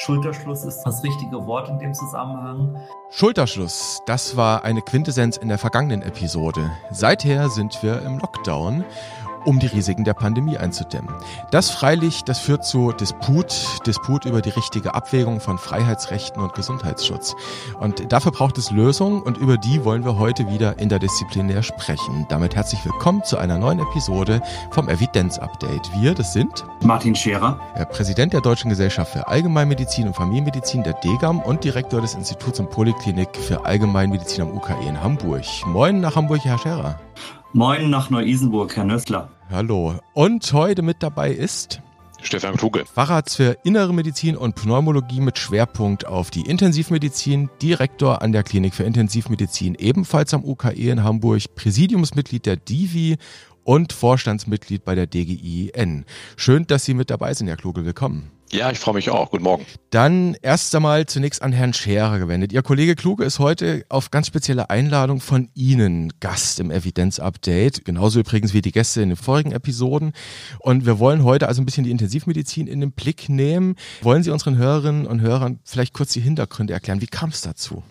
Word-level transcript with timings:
Schulterschluss 0.00 0.64
ist 0.64 0.82
das 0.82 1.04
richtige 1.04 1.46
Wort 1.46 1.68
in 1.68 1.78
dem 1.78 1.92
Zusammenhang. 1.92 2.74
Schulterschluss, 3.10 4.00
das 4.06 4.34
war 4.34 4.64
eine 4.64 4.80
Quintessenz 4.80 5.36
in 5.36 5.48
der 5.48 5.58
vergangenen 5.58 6.00
Episode. 6.00 6.70
Seither 6.90 7.50
sind 7.50 7.82
wir 7.82 8.00
im 8.00 8.18
Lockdown 8.18 8.86
um 9.44 9.58
die 9.58 9.66
Risiken 9.66 10.04
der 10.04 10.14
Pandemie 10.14 10.58
einzudämmen. 10.58 11.14
Das 11.50 11.70
freilich, 11.70 12.24
das 12.24 12.38
führt 12.38 12.64
zu 12.64 12.92
Disput, 12.92 13.54
Disput 13.86 14.24
über 14.24 14.40
die 14.40 14.50
richtige 14.50 14.94
Abwägung 14.94 15.40
von 15.40 15.58
Freiheitsrechten 15.58 16.42
und 16.42 16.54
Gesundheitsschutz. 16.54 17.34
Und 17.78 18.12
dafür 18.12 18.32
braucht 18.32 18.58
es 18.58 18.70
Lösungen 18.70 19.22
und 19.22 19.38
über 19.38 19.56
die 19.56 19.84
wollen 19.84 20.04
wir 20.04 20.18
heute 20.18 20.48
wieder 20.50 20.78
interdisziplinär 20.78 21.62
sprechen. 21.62 22.26
Damit 22.28 22.56
herzlich 22.56 22.84
willkommen 22.84 23.24
zu 23.24 23.38
einer 23.38 23.58
neuen 23.58 23.80
Episode 23.80 24.42
vom 24.70 24.88
Evidenz-Update. 24.88 25.90
Wir, 25.94 26.14
das 26.14 26.32
sind 26.32 26.64
Martin 26.82 27.14
Scherer, 27.14 27.58
der 27.76 27.84
Präsident 27.86 28.32
der 28.32 28.40
Deutschen 28.40 28.68
Gesellschaft 28.68 29.12
für 29.12 29.28
Allgemeinmedizin 29.28 30.06
und 30.06 30.14
Familienmedizin 30.14 30.82
der 30.82 30.94
DGAM 30.94 31.40
und 31.40 31.64
Direktor 31.64 32.00
des 32.00 32.14
Instituts 32.14 32.60
und 32.60 32.70
Poliklinik 32.70 33.36
für 33.36 33.64
Allgemeinmedizin 33.64 34.42
am 34.42 34.56
UKE 34.56 34.76
in 34.86 35.02
Hamburg. 35.02 35.44
Moin 35.66 36.00
nach 36.00 36.16
Hamburg, 36.16 36.44
Herr 36.44 36.58
Scherer. 36.58 36.98
Moin 37.52 37.90
nach 37.90 38.10
Neu-Isenburg, 38.10 38.76
Herr 38.76 38.84
Nössler. 38.84 39.28
Hallo. 39.50 39.96
Und 40.14 40.52
heute 40.52 40.82
mit 40.82 41.02
dabei 41.02 41.32
ist 41.32 41.82
Stefan 42.22 42.56
Kluge. 42.56 42.84
Facharzt 42.86 43.36
für 43.36 43.56
Innere 43.64 43.92
Medizin 43.92 44.36
und 44.36 44.54
Pneumologie 44.54 45.20
mit 45.20 45.36
Schwerpunkt 45.36 46.06
auf 46.06 46.30
die 46.30 46.42
Intensivmedizin, 46.42 47.50
Direktor 47.60 48.22
an 48.22 48.30
der 48.30 48.44
Klinik 48.44 48.74
für 48.74 48.84
Intensivmedizin 48.84 49.74
ebenfalls 49.74 50.32
am 50.32 50.44
UKE 50.44 50.90
in 50.90 51.02
Hamburg, 51.02 51.42
Präsidiumsmitglied 51.56 52.46
der 52.46 52.54
DIVI 52.54 53.16
und 53.64 53.92
Vorstandsmitglied 53.92 54.84
bei 54.84 54.94
der 54.94 55.08
DGIN. 55.08 56.04
Schön, 56.36 56.68
dass 56.68 56.84
Sie 56.84 56.94
mit 56.94 57.10
dabei 57.10 57.34
sind, 57.34 57.48
Herr 57.48 57.56
Kluge. 57.56 57.84
Willkommen. 57.84 58.30
Ja, 58.52 58.72
ich 58.72 58.80
freue 58.80 58.94
mich 58.94 59.10
auch. 59.10 59.30
Guten 59.30 59.44
Morgen. 59.44 59.64
Dann 59.90 60.36
erst 60.42 60.74
einmal 60.74 61.06
zunächst 61.06 61.40
an 61.40 61.52
Herrn 61.52 61.72
Scherer 61.72 62.18
gewendet. 62.18 62.52
Ihr 62.52 62.62
Kollege 62.62 62.96
Kluge 62.96 63.24
ist 63.24 63.38
heute 63.38 63.84
auf 63.88 64.10
ganz 64.10 64.26
spezielle 64.26 64.70
Einladung 64.70 65.20
von 65.20 65.48
Ihnen 65.54 66.12
Gast 66.18 66.58
im 66.58 66.72
Evidenz-Update. 66.72 67.84
Genauso 67.84 68.18
übrigens 68.18 68.52
wie 68.52 68.60
die 68.60 68.72
Gäste 68.72 69.02
in 69.02 69.10
den 69.10 69.16
vorigen 69.16 69.52
Episoden. 69.52 70.12
Und 70.58 70.84
wir 70.84 70.98
wollen 70.98 71.22
heute 71.22 71.46
also 71.46 71.62
ein 71.62 71.64
bisschen 71.64 71.84
die 71.84 71.92
Intensivmedizin 71.92 72.66
in 72.66 72.80
den 72.80 72.90
Blick 72.90 73.28
nehmen. 73.28 73.76
Wollen 74.02 74.24
Sie 74.24 74.30
unseren 74.30 74.56
Hörerinnen 74.56 75.06
und 75.06 75.20
Hörern 75.20 75.60
vielleicht 75.64 75.92
kurz 75.92 76.12
die 76.12 76.20
Hintergründe 76.20 76.72
erklären? 76.72 77.00
Wie 77.00 77.06
kam 77.06 77.30
es 77.30 77.42
dazu? 77.42 77.84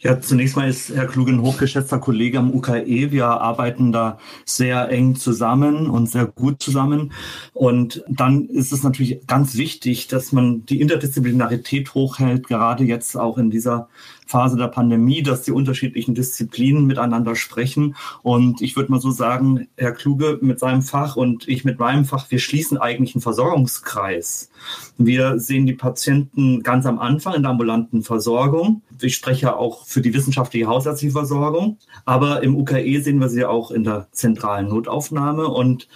Ja, 0.00 0.20
zunächst 0.20 0.56
mal 0.56 0.68
ist 0.68 0.94
Herr 0.94 1.06
Kluge 1.06 1.32
ein 1.32 1.42
hochgeschätzter 1.42 1.98
Kollege 1.98 2.38
am 2.38 2.54
UKE. 2.54 3.10
Wir 3.10 3.26
arbeiten 3.26 3.92
da 3.92 4.18
sehr 4.44 4.88
eng 4.88 5.14
zusammen 5.14 5.88
und 5.88 6.06
sehr 6.06 6.26
gut 6.26 6.62
zusammen. 6.62 7.12
Und 7.52 8.02
dann 8.08 8.46
ist 8.46 8.72
es 8.72 8.82
natürlich 8.82 9.26
ganz 9.26 9.56
wichtig, 9.56 10.08
dass 10.08 10.32
man 10.32 10.64
die 10.66 10.80
Interdisziplinarität 10.80 11.94
hochhält, 11.94 12.46
gerade 12.48 12.84
jetzt 12.84 13.16
auch 13.16 13.38
in 13.38 13.50
dieser 13.50 13.88
Phase 14.30 14.56
der 14.56 14.68
Pandemie, 14.68 15.22
dass 15.22 15.42
die 15.42 15.50
unterschiedlichen 15.50 16.14
Disziplinen 16.14 16.86
miteinander 16.86 17.34
sprechen. 17.34 17.96
Und 18.22 18.62
ich 18.62 18.76
würde 18.76 18.92
mal 18.92 19.00
so 19.00 19.10
sagen, 19.10 19.66
Herr 19.76 19.92
Kluge 19.92 20.38
mit 20.40 20.60
seinem 20.60 20.82
Fach 20.82 21.16
und 21.16 21.48
ich 21.48 21.64
mit 21.64 21.78
meinem 21.78 22.04
Fach, 22.04 22.30
wir 22.30 22.38
schließen 22.38 22.78
eigentlich 22.78 23.14
einen 23.14 23.22
Versorgungskreis. 23.22 24.50
Wir 24.98 25.38
sehen 25.40 25.66
die 25.66 25.74
Patienten 25.74 26.62
ganz 26.62 26.86
am 26.86 26.98
Anfang 27.00 27.34
in 27.34 27.42
der 27.42 27.50
ambulanten 27.50 28.02
Versorgung. 28.02 28.82
Ich 29.00 29.16
spreche 29.16 29.56
auch 29.56 29.84
für 29.86 30.00
die 30.00 30.14
wissenschaftliche 30.14 30.68
hausärztliche 30.68 31.12
Versorgung. 31.12 31.78
Aber 32.04 32.42
im 32.42 32.56
UKE 32.56 33.00
sehen 33.00 33.18
wir 33.18 33.28
sie 33.28 33.44
auch 33.44 33.72
in 33.72 33.82
der 33.82 34.06
zentralen 34.12 34.68
Notaufnahme. 34.68 35.48
Und 35.48 35.88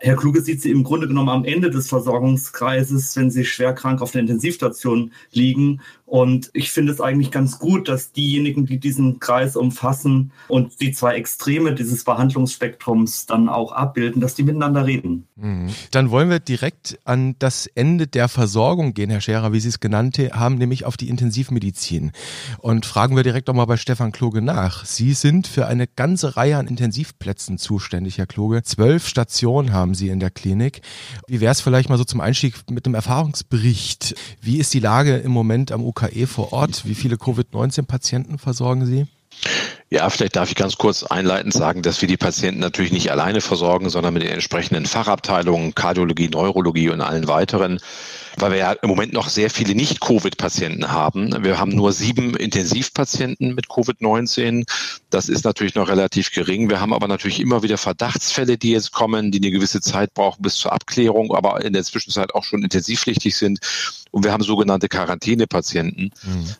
Herr 0.00 0.16
Kluge 0.16 0.40
sieht 0.40 0.62
sie 0.62 0.70
im 0.70 0.82
Grunde 0.82 1.06
genommen 1.08 1.28
am 1.28 1.44
Ende 1.44 1.70
des 1.70 1.88
Versorgungskreises, 1.88 3.16
wenn 3.16 3.30
sie 3.30 3.44
schwer 3.44 3.74
krank 3.74 4.00
auf 4.00 4.12
der 4.12 4.22
Intensivstation 4.22 5.12
liegen 5.30 5.80
und 6.10 6.50
ich 6.54 6.72
finde 6.72 6.92
es 6.92 7.00
eigentlich 7.00 7.30
ganz 7.30 7.60
gut, 7.60 7.88
dass 7.88 8.10
diejenigen, 8.10 8.66
die 8.66 8.80
diesen 8.80 9.20
Kreis 9.20 9.54
umfassen 9.54 10.32
und 10.48 10.80
die 10.80 10.90
zwei 10.90 11.14
Extreme 11.14 11.72
dieses 11.72 12.02
Behandlungsspektrums 12.02 13.26
dann 13.26 13.48
auch 13.48 13.70
abbilden, 13.70 14.20
dass 14.20 14.34
die 14.34 14.42
miteinander 14.42 14.86
reden. 14.86 15.28
Mhm. 15.36 15.68
Dann 15.92 16.10
wollen 16.10 16.28
wir 16.28 16.40
direkt 16.40 16.98
an 17.04 17.36
das 17.38 17.68
Ende 17.68 18.08
der 18.08 18.26
Versorgung 18.26 18.92
gehen, 18.92 19.08
Herr 19.08 19.20
Scherer, 19.20 19.52
wie 19.52 19.60
Sie 19.60 19.68
es 19.68 19.78
genannt 19.78 20.18
haben, 20.18 20.56
nämlich 20.56 20.84
auf 20.84 20.96
die 20.96 21.08
Intensivmedizin. 21.08 22.10
Und 22.58 22.86
fragen 22.86 23.14
wir 23.14 23.22
direkt 23.22 23.48
auch 23.48 23.54
mal 23.54 23.66
bei 23.66 23.76
Stefan 23.76 24.10
Kloge 24.10 24.42
nach. 24.42 24.84
Sie 24.84 25.12
sind 25.12 25.46
für 25.46 25.68
eine 25.68 25.86
ganze 25.86 26.36
Reihe 26.36 26.56
an 26.56 26.66
Intensivplätzen 26.66 27.56
zuständig, 27.56 28.18
Herr 28.18 28.26
Kloge. 28.26 28.64
Zwölf 28.64 29.06
Stationen 29.06 29.72
haben 29.72 29.89
Sie 29.94 30.08
in 30.08 30.18
der 30.18 30.30
Klinik. 30.30 30.82
Wie 31.28 31.40
wäre 31.40 31.52
es 31.52 31.60
vielleicht 31.60 31.88
mal 31.88 31.98
so 31.98 32.04
zum 32.04 32.20
Einstieg 32.20 32.54
mit 32.68 32.84
einem 32.84 32.96
Erfahrungsbericht? 32.96 34.14
Wie 34.40 34.58
ist 34.58 34.74
die 34.74 34.80
Lage 34.80 35.16
im 35.18 35.30
Moment 35.30 35.70
am 35.72 35.84
UK 35.84 36.00
UKE 36.00 36.26
vor 36.26 36.52
Ort. 36.52 36.86
Wie 36.86 36.94
viele 36.94 37.16
Covid-19-Patienten 37.16 38.38
versorgen 38.38 38.86
Sie? 38.86 39.06
Ja, 39.90 40.08
vielleicht 40.10 40.36
darf 40.36 40.50
ich 40.50 40.54
ganz 40.54 40.76
kurz 40.76 41.02
einleitend 41.02 41.52
sagen, 41.52 41.82
dass 41.82 42.00
wir 42.00 42.08
die 42.08 42.16
Patienten 42.16 42.60
natürlich 42.60 42.92
nicht 42.92 43.10
alleine 43.10 43.40
versorgen, 43.40 43.88
sondern 43.88 44.14
mit 44.14 44.22
den 44.22 44.30
entsprechenden 44.30 44.86
Fachabteilungen, 44.86 45.74
Kardiologie, 45.74 46.28
Neurologie 46.28 46.90
und 46.90 47.00
allen 47.00 47.26
weiteren 47.26 47.80
weil 48.36 48.52
wir 48.52 48.58
ja 48.58 48.72
im 48.72 48.88
Moment 48.88 49.12
noch 49.12 49.28
sehr 49.28 49.50
viele 49.50 49.74
Nicht-Covid-Patienten 49.74 50.90
haben. 50.90 51.42
Wir 51.42 51.58
haben 51.58 51.72
nur 51.72 51.92
sieben 51.92 52.36
Intensivpatienten 52.36 53.54
mit 53.54 53.66
Covid-19. 53.66 54.64
Das 55.10 55.28
ist 55.28 55.44
natürlich 55.44 55.74
noch 55.74 55.88
relativ 55.88 56.30
gering. 56.30 56.68
Wir 56.68 56.80
haben 56.80 56.92
aber 56.92 57.08
natürlich 57.08 57.40
immer 57.40 57.62
wieder 57.62 57.78
Verdachtsfälle, 57.78 58.58
die 58.58 58.70
jetzt 58.72 58.92
kommen, 58.92 59.30
die 59.30 59.38
eine 59.38 59.50
gewisse 59.50 59.80
Zeit 59.80 60.14
brauchen 60.14 60.42
bis 60.42 60.54
zur 60.54 60.72
Abklärung, 60.72 61.34
aber 61.34 61.64
in 61.64 61.72
der 61.72 61.84
Zwischenzeit 61.84 62.34
auch 62.34 62.44
schon 62.44 62.62
intensivpflichtig 62.62 63.36
sind. 63.36 63.60
Und 64.10 64.24
wir 64.24 64.32
haben 64.32 64.42
sogenannte 64.42 64.88
Quarantänepatienten. 64.88 66.12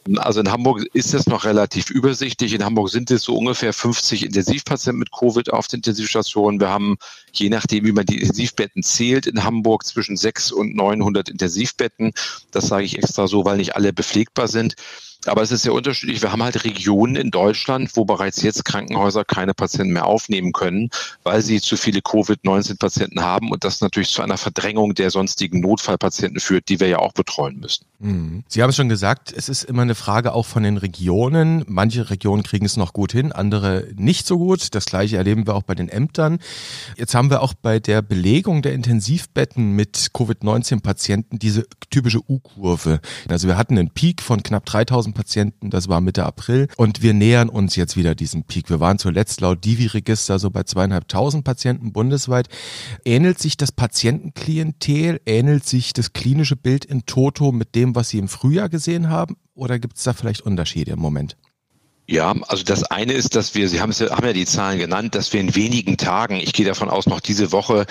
Mhm. 0.06 0.18
Also 0.18 0.40
in 0.40 0.50
Hamburg 0.50 0.84
ist 0.92 1.14
das 1.14 1.26
noch 1.26 1.44
relativ 1.44 1.90
übersichtlich. 1.90 2.54
In 2.54 2.64
Hamburg 2.64 2.90
sind 2.90 3.10
es 3.10 3.22
so 3.22 3.36
ungefähr 3.36 3.72
50 3.72 4.24
Intensivpatienten 4.24 4.98
mit 4.98 5.10
Covid 5.12 5.52
auf 5.52 5.66
den 5.66 5.78
Intensivstationen. 5.78 6.60
Wir 6.60 6.68
haben, 6.68 6.96
je 7.32 7.48
nachdem, 7.48 7.84
wie 7.84 7.92
man 7.92 8.06
die 8.06 8.20
Intensivbetten 8.20 8.82
zählt, 8.82 9.26
in 9.26 9.42
Hamburg 9.44 9.84
zwischen 9.84 10.16
600 10.16 10.60
und 10.60 10.76
900 10.76 11.28
Intensivbetten. 11.28 12.12
Das 12.50 12.68
sage 12.68 12.84
ich 12.84 12.98
extra 12.98 13.26
so, 13.26 13.44
weil 13.44 13.56
nicht 13.56 13.76
alle 13.76 13.92
bepflegbar 13.92 14.48
sind. 14.48 14.74
Aber 15.26 15.42
es 15.42 15.52
ist 15.52 15.62
sehr 15.62 15.74
unterschiedlich. 15.74 16.22
Wir 16.22 16.32
haben 16.32 16.42
halt 16.42 16.64
Regionen 16.64 17.16
in 17.16 17.30
Deutschland, 17.30 17.90
wo 17.94 18.04
bereits 18.04 18.42
jetzt 18.42 18.64
Krankenhäuser 18.64 19.24
keine 19.24 19.54
Patienten 19.54 19.92
mehr 19.92 20.06
aufnehmen 20.06 20.52
können, 20.52 20.90
weil 21.22 21.42
sie 21.42 21.60
zu 21.60 21.76
viele 21.76 22.00
Covid-19-Patienten 22.00 23.20
haben 23.20 23.50
und 23.50 23.64
das 23.64 23.80
natürlich 23.80 24.10
zu 24.10 24.22
einer 24.22 24.38
Verdrängung 24.38 24.94
der 24.94 25.10
sonstigen 25.10 25.60
Notfallpatienten 25.60 26.40
führt, 26.40 26.68
die 26.68 26.80
wir 26.80 26.88
ja 26.88 26.98
auch 26.98 27.12
betreuen 27.12 27.60
müssen. 27.60 27.84
Mhm. 27.98 28.44
Sie 28.48 28.62
haben 28.62 28.70
es 28.70 28.76
schon 28.76 28.88
gesagt, 28.88 29.32
es 29.36 29.50
ist 29.50 29.64
immer 29.64 29.82
eine 29.82 29.94
Frage 29.94 30.32
auch 30.32 30.46
von 30.46 30.62
den 30.62 30.78
Regionen. 30.78 31.64
Manche 31.66 32.08
Regionen 32.08 32.42
kriegen 32.42 32.64
es 32.64 32.78
noch 32.78 32.94
gut 32.94 33.12
hin, 33.12 33.32
andere 33.32 33.88
nicht 33.96 34.26
so 34.26 34.38
gut. 34.38 34.74
Das 34.74 34.86
gleiche 34.86 35.18
erleben 35.18 35.46
wir 35.46 35.54
auch 35.54 35.62
bei 35.62 35.74
den 35.74 35.90
Ämtern. 35.90 36.38
Jetzt 36.96 37.14
haben 37.14 37.30
wir 37.30 37.42
auch 37.42 37.52
bei 37.52 37.78
der 37.78 38.00
Belegung 38.00 38.62
der 38.62 38.72
Intensivbetten 38.72 39.72
mit 39.72 40.10
Covid-19-Patienten 40.14 41.38
diese 41.38 41.66
typische 41.90 42.20
U-Kurve. 42.26 43.00
Also 43.28 43.48
wir 43.48 43.58
hatten 43.58 43.78
einen 43.78 43.90
Peak 43.90 44.22
von 44.22 44.42
knapp 44.42 44.64
3000 44.64 45.09
1000 45.10 45.14
Patienten, 45.14 45.70
das 45.70 45.88
war 45.88 46.00
Mitte 46.00 46.24
April. 46.24 46.68
Und 46.76 47.02
wir 47.02 47.14
nähern 47.14 47.48
uns 47.48 47.76
jetzt 47.76 47.96
wieder 47.96 48.14
diesem 48.14 48.44
Peak. 48.44 48.70
Wir 48.70 48.80
waren 48.80 48.98
zuletzt 48.98 49.40
laut 49.40 49.64
Divi-Register 49.64 50.38
so 50.38 50.50
bei 50.50 50.62
zweieinhalbtausend 50.62 51.44
Patienten 51.44 51.92
bundesweit. 51.92 52.48
Ähnelt 53.04 53.38
sich 53.38 53.56
das 53.56 53.72
Patientenklientel, 53.72 55.20
ähnelt 55.26 55.64
sich 55.66 55.92
das 55.92 56.12
klinische 56.12 56.56
Bild 56.56 56.84
in 56.84 57.06
Toto 57.06 57.52
mit 57.52 57.74
dem, 57.74 57.94
was 57.94 58.10
Sie 58.10 58.18
im 58.18 58.28
Frühjahr 58.28 58.68
gesehen 58.68 59.08
haben? 59.08 59.36
Oder 59.54 59.78
gibt 59.78 59.96
es 59.96 60.04
da 60.04 60.12
vielleicht 60.12 60.42
Unterschiede 60.42 60.92
im 60.92 61.00
Moment? 61.00 61.36
Ja, 62.10 62.34
also 62.48 62.64
das 62.64 62.82
eine 62.82 63.12
ist, 63.12 63.36
dass 63.36 63.54
wir, 63.54 63.68
Sie 63.68 63.80
haben, 63.80 63.90
es, 63.90 64.00
haben 64.00 64.26
ja 64.26 64.32
die 64.32 64.44
Zahlen 64.44 64.80
genannt, 64.80 65.14
dass 65.14 65.32
wir 65.32 65.38
in 65.38 65.54
wenigen 65.54 65.96
Tagen, 65.96 66.34
ich 66.34 66.52
gehe 66.52 66.66
davon 66.66 66.90
aus, 66.90 67.06
noch 67.06 67.20
diese 67.20 67.52
Woche 67.52 67.86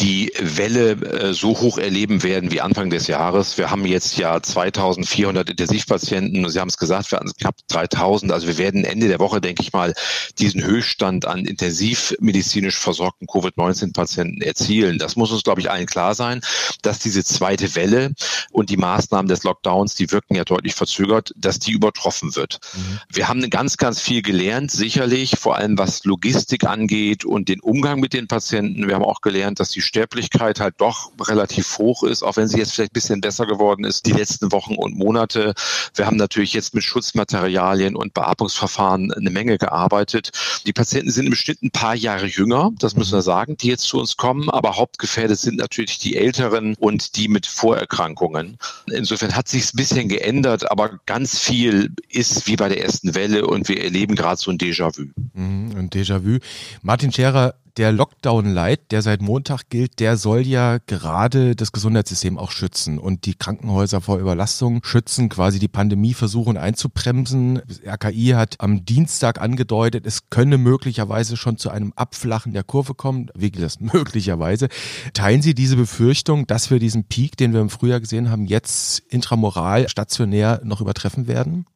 die 0.00 0.32
Welle 0.40 0.92
äh, 0.92 1.34
so 1.34 1.60
hoch 1.60 1.78
erleben 1.78 2.24
werden 2.24 2.50
wie 2.50 2.60
Anfang 2.60 2.90
des 2.90 3.06
Jahres. 3.06 3.56
Wir 3.58 3.70
haben 3.70 3.86
jetzt 3.86 4.16
ja 4.16 4.42
2400 4.42 5.50
Intensivpatienten. 5.50 6.48
Sie 6.48 6.58
haben 6.58 6.68
es 6.68 6.76
gesagt, 6.76 7.12
wir 7.12 7.20
hatten 7.20 7.32
knapp 7.32 7.56
3000. 7.68 8.32
Also 8.32 8.48
wir 8.48 8.58
werden 8.58 8.84
Ende 8.84 9.06
der 9.06 9.20
Woche, 9.20 9.40
denke 9.40 9.62
ich 9.62 9.72
mal, 9.72 9.94
diesen 10.38 10.64
Höchststand 10.64 11.26
an 11.26 11.46
intensivmedizinisch 11.46 12.76
versorgten 12.76 13.28
Covid-19-Patienten 13.28 14.42
erzielen. 14.42 14.98
Das 14.98 15.14
muss 15.14 15.30
uns, 15.30 15.44
glaube 15.44 15.60
ich, 15.60 15.70
allen 15.70 15.86
klar 15.86 16.16
sein, 16.16 16.40
dass 16.82 16.98
diese 16.98 17.22
zweite 17.22 17.76
Welle 17.76 18.14
und 18.50 18.70
die 18.70 18.76
Maßnahmen 18.76 19.28
des 19.28 19.44
Lockdowns, 19.44 19.94
die 19.94 20.10
wirken 20.10 20.34
ja 20.34 20.44
deutlich 20.44 20.74
verzögert, 20.74 21.32
dass 21.36 21.60
die 21.60 21.70
übertroffen 21.70 22.34
wird. 22.34 22.58
Mhm. 22.74 23.00
Wir 23.12 23.28
haben 23.28 23.40
einen 23.40 23.50
ganz, 23.54 23.76
ganz 23.76 24.00
viel 24.00 24.20
gelernt, 24.20 24.72
sicherlich, 24.72 25.36
vor 25.38 25.54
allem 25.54 25.78
was 25.78 26.04
Logistik 26.04 26.64
angeht 26.64 27.24
und 27.24 27.48
den 27.48 27.60
Umgang 27.60 28.00
mit 28.00 28.12
den 28.12 28.26
Patienten. 28.26 28.88
Wir 28.88 28.96
haben 28.96 29.04
auch 29.04 29.20
gelernt, 29.20 29.60
dass 29.60 29.68
die 29.68 29.80
Sterblichkeit 29.80 30.58
halt 30.58 30.74
doch 30.78 31.12
relativ 31.20 31.78
hoch 31.78 32.02
ist, 32.02 32.24
auch 32.24 32.36
wenn 32.36 32.48
sie 32.48 32.58
jetzt 32.58 32.74
vielleicht 32.74 32.90
ein 32.90 32.94
bisschen 32.94 33.20
besser 33.20 33.46
geworden 33.46 33.84
ist, 33.84 34.06
die 34.06 34.10
letzten 34.10 34.50
Wochen 34.50 34.74
und 34.74 34.96
Monate. 34.96 35.54
Wir 35.94 36.04
haben 36.04 36.16
natürlich 36.16 36.52
jetzt 36.52 36.74
mit 36.74 36.82
Schutzmaterialien 36.82 37.94
und 37.94 38.12
Beatmungsverfahren 38.12 39.12
eine 39.12 39.30
Menge 39.30 39.56
gearbeitet. 39.56 40.32
Die 40.66 40.72
Patienten 40.72 41.12
sind 41.12 41.28
im 41.28 41.36
Schnitt 41.36 41.62
ein 41.62 41.70
paar 41.70 41.94
Jahre 41.94 42.26
jünger, 42.26 42.72
das 42.80 42.96
müssen 42.96 43.12
wir 43.12 43.22
sagen, 43.22 43.56
die 43.56 43.68
jetzt 43.68 43.84
zu 43.84 44.00
uns 44.00 44.16
kommen, 44.16 44.50
aber 44.50 44.78
hauptgefährdet 44.78 45.38
sind 45.38 45.58
natürlich 45.58 46.00
die 46.00 46.16
Älteren 46.16 46.74
und 46.80 47.14
die 47.14 47.28
mit 47.28 47.46
Vorerkrankungen. 47.46 48.58
Insofern 48.90 49.36
hat 49.36 49.46
sich 49.46 49.72
ein 49.72 49.76
bisschen 49.76 50.08
geändert, 50.08 50.68
aber 50.72 50.98
ganz 51.06 51.38
viel 51.38 51.92
ist 52.08 52.48
wie 52.48 52.56
bei 52.56 52.68
der 52.68 52.82
ersten 52.82 53.14
Welle 53.14 53.33
und 53.42 53.68
wir 53.68 53.82
erleben 53.82 54.14
gerade 54.14 54.40
so 54.40 54.50
ein 54.50 54.58
Déjà-vu. 54.58 55.06
Mhm, 55.34 55.72
ein 55.76 55.90
Déjà-vu. 55.90 56.38
Martin 56.82 57.12
Scherer, 57.12 57.54
der 57.76 57.90
Lockdown-Light, 57.90 58.92
der 58.92 59.02
seit 59.02 59.20
Montag 59.20 59.68
gilt, 59.68 59.98
der 59.98 60.16
soll 60.16 60.46
ja 60.46 60.78
gerade 60.86 61.56
das 61.56 61.72
Gesundheitssystem 61.72 62.38
auch 62.38 62.52
schützen 62.52 62.98
und 62.98 63.26
die 63.26 63.34
Krankenhäuser 63.34 64.00
vor 64.00 64.18
Überlastung 64.18 64.80
schützen, 64.84 65.28
quasi 65.28 65.58
die 65.58 65.68
Pandemie 65.68 66.14
versuchen 66.14 66.56
einzubremsen. 66.56 67.62
Das 67.66 67.80
RKI 67.84 68.34
hat 68.36 68.56
am 68.60 68.84
Dienstag 68.84 69.40
angedeutet, 69.40 70.06
es 70.06 70.30
könne 70.30 70.56
möglicherweise 70.56 71.36
schon 71.36 71.56
zu 71.56 71.70
einem 71.70 71.92
Abflachen 71.96 72.52
der 72.52 72.62
Kurve 72.62 72.94
kommen. 72.94 73.30
Wie 73.34 73.50
geht 73.50 73.62
das 73.62 73.80
möglicherweise? 73.80 74.68
Teilen 75.12 75.42
Sie 75.42 75.54
diese 75.54 75.76
Befürchtung, 75.76 76.46
dass 76.46 76.70
wir 76.70 76.78
diesen 76.78 77.04
Peak, 77.04 77.36
den 77.36 77.52
wir 77.52 77.60
im 77.60 77.70
Frühjahr 77.70 78.00
gesehen 78.00 78.30
haben, 78.30 78.46
jetzt 78.46 79.00
intramoral 79.08 79.88
stationär 79.88 80.60
noch 80.62 80.80
übertreffen 80.80 81.26
werden? 81.26 81.66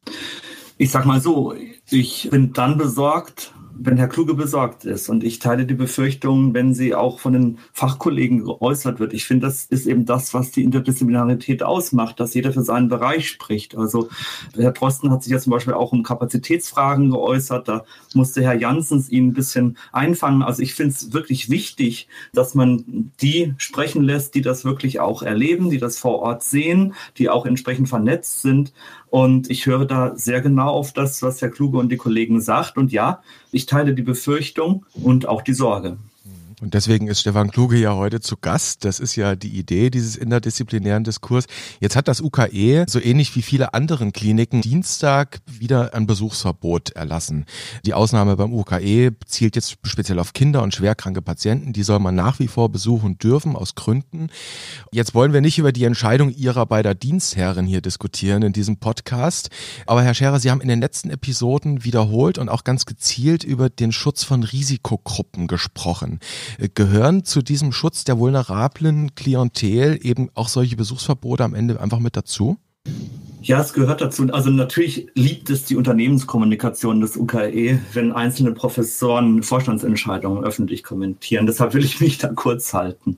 Ich 0.81 0.91
sag 0.91 1.05
mal 1.05 1.19
so, 1.19 1.53
ich 1.89 2.29
bin 2.31 2.53
dann 2.53 2.77
besorgt, 2.77 3.53
wenn 3.81 3.97
Herr 3.97 4.07
Kluge 4.07 4.33
besorgt 4.33 4.85
ist. 4.85 5.09
Und 5.09 5.23
ich 5.23 5.39
teile 5.39 5.65
die 5.65 5.73
Befürchtung, 5.73 6.53
wenn 6.53 6.73
sie 6.73 6.93
auch 6.93 7.19
von 7.19 7.33
den 7.33 7.57
Fachkollegen 7.71 8.43
geäußert 8.43 8.99
wird. 8.99 9.13
Ich 9.13 9.25
finde, 9.25 9.47
das 9.47 9.65
ist 9.65 9.87
eben 9.87 10.05
das, 10.05 10.33
was 10.33 10.51
die 10.51 10.63
Interdisziplinarität 10.63 11.63
ausmacht, 11.63 12.19
dass 12.19 12.33
jeder 12.33 12.51
für 12.51 12.61
seinen 12.61 12.89
Bereich 12.89 13.29
spricht. 13.29 13.77
Also 13.77 14.09
Herr 14.55 14.71
Drosten 14.71 15.11
hat 15.11 15.23
sich 15.23 15.31
ja 15.31 15.39
zum 15.39 15.51
Beispiel 15.51 15.73
auch 15.73 15.93
um 15.93 16.03
Kapazitätsfragen 16.03 17.09
geäußert. 17.09 17.67
Da 17.67 17.85
musste 18.13 18.41
Herr 18.41 18.55
Janssens 18.55 19.09
ihn 19.09 19.27
ein 19.27 19.33
bisschen 19.33 19.77
einfangen. 19.93 20.43
Also 20.43 20.61
ich 20.61 20.73
finde 20.73 20.93
es 20.93 21.13
wirklich 21.13 21.49
wichtig, 21.49 22.09
dass 22.33 22.55
man 22.55 23.11
die 23.21 23.53
sprechen 23.57 24.03
lässt, 24.03 24.35
die 24.35 24.41
das 24.41 24.65
wirklich 24.65 24.99
auch 24.99 25.23
erleben, 25.23 25.69
die 25.69 25.77
das 25.77 25.97
vor 25.97 26.19
Ort 26.19 26.43
sehen, 26.43 26.93
die 27.17 27.29
auch 27.29 27.45
entsprechend 27.45 27.87
vernetzt 27.87 28.41
sind. 28.41 28.73
Und 29.09 29.49
ich 29.49 29.65
höre 29.65 29.85
da 29.85 30.15
sehr 30.15 30.41
genau 30.41 30.69
auf 30.69 30.93
das, 30.93 31.21
was 31.21 31.41
Herr 31.41 31.49
Kluge 31.49 31.77
und 31.77 31.89
die 31.89 31.97
Kollegen 31.97 32.41
sagt. 32.41 32.77
Und 32.77 32.91
ja, 32.91 33.21
ich 33.51 33.65
teile 33.65 33.95
die 33.95 34.03
Befürchtung 34.03 34.85
und 34.93 35.27
auch 35.27 35.41
die 35.41 35.53
Sorge. 35.53 35.97
Und 36.61 36.73
deswegen 36.73 37.07
ist 37.07 37.21
Stefan 37.21 37.51
Kluge 37.51 37.77
ja 37.77 37.95
heute 37.95 38.19
zu 38.19 38.35
Gast. 38.35 38.83
Das 38.83 38.99
ist 38.99 39.15
ja 39.15 39.35
die 39.35 39.57
Idee 39.57 39.89
dieses 39.89 40.17
interdisziplinären 40.17 41.05
Diskurs. 41.05 41.45
Jetzt 41.79 41.95
hat 41.95 42.09
das 42.09 42.19
UKE, 42.19 42.85
so 42.87 42.99
ähnlich 42.99 43.35
wie 43.35 43.41
viele 43.41 43.73
anderen 43.73 44.11
Kliniken, 44.11 44.61
Dienstag 44.61 45.39
wieder 45.45 45.93
ein 45.93 46.05
Besuchsverbot 46.05 46.91
erlassen. 46.91 47.45
Die 47.85 47.93
Ausnahme 47.93 48.35
beim 48.35 48.53
UKE 48.53 49.15
zielt 49.25 49.55
jetzt 49.55 49.77
speziell 49.83 50.19
auf 50.19 50.33
Kinder 50.33 50.61
und 50.61 50.75
schwerkranke 50.75 51.21
Patienten. 51.21 51.71
Die 51.71 51.83
soll 51.83 51.99
man 51.99 52.15
nach 52.15 52.39
wie 52.39 52.47
vor 52.47 52.69
besuchen 52.69 53.17
dürfen, 53.17 53.55
aus 53.55 53.75
Gründen. 53.75 54.29
Jetzt 54.91 55.15
wollen 55.15 55.31
wir 55.31 55.41
nicht 55.41 55.59
über 55.59 55.71
die 55.71 55.85
Entscheidung 55.85 56.29
Ihrer 56.29 56.65
beider 56.65 56.93
Dienstherren 56.93 57.65
hier 57.65 57.81
diskutieren 57.81 58.43
in 58.43 58.51
diesem 58.51 58.77
Podcast. 58.77 59.49
Aber 59.85 60.03
Herr 60.03 60.13
Scherer, 60.13 60.39
Sie 60.39 60.51
haben 60.51 60.61
in 60.61 60.67
den 60.67 60.81
letzten 60.81 61.09
Episoden 61.09 61.85
wiederholt 61.85 62.37
und 62.37 62.49
auch 62.49 62.65
ganz 62.65 62.85
gezielt 62.85 63.45
über 63.45 63.69
den 63.69 63.93
Schutz 63.93 64.23
von 64.23 64.43
Risikogruppen 64.43 65.47
gesprochen. 65.47 66.19
Gehören 66.73 67.23
zu 67.23 67.41
diesem 67.41 67.71
Schutz 67.71 68.03
der 68.03 68.19
vulnerablen 68.19 69.15
Klientel 69.15 69.99
eben 70.01 70.29
auch 70.33 70.49
solche 70.49 70.75
Besuchsverbote 70.75 71.43
am 71.43 71.53
Ende 71.53 71.79
einfach 71.79 71.99
mit 71.99 72.15
dazu? 72.15 72.57
Ja, 73.41 73.61
es 73.61 73.73
gehört 73.73 74.01
dazu. 74.01 74.27
Also 74.31 74.49
natürlich 74.49 75.07
liebt 75.15 75.49
es 75.49 75.63
die 75.65 75.77
Unternehmenskommunikation 75.77 76.99
des 76.99 77.15
UKE, 77.15 77.79
wenn 77.93 78.11
einzelne 78.11 78.51
Professoren 78.51 79.43
Vorstandsentscheidungen 79.43 80.43
öffentlich 80.43 80.83
kommentieren. 80.83 81.45
Deshalb 81.45 81.73
will 81.73 81.85
ich 81.85 82.01
mich 82.01 82.17
da 82.17 82.27
kurz 82.27 82.73
halten. 82.73 83.17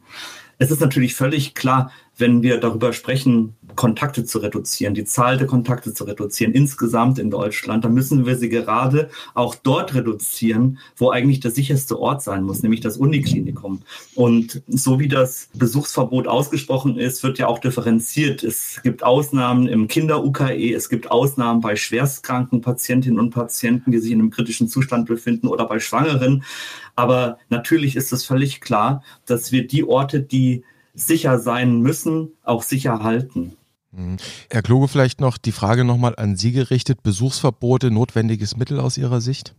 Es 0.59 0.69
ist 0.69 0.79
natürlich 0.79 1.15
völlig 1.15 1.55
klar, 1.55 1.91
wenn 2.21 2.41
wir 2.41 2.59
darüber 2.59 2.94
sprechen, 2.94 3.56
Kontakte 3.75 4.23
zu 4.25 4.39
reduzieren, 4.39 4.94
die 4.94 5.06
Zahl 5.06 5.38
der 5.38 5.47
Kontakte 5.47 5.94
zu 5.94 6.03
reduzieren, 6.03 6.53
insgesamt 6.53 7.19
in 7.19 7.29
Deutschland, 7.29 7.83
dann 7.83 7.94
müssen 7.94 8.25
wir 8.25 8.38
sie 8.38 8.50
gerade 8.50 9.09
auch 9.33 9.56
dort 9.56 9.94
reduzieren, 9.94 10.77
wo 10.97 11.09
eigentlich 11.09 11.39
der 11.39 11.51
sicherste 11.51 12.00
Ort 12.00 12.21
sein 12.21 12.44
muss, 12.44 12.63
nämlich 12.63 12.81
das 12.81 12.97
Uniklinikum. 12.97 13.81
Und 14.15 14.62
so 14.68 15.00
wie 15.00 15.07
das 15.07 15.50
Besuchsverbot 15.53 16.27
ausgesprochen 16.27 16.97
ist, 16.97 17.23
wird 17.23 17.39
ja 17.39 17.47
auch 17.47 17.59
differenziert. 17.59 18.44
Es 18.44 18.81
gibt 18.83 19.03
Ausnahmen 19.03 19.67
im 19.67 19.88
Kinder-UKE, 19.88 20.74
es 20.74 20.89
gibt 20.89 21.09
Ausnahmen 21.09 21.62
bei 21.62 21.75
schwerstkranken 21.75 22.62
Patientinnen 22.62 23.19
und 23.19 23.31
Patienten, 23.31 23.91
die 23.91 24.00
sich 24.00 24.12
in 24.12 24.19
einem 24.19 24.31
kritischen 24.31 24.67
Zustand 24.67 25.07
befinden 25.07 25.47
oder 25.47 25.65
bei 25.65 25.79
Schwangeren. 25.79 26.44
Aber 26.95 27.38
natürlich 27.50 27.95
ist 27.95 28.13
es 28.13 28.25
völlig 28.25 28.62
klar, 28.62 29.03
dass 29.25 29.51
wir 29.51 29.65
die 29.65 29.83
Orte, 29.83 30.21
die 30.21 30.63
sicher 30.93 31.39
sein 31.39 31.81
müssen, 31.81 32.33
auch 32.43 32.63
sicher 32.63 33.03
halten. 33.03 33.55
Mhm. 33.91 34.17
Herr 34.49 34.61
Kluge, 34.61 34.88
vielleicht 34.88 35.21
noch 35.21 35.38
die 35.38 35.51
Frage 35.51 35.83
nochmal 35.83 36.15
an 36.15 36.35
Sie 36.35 36.51
gerichtet. 36.51 37.03
Besuchsverbote, 37.03 37.91
notwendiges 37.91 38.55
Mittel 38.55 38.79
aus 38.79 38.97
Ihrer 38.97 39.21
Sicht? 39.21 39.55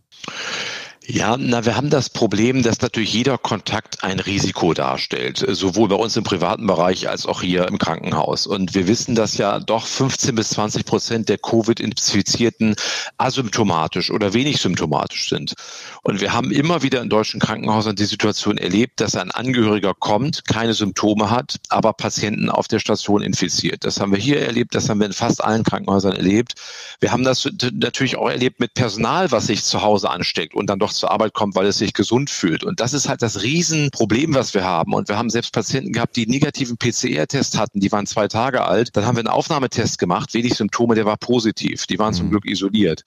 Ja, 1.05 1.37
na, 1.37 1.65
wir 1.65 1.77
haben 1.77 1.91
das 1.91 2.11
Problem, 2.11 2.63
dass 2.63 2.81
natürlich 2.81 3.13
jeder 3.13 3.37
Kontakt 3.37 4.05
ein 4.05 4.21
Risiko 4.21 4.73
darstellt, 4.73 5.45
sowohl 5.49 5.89
bei 5.89 5.97
uns 5.97 6.17
im 6.17 6.23
privaten 6.23 6.65
Bereich 6.69 7.09
als 7.09 7.27
auch 7.27 7.43
hier 7.43 7.67
im 7.67 7.79
Krankenhaus. 7.79 8.47
Und 8.47 8.75
wir 8.77 8.87
wissen, 8.87 9.17
dass 9.17 9.37
ja 9.37 9.59
doch 9.59 9.85
15 9.85 10.37
bis 10.37 10.51
20 10.51 10.85
Prozent 10.85 11.29
der 11.29 11.39
Covid-Infizierten 11.39 12.77
asymptomatisch 13.19 14.13
oder 14.13 14.33
wenig 14.33 14.61
symptomatisch 14.61 15.29
sind. 15.29 15.55
Und 16.03 16.21
wir 16.21 16.33
haben 16.33 16.53
immer 16.53 16.83
wieder 16.83 17.03
in 17.03 17.09
deutschen 17.09 17.41
Krankenhäusern 17.41 17.97
die 17.97 18.05
Situation 18.05 18.57
erlebt, 18.57 19.01
dass 19.01 19.17
ein 19.17 19.33
Angehöriger 19.33 19.95
kommt, 19.95 20.45
keine 20.45 20.73
Symptome 20.73 21.31
hat, 21.31 21.57
aber 21.69 21.95
Patienten 21.95 22.49
auf 22.49 22.69
der 22.69 22.79
Station 22.79 23.23
infiziert. 23.23 23.85
Das 23.85 24.01
haben 24.01 24.13
wir 24.13 24.21
hier 24.21 24.41
erlebt, 24.41 24.77
das 24.77 24.89
haben 24.89 25.01
wir 25.01 25.07
in 25.07 25.13
fast 25.13 25.43
allen 25.43 25.65
Krankenhäusern 25.65 26.15
erlebt. 26.15 26.55
Wir 27.01 27.11
haben 27.11 27.25
das 27.25 27.49
natürlich 27.73 28.17
auch 28.17 28.31
erlebt 28.31 28.61
mit 28.61 28.75
Personal, 28.75 29.33
was 29.33 29.49
sich 29.49 29.65
zu 29.65 29.83
Hause 29.83 30.09
ansteckt 30.09 30.55
und 30.55 30.69
dann 30.69 30.79
doch 30.79 30.92
zur 30.95 31.11
Arbeit 31.11 31.35
kommt, 31.35 31.55
weil 31.55 31.67
es 31.67 31.79
sich 31.79 31.93
gesund 31.93 32.31
fühlt. 32.31 32.65
Und 32.65 32.81
das 32.81 32.93
ist 32.93 33.09
halt 33.09 33.23
das 33.23 33.43
Riesenproblem, 33.43 34.35
was 34.35 34.55
wir 34.55 34.65
haben. 34.65 34.95
Und 34.95 35.09
wir 35.09 35.17
haben 35.17 35.31
selbst 35.31 35.53
Patienten 35.53 35.93
gehabt, 35.93 36.17
die 36.17 36.27
negativen 36.27 36.77
PCR-Test 36.77 37.59
hatten, 37.59 37.81
die 37.81 37.93
waren 37.93 38.07
zwei 38.07 38.29
Tage 38.29 38.63
alt. 38.65 38.97
Dann 38.97 39.07
haben 39.07 39.17
wir 39.17 39.21
einen 39.21 39.29
Aufnahmetest 39.29 39.99
gemacht, 39.99 40.35
wenig 40.35 40.55
Symptome, 40.55 40.95
der 40.95 41.05
war 41.05 41.17
positiv. 41.17 41.87
Die 41.87 41.99
waren 41.99 42.13
mhm. 42.13 42.19
zum 42.19 42.31
Glück 42.31 42.47
isoliert. 42.47 43.05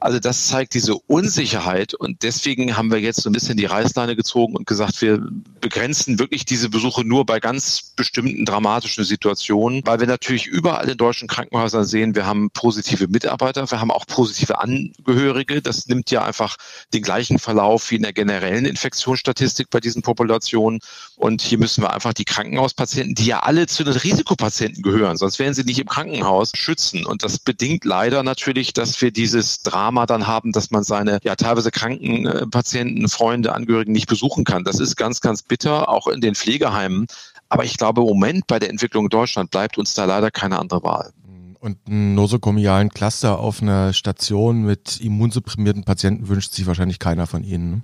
Also 0.00 0.18
das 0.18 0.48
zeigt 0.48 0.74
diese 0.74 0.94
Unsicherheit 0.94 1.94
und 1.94 2.22
deswegen 2.22 2.76
haben 2.76 2.90
wir 2.90 3.00
jetzt 3.00 3.22
so 3.22 3.30
ein 3.30 3.32
bisschen 3.32 3.56
die 3.56 3.66
Reißleine 3.66 4.16
gezogen 4.16 4.56
und 4.56 4.66
gesagt, 4.66 5.00
wir 5.02 5.26
begrenzen 5.60 6.18
wirklich 6.18 6.44
diese 6.44 6.68
Besuche 6.68 7.04
nur 7.04 7.26
bei 7.26 7.40
ganz 7.40 7.92
bestimmten 7.96 8.44
dramatischen 8.44 9.04
Situationen, 9.04 9.82
weil 9.84 10.00
wir 10.00 10.06
natürlich 10.06 10.46
überall 10.46 10.88
in 10.88 10.96
deutschen 10.96 11.28
Krankenhäusern 11.28 11.84
sehen, 11.84 12.14
wir 12.14 12.26
haben 12.26 12.50
positive 12.50 13.08
Mitarbeiter, 13.08 13.70
wir 13.70 13.80
haben 13.80 13.90
auch 13.90 14.06
positive 14.06 14.58
Angehörige. 14.60 15.62
Das 15.62 15.86
nimmt 15.86 16.10
ja 16.10 16.24
einfach 16.24 16.56
den 16.92 17.02
gleichen 17.02 17.27
gleichen 17.28 17.38
Verlauf 17.38 17.90
wie 17.90 17.96
in 17.96 18.02
der 18.02 18.12
generellen 18.12 18.64
Infektionsstatistik 18.64 19.68
bei 19.70 19.80
diesen 19.80 20.02
Populationen. 20.02 20.80
Und 21.16 21.42
hier 21.42 21.58
müssen 21.58 21.82
wir 21.82 21.92
einfach 21.92 22.14
die 22.14 22.24
Krankenhauspatienten, 22.24 23.14
die 23.14 23.26
ja 23.26 23.40
alle 23.40 23.66
zu 23.66 23.84
den 23.84 23.94
Risikopatienten 23.94 24.82
gehören, 24.82 25.16
sonst 25.16 25.38
wären 25.38 25.54
sie 25.54 25.64
nicht 25.64 25.78
im 25.78 25.88
Krankenhaus, 25.88 26.52
schützen. 26.54 27.04
Und 27.04 27.22
das 27.22 27.38
bedingt 27.38 27.84
leider 27.84 28.22
natürlich, 28.22 28.72
dass 28.72 29.00
wir 29.00 29.10
dieses 29.10 29.62
Drama 29.62 30.06
dann 30.06 30.26
haben, 30.26 30.52
dass 30.52 30.70
man 30.70 30.84
seine 30.84 31.18
ja 31.22 31.36
teilweise 31.36 31.70
kranken 31.70 32.26
äh, 32.26 32.46
Patienten, 32.46 33.08
Freunde, 33.08 33.54
Angehörigen 33.54 33.92
nicht 33.92 34.08
besuchen 34.08 34.44
kann. 34.44 34.64
Das 34.64 34.80
ist 34.80 34.96
ganz, 34.96 35.20
ganz 35.20 35.42
bitter, 35.42 35.88
auch 35.88 36.06
in 36.06 36.20
den 36.20 36.34
Pflegeheimen. 36.34 37.06
Aber 37.50 37.64
ich 37.64 37.76
glaube, 37.78 38.02
im 38.02 38.06
Moment 38.08 38.46
bei 38.46 38.58
der 38.58 38.70
Entwicklung 38.70 39.04
in 39.06 39.10
Deutschland 39.10 39.50
bleibt 39.50 39.78
uns 39.78 39.94
da 39.94 40.04
leider 40.04 40.30
keine 40.30 40.58
andere 40.58 40.82
Wahl. 40.82 41.12
Und 41.60 41.78
einen 41.86 42.14
nosokomialen 42.14 42.90
Cluster 42.90 43.40
auf 43.40 43.62
einer 43.62 43.92
Station 43.92 44.62
mit 44.62 45.00
immunsupprimierten 45.00 45.84
Patienten 45.84 46.28
wünscht 46.28 46.52
sich 46.52 46.66
wahrscheinlich 46.66 46.98
keiner 46.98 47.26
von 47.26 47.42
Ihnen. 47.42 47.70
Ne? 47.70 47.82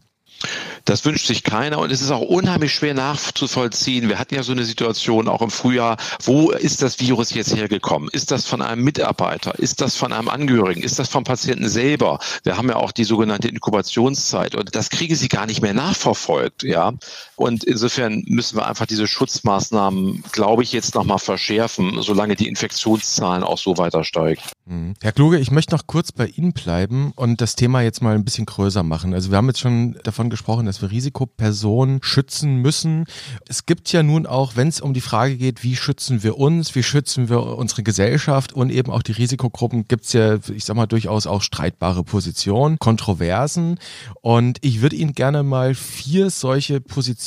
Das 0.84 1.04
wünscht 1.06 1.26
sich 1.26 1.44
keiner 1.44 1.78
und 1.78 1.90
es 1.90 2.02
ist 2.02 2.10
auch 2.10 2.20
unheimlich 2.20 2.74
schwer 2.74 2.92
nachzuvollziehen. 2.92 4.08
Wir 4.08 4.18
hatten 4.18 4.34
ja 4.34 4.42
so 4.42 4.52
eine 4.52 4.64
Situation 4.64 5.28
auch 5.28 5.40
im 5.40 5.50
Frühjahr. 5.50 5.96
Wo 6.22 6.50
ist 6.50 6.82
das 6.82 7.00
Virus 7.00 7.32
jetzt 7.32 7.56
hergekommen? 7.56 8.10
Ist 8.12 8.30
das 8.30 8.44
von 8.46 8.60
einem 8.60 8.84
Mitarbeiter? 8.84 9.58
Ist 9.58 9.80
das 9.80 9.96
von 9.96 10.12
einem 10.12 10.28
Angehörigen? 10.28 10.82
Ist 10.82 10.98
das 10.98 11.08
vom 11.08 11.24
Patienten 11.24 11.68
selber? 11.68 12.18
Wir 12.42 12.58
haben 12.58 12.68
ja 12.68 12.76
auch 12.76 12.92
die 12.92 13.04
sogenannte 13.04 13.48
Inkubationszeit 13.48 14.54
und 14.54 14.74
das 14.74 14.90
kriegen 14.90 15.14
sie 15.14 15.28
gar 15.28 15.46
nicht 15.46 15.62
mehr 15.62 15.74
nachverfolgt, 15.74 16.64
ja. 16.64 16.92
Und 17.36 17.64
insofern 17.64 18.22
müssen 18.26 18.56
wir 18.56 18.66
einfach 18.66 18.86
diese 18.86 19.08
Schutzmaßnahmen, 19.08 20.22
glaube 20.30 20.62
ich, 20.62 20.72
jetzt 20.72 20.94
nochmal 20.94 21.18
verschärfen, 21.18 22.00
solange 22.00 22.36
die 22.36 22.46
Infektionszahlen 22.46 23.42
auch 23.42 23.58
so 23.58 23.76
weiter 23.76 24.04
steigen. 24.04 24.40
Mhm. 24.66 24.94
Herr 25.02 25.12
Kluge, 25.12 25.38
ich 25.38 25.50
möchte 25.50 25.74
noch 25.74 25.86
kurz 25.86 26.12
bei 26.12 26.26
Ihnen 26.26 26.52
bleiben 26.52 27.12
und 27.16 27.40
das 27.40 27.56
Thema 27.56 27.80
jetzt 27.80 28.02
mal 28.02 28.14
ein 28.14 28.24
bisschen 28.24 28.46
größer 28.46 28.84
machen. 28.84 29.14
Also 29.14 29.30
wir 29.30 29.36
haben 29.36 29.48
jetzt 29.48 29.58
schon 29.58 29.98
davon 30.04 30.30
gesprochen, 30.30 30.66
dass 30.66 30.80
wir 30.80 30.92
Risikopersonen 30.92 32.00
schützen 32.02 32.56
müssen. 32.56 33.06
Es 33.48 33.66
gibt 33.66 33.90
ja 33.90 34.02
nun 34.02 34.26
auch, 34.26 34.54
wenn 34.54 34.68
es 34.68 34.80
um 34.80 34.94
die 34.94 35.00
Frage 35.00 35.36
geht, 35.36 35.64
wie 35.64 35.76
schützen 35.76 36.22
wir 36.22 36.38
uns, 36.38 36.74
wie 36.76 36.84
schützen 36.84 37.28
wir 37.28 37.58
unsere 37.58 37.82
Gesellschaft 37.82 38.52
und 38.52 38.70
eben 38.70 38.92
auch 38.92 39.02
die 39.02 39.12
Risikogruppen, 39.12 39.88
gibt 39.88 40.04
es 40.04 40.12
ja, 40.12 40.38
ich 40.54 40.64
sag 40.64 40.76
mal, 40.76 40.86
durchaus 40.86 41.26
auch 41.26 41.42
streitbare 41.42 42.04
Positionen, 42.04 42.78
Kontroversen. 42.78 43.78
Und 44.20 44.58
ich 44.60 44.82
würde 44.82 44.96
Ihnen 44.96 45.14
gerne 45.14 45.42
mal 45.42 45.74
vier 45.74 46.30
solche 46.30 46.80
Positionen 46.80 47.23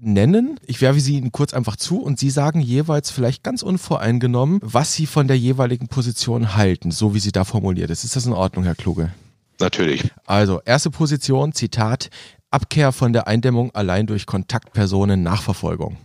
nennen. 0.00 0.58
Ich 0.66 0.80
werfe 0.80 1.00
sie 1.00 1.16
Ihnen 1.16 1.32
kurz 1.32 1.54
einfach 1.54 1.76
zu 1.76 2.00
und 2.00 2.18
Sie 2.18 2.30
sagen 2.30 2.60
jeweils 2.60 3.10
vielleicht 3.10 3.42
ganz 3.42 3.62
unvoreingenommen, 3.62 4.60
was 4.62 4.94
Sie 4.94 5.06
von 5.06 5.28
der 5.28 5.38
jeweiligen 5.38 5.88
Position 5.88 6.56
halten, 6.56 6.90
so 6.90 7.14
wie 7.14 7.20
sie 7.20 7.32
da 7.32 7.44
formuliert 7.44 7.90
ist. 7.90 8.04
Ist 8.04 8.16
das 8.16 8.26
in 8.26 8.32
Ordnung, 8.32 8.64
Herr 8.64 8.74
Kluge? 8.74 9.12
Natürlich. 9.60 10.10
Also, 10.26 10.60
erste 10.64 10.90
Position, 10.90 11.52
Zitat, 11.52 12.10
Abkehr 12.50 12.92
von 12.92 13.12
der 13.12 13.28
Eindämmung 13.28 13.74
allein 13.74 14.06
durch 14.06 14.26
Kontaktpersonen 14.26 15.22
Nachverfolgung. 15.22 15.98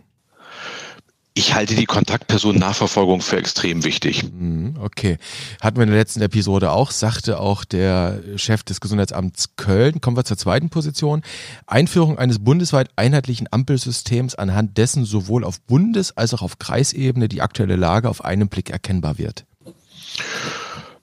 Ich 1.38 1.54
halte 1.54 1.76
die 1.76 1.86
Kontaktpersonennachverfolgung 1.86 3.20
für 3.20 3.36
extrem 3.36 3.84
wichtig. 3.84 4.24
Mhm, 4.24 4.78
okay. 4.80 5.18
Hatten 5.60 5.76
wir 5.76 5.84
in 5.84 5.90
der 5.90 5.98
letzten 5.98 6.22
Episode 6.22 6.72
auch, 6.72 6.92
sagte 6.92 7.42
auch 7.42 7.66
der 7.66 8.22
Chef 8.38 8.64
des 8.64 8.80
Gesundheitsamts 8.80 9.58
Köln. 9.58 10.00
Kommen 10.00 10.16
wir 10.16 10.24
zur 10.24 10.38
zweiten 10.38 10.70
Position. 10.70 11.24
Einführung 11.68 12.18
eines 12.18 12.40
bundesweit 12.40 12.90
einheitlichen 12.96 13.48
Ampelsystems, 13.52 14.36
anhand 14.36 14.78
dessen 14.78 15.04
sowohl 15.04 15.44
auf 15.44 15.60
Bundes- 15.60 16.16
als 16.16 16.34
auch 16.34 16.42
auf 16.42 16.58
Kreisebene 16.58 17.28
die 17.28 17.42
aktuelle 17.42 17.76
Lage 17.76 18.10
auf 18.10 18.24
einen 18.24 18.48
Blick 18.48 18.70
erkennbar 18.70 19.18
wird. 19.18 19.46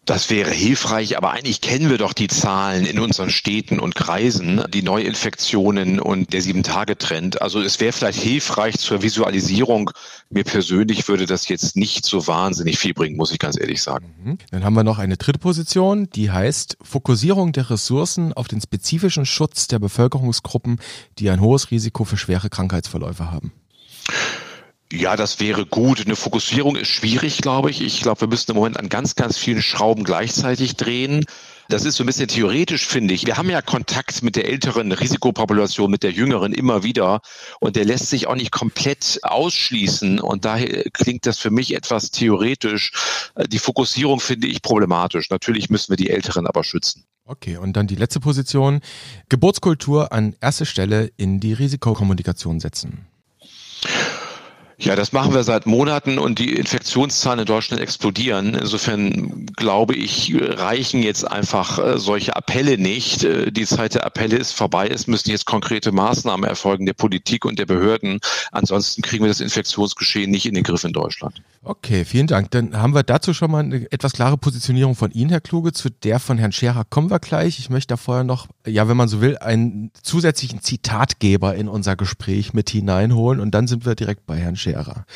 Das 0.05 0.31
wäre 0.31 0.51
hilfreich, 0.51 1.17
aber 1.17 1.31
eigentlich 1.31 1.61
kennen 1.61 1.89
wir 1.89 1.97
doch 1.97 2.13
die 2.13 2.27
Zahlen 2.27 2.87
in 2.87 2.99
unseren 2.99 3.31
Städten 3.31 3.79
und 3.79 3.95
Kreisen, 3.95 4.65
die 4.75 4.83
Neuinfektionen 4.83 6.01
und 6.01 6.33
der 6.33 6.43
Sieben-Tage-Trend. 6.43 7.41
Also 7.41 7.61
es 7.61 7.79
wäre 7.79 7.93
vielleicht 7.93 8.21
hilfreich 8.21 8.79
zur 8.79 9.03
Visualisierung. 9.03 9.93
Mir 10.29 10.43
persönlich 10.43 11.07
würde 11.07 11.27
das 11.27 11.47
jetzt 11.47 11.77
nicht 11.77 12.05
so 12.05 12.27
wahnsinnig 12.27 12.81
viel 12.81 12.95
bringen, 12.95 13.17
muss 13.17 13.31
ich 13.31 13.39
ganz 13.39 13.57
ehrlich 13.57 13.81
sagen. 13.81 14.13
Mhm. 14.25 14.39
Dann 14.51 14.65
haben 14.65 14.75
wir 14.75 14.83
noch 14.83 14.99
eine 14.99 15.17
dritte 15.17 15.39
Position, 15.39 16.11
die 16.11 16.33
heißt 16.33 16.79
Fokussierung 16.83 17.53
der 17.53 17.71
Ressourcen 17.71 18.33
auf 18.33 18.49
den 18.49 18.61
spezifischen 18.61 19.25
Schutz 19.25 19.69
der 19.69 19.79
Bevölkerungsgruppen, 19.79 20.81
die 21.21 21.31
ein 21.31 21.41
hohes 21.41 21.71
Risiko 21.71 22.05
für 22.05 22.17
schwere 22.17 22.51
Krankheitsverläufe 22.51 23.31
haben. 23.31 23.53
Ja, 24.93 25.17
das 25.17 25.41
wäre 25.41 25.65
gut. 25.65 26.05
Eine 26.05 26.17
Fokussierung 26.17 26.77
ist 26.77 26.89
schwierig, 26.89 27.39
glaube 27.39 27.71
ich. 27.71 27.81
Ich 27.81 28.03
glaube, 28.03 28.21
wir 28.21 28.29
müssen 28.29 28.51
im 28.51 28.59
Moment 28.59 28.79
an 28.79 28.91
ganz, 28.91 29.15
ganz 29.15 29.39
vielen 29.39 29.63
Schrauben 29.63 30.05
gleichzeitig 30.05 30.77
drehen. 30.77 31.25
Das 31.71 31.87
ist 31.87 31.97
so 31.97 32.05
ein 32.05 32.07
bisschen 32.07 32.29
theoretisch, 32.29 32.87
finde 32.87 33.15
ich. 33.15 33.25
Wir 33.25 33.39
haben 33.39 33.49
ja 33.49 33.63
Kontakt 33.63 34.23
mit 34.23 34.37
der 34.37 34.51
älteren 34.51 34.93
Risikopopulation, 34.93 35.91
mit 35.91 36.03
der 36.03 36.11
jüngeren 36.11 36.53
immer 36.53 36.83
wieder. 36.83 37.23
Und 37.59 37.77
der 37.77 37.87
lässt 37.87 38.11
sich 38.11 38.27
auch 38.27 38.35
nicht 38.35 38.53
komplett 38.53 39.21
ausschließen. 39.23 40.21
Und 40.21 40.45
daher 40.45 40.85
klingt 40.93 41.25
das 41.25 41.39
für 41.39 41.51
mich 41.51 41.75
etwas 41.75 42.11
theoretisch. 42.11 42.93
Die 43.49 43.59
Fokussierung 43.59 44.21
finde 44.21 44.47
ich 44.47 44.61
problematisch. 44.61 45.31
Natürlich 45.31 45.71
müssen 45.71 45.89
wir 45.89 45.97
die 45.97 46.11
Älteren 46.11 46.47
aber 46.47 46.65
schützen. 46.65 47.05
Okay, 47.25 47.57
und 47.57 47.79
dann 47.79 47.87
die 47.87 47.95
letzte 47.95 48.21
Position. 48.21 48.83
Geburtskultur 49.31 50.13
an 50.13 50.37
erste 50.43 50.67
Stelle 50.67 51.11
in 51.17 51.41
die 51.41 51.55
Risikokommunikation 51.55 52.61
setzen. 52.61 53.07
Ja, 54.83 54.97
das 54.97 55.13
machen 55.13 55.33
wir 55.33 55.45
seit 55.45 55.65
Monaten 55.65 56.19
und 56.19 56.41
die 56.41 56.57
Infektionszahlen 56.57 57.39
in 57.39 57.47
Deutschland 57.47 57.81
explodieren. 57.81 58.57
Insofern 58.57 59.47
glaube 59.55 59.95
ich, 59.95 60.35
reichen 60.37 61.05
jetzt 61.05 61.23
einfach 61.23 61.79
äh, 61.79 61.99
solche 62.01 62.35
Appelle 62.35 62.79
nicht. 62.79 63.23
Äh, 63.23 63.53
die 63.53 63.65
Zeit 63.65 63.95
der 63.95 64.05
Appelle 64.05 64.37
ist 64.37 64.51
vorbei. 64.51 64.89
Es 64.89 65.07
müssen 65.07 65.31
jetzt 65.31 65.47
konkrete 65.47 65.93
Maßnahmen 65.93 66.49
erfolgen 66.51 66.85
der 66.85 66.95
Politik 66.95 67.45
und 67.45 67.61
der 67.61 67.67
Behörden. 67.67 68.19
Ansonsten 68.51 69.03
kriegen 69.03 69.23
wir 69.23 69.29
das 69.29 69.41
Infektionsgeschehen 69.41 70.33
nicht 70.33 70.47
in 70.47 70.55
den 70.55 70.65
Griff 70.65 70.83
in 70.83 70.93
Deutschland. 70.93 71.41
Okay, 71.65 72.05
vielen 72.05 72.27
Dank. 72.27 72.51
Dann 72.51 72.77
haben 72.77 72.93
wir 72.93 73.05
dazu 73.05 73.33
schon 73.33 73.53
mal 73.53 73.61
eine 73.61 73.91
etwas 73.93 74.15
klare 74.15 74.37
Positionierung 74.37 74.97
von 74.97 75.13
Ihnen, 75.13 75.31
Herr 75.31 75.41
Kluge. 75.41 75.73
Zu 75.73 75.91
der 75.91 76.19
von 76.19 76.37
Herrn 76.37 76.51
Scherer 76.51 76.85
kommen 76.85 77.09
wir 77.09 77.21
gleich. 77.21 77.61
Ich 77.61 77.71
möchte 77.71 77.93
da 77.93 77.97
vorher 77.97 78.25
noch, 78.25 78.49
ja, 78.67 78.89
wenn 78.89 78.97
man 78.97 79.07
so 79.07 79.21
will, 79.21 79.39
einen 79.39 79.93
zusätzlichen 80.03 80.61
Zitatgeber 80.61 81.55
in 81.55 81.69
unser 81.69 81.95
Gespräch 81.95 82.53
mit 82.53 82.69
hineinholen 82.69 83.41
und 83.41 83.53
dann 83.53 83.69
sind 83.69 83.87
wir 83.87 83.95
direkt 83.95 84.27
bei 84.27 84.39
Herrn 84.39 84.57
Scherer. 84.57 85.07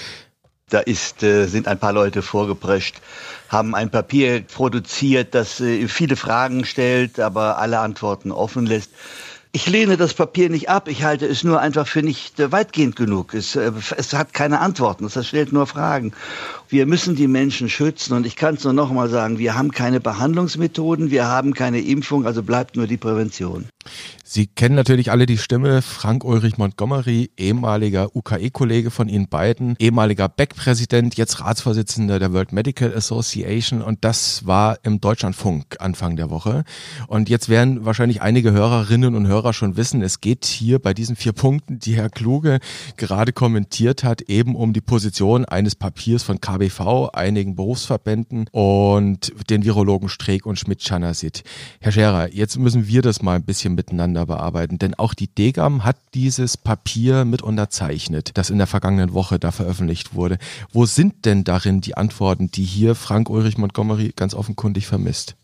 Da 0.69 0.79
ist, 0.81 1.25
äh, 1.25 1.47
sind 1.47 1.67
ein 1.67 1.79
paar 1.79 1.93
Leute 1.93 2.23
vorgeprescht, 2.23 3.01
haben 3.49 3.75
ein 3.75 3.91
Papier 3.91 4.43
produziert, 4.43 5.35
das 5.35 5.61
äh, 5.61 5.89
viele 5.89 6.15
Fragen 6.15 6.65
stellt, 6.65 7.19
aber 7.19 7.59
alle 7.59 7.81
Antworten 7.81 8.31
offen 8.31 8.67
lässt. 8.67 8.93
Ich 9.57 9.67
lehne 9.67 9.97
das 9.97 10.13
Papier 10.13 10.51
nicht 10.51 10.69
ab, 10.69 10.87
ich 10.87 11.03
halte 11.03 11.25
es 11.25 11.43
nur 11.43 11.59
einfach 11.63 11.87
für 11.87 12.03
nicht 12.03 12.39
äh, 12.39 12.53
weitgehend 12.53 12.95
genug. 12.95 13.33
Es, 13.33 13.57
äh, 13.57 13.73
es 13.97 14.13
hat 14.13 14.35
keine 14.35 14.61
Antworten, 14.61 15.07
es 15.07 15.27
stellt 15.27 15.51
nur 15.51 15.67
Fragen. 15.67 16.13
Wir 16.69 16.85
müssen 16.85 17.17
die 17.17 17.27
Menschen 17.27 17.71
schützen 17.71 18.13
und 18.13 18.27
ich 18.27 18.37
kann 18.37 18.57
es 18.57 18.65
nur 18.65 18.75
noch 18.75 18.93
mal 18.93 19.09
sagen, 19.09 19.39
wir 19.39 19.57
haben 19.57 19.71
keine 19.71 19.99
Behandlungsmethoden, 19.99 21.11
wir 21.11 21.29
haben 21.29 21.55
keine 21.55 21.81
Impfung, 21.81 22.27
also 22.27 22.43
bleibt 22.43 22.77
nur 22.77 22.87
die 22.87 22.99
Prävention. 22.99 23.71
Sie 24.25 24.47
kennen 24.47 24.75
natürlich 24.75 25.11
alle 25.11 25.27
die 25.27 25.39
Stimme 25.39 25.83
Frank 25.83 26.25
Ulrich 26.25 26.59
Montgomery, 26.59 27.31
ehemaliger 27.37 28.15
UKE-Kollege 28.15 28.91
von 28.91 29.09
Ihnen 29.09 29.29
beiden, 29.29 29.77
ehemaliger 29.79 30.29
Beck-Präsident, 30.29 31.17
jetzt 31.17 31.41
Ratsvorsitzender 31.41 32.19
der 32.19 32.33
World 32.33 32.53
Medical 32.53 32.93
Association 32.95 33.83
und 33.83 34.05
das 34.05 34.47
war 34.47 34.79
im 34.83 35.01
Deutschlandfunk 35.01 35.77
Anfang 35.79 36.17
der 36.17 36.31
Woche. 36.31 36.65
Und 37.07 37.29
jetzt 37.29 37.49
werden 37.49 37.85
wahrscheinlich 37.85 38.21
einige 38.21 38.53
Hörerinnen 38.53 39.15
und 39.15 39.27
Hörer 39.27 39.53
schon 39.53 39.77
wissen, 39.77 40.03
es 40.03 40.21
geht 40.21 40.45
hier 40.45 40.81
bei 40.81 40.93
diesen 40.93 41.15
vier 41.15 41.33
Punkten, 41.33 41.79
die 41.79 41.95
Herr 41.95 42.11
Kluge 42.11 42.59
gerade 42.97 43.33
kommentiert 43.33 44.03
hat, 44.03 44.23
eben 44.23 44.57
um 44.57 44.73
die 44.73 44.81
Position 44.81 45.45
eines 45.45 45.77
Papiers 45.77 46.25
von 46.25 46.41
KBV, 46.41 47.11
einigen 47.13 47.55
Berufsverbänden 47.55 48.47
und 48.51 49.33
den 49.51 49.65
Virologen 49.65 50.09
Streeck 50.09 50.47
und 50.47 50.59
Schmidt-Chanasit. 50.59 51.45
Herr 51.81 51.93
Scherer, 51.93 52.33
jetzt 52.33 52.59
müssen 52.59 52.89
wir 52.89 53.03
das 53.03 53.23
mal 53.23 53.37
ein 53.37 53.45
bisschen 53.45 53.76
miteinander 53.77 54.27
bearbeiten. 54.27 54.79
Denn 54.79 54.95
auch 54.95 55.15
die 55.15 55.33
DGAM 55.33 55.85
hat 55.85 55.97
dieses 56.15 56.57
Papier 56.57 57.25
mit 57.25 57.43
unterzeichnet, 57.43 58.33
das 58.35 58.51
in 58.51 58.59
der 58.59 58.67
vergangenen 58.67 59.13
Woche 59.13 59.39
da 59.39 59.53
veröffentlicht 59.53 60.15
wurde. 60.15 60.39
Wo 60.73 60.87
sind 60.87 61.25
denn 61.25 61.45
darin 61.45 61.81
die 61.81 61.97
Antworten, 61.97 62.51
die 62.51 62.65
hier 62.65 62.97
Frank 62.97 63.31
Ulrich 63.31 63.59
Montgomery 63.59 64.13
ganz 64.17 64.35
offenkundig 64.35 64.87
vermisst? 64.87 65.37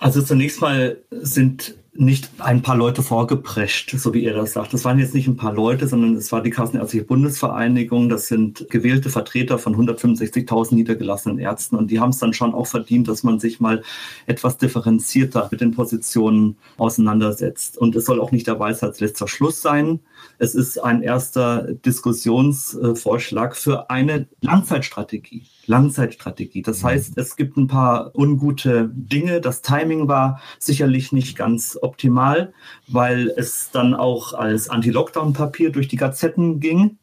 Also 0.00 0.22
zunächst 0.22 0.60
mal 0.62 0.96
sind 1.10 1.76
nicht 1.92 2.30
ein 2.38 2.62
paar 2.62 2.76
Leute 2.76 3.02
vorgeprescht, 3.02 3.90
so 3.98 4.14
wie 4.14 4.24
ihr 4.24 4.32
das 4.32 4.54
sagt. 4.54 4.72
Das 4.72 4.84
waren 4.86 4.98
jetzt 4.98 5.14
nicht 5.14 5.26
ein 5.26 5.36
paar 5.36 5.52
Leute, 5.52 5.86
sondern 5.86 6.14
es 6.14 6.32
war 6.32 6.40
die 6.42 6.50
Kassenärztliche 6.50 7.04
Bundesvereinigung. 7.04 8.08
Das 8.08 8.28
sind 8.28 8.70
gewählte 8.70 9.10
Vertreter 9.10 9.58
von 9.58 9.76
165.000 9.76 10.74
niedergelassenen 10.74 11.38
Ärzten. 11.38 11.76
Und 11.76 11.90
die 11.90 12.00
haben 12.00 12.10
es 12.10 12.18
dann 12.18 12.32
schon 12.32 12.54
auch 12.54 12.66
verdient, 12.66 13.08
dass 13.08 13.22
man 13.22 13.38
sich 13.40 13.60
mal 13.60 13.82
etwas 14.26 14.56
differenzierter 14.56 15.48
mit 15.50 15.60
den 15.60 15.72
Positionen 15.72 16.56
auseinandersetzt. 16.78 17.76
Und 17.76 17.94
es 17.94 18.06
soll 18.06 18.20
auch 18.20 18.32
nicht 18.32 18.46
der 18.46 18.58
Weisheit 18.58 18.98
letzter 19.00 19.28
Schluss 19.28 19.60
sein. 19.60 20.00
Es 20.38 20.54
ist 20.54 20.78
ein 20.78 21.02
erster 21.02 21.74
Diskussionsvorschlag 21.74 23.54
für 23.54 23.90
eine 23.90 24.26
Langzeitstrategie. 24.40 25.42
Langzeitstrategie. 25.70 26.62
Das 26.62 26.82
mhm. 26.82 26.88
heißt, 26.88 27.16
es 27.16 27.36
gibt 27.36 27.56
ein 27.56 27.68
paar 27.68 28.14
ungute 28.14 28.90
Dinge. 28.92 29.40
Das 29.40 29.62
Timing 29.62 30.08
war 30.08 30.40
sicherlich 30.58 31.12
nicht 31.12 31.38
ganz 31.38 31.78
optimal, 31.80 32.52
weil 32.88 33.32
es 33.36 33.70
dann 33.72 33.94
auch 33.94 34.34
als 34.34 34.68
Anti-Lockdown-Papier 34.68 35.70
durch 35.70 35.88
die 35.88 35.96
Gazetten 35.96 36.60
ging. 36.60 36.98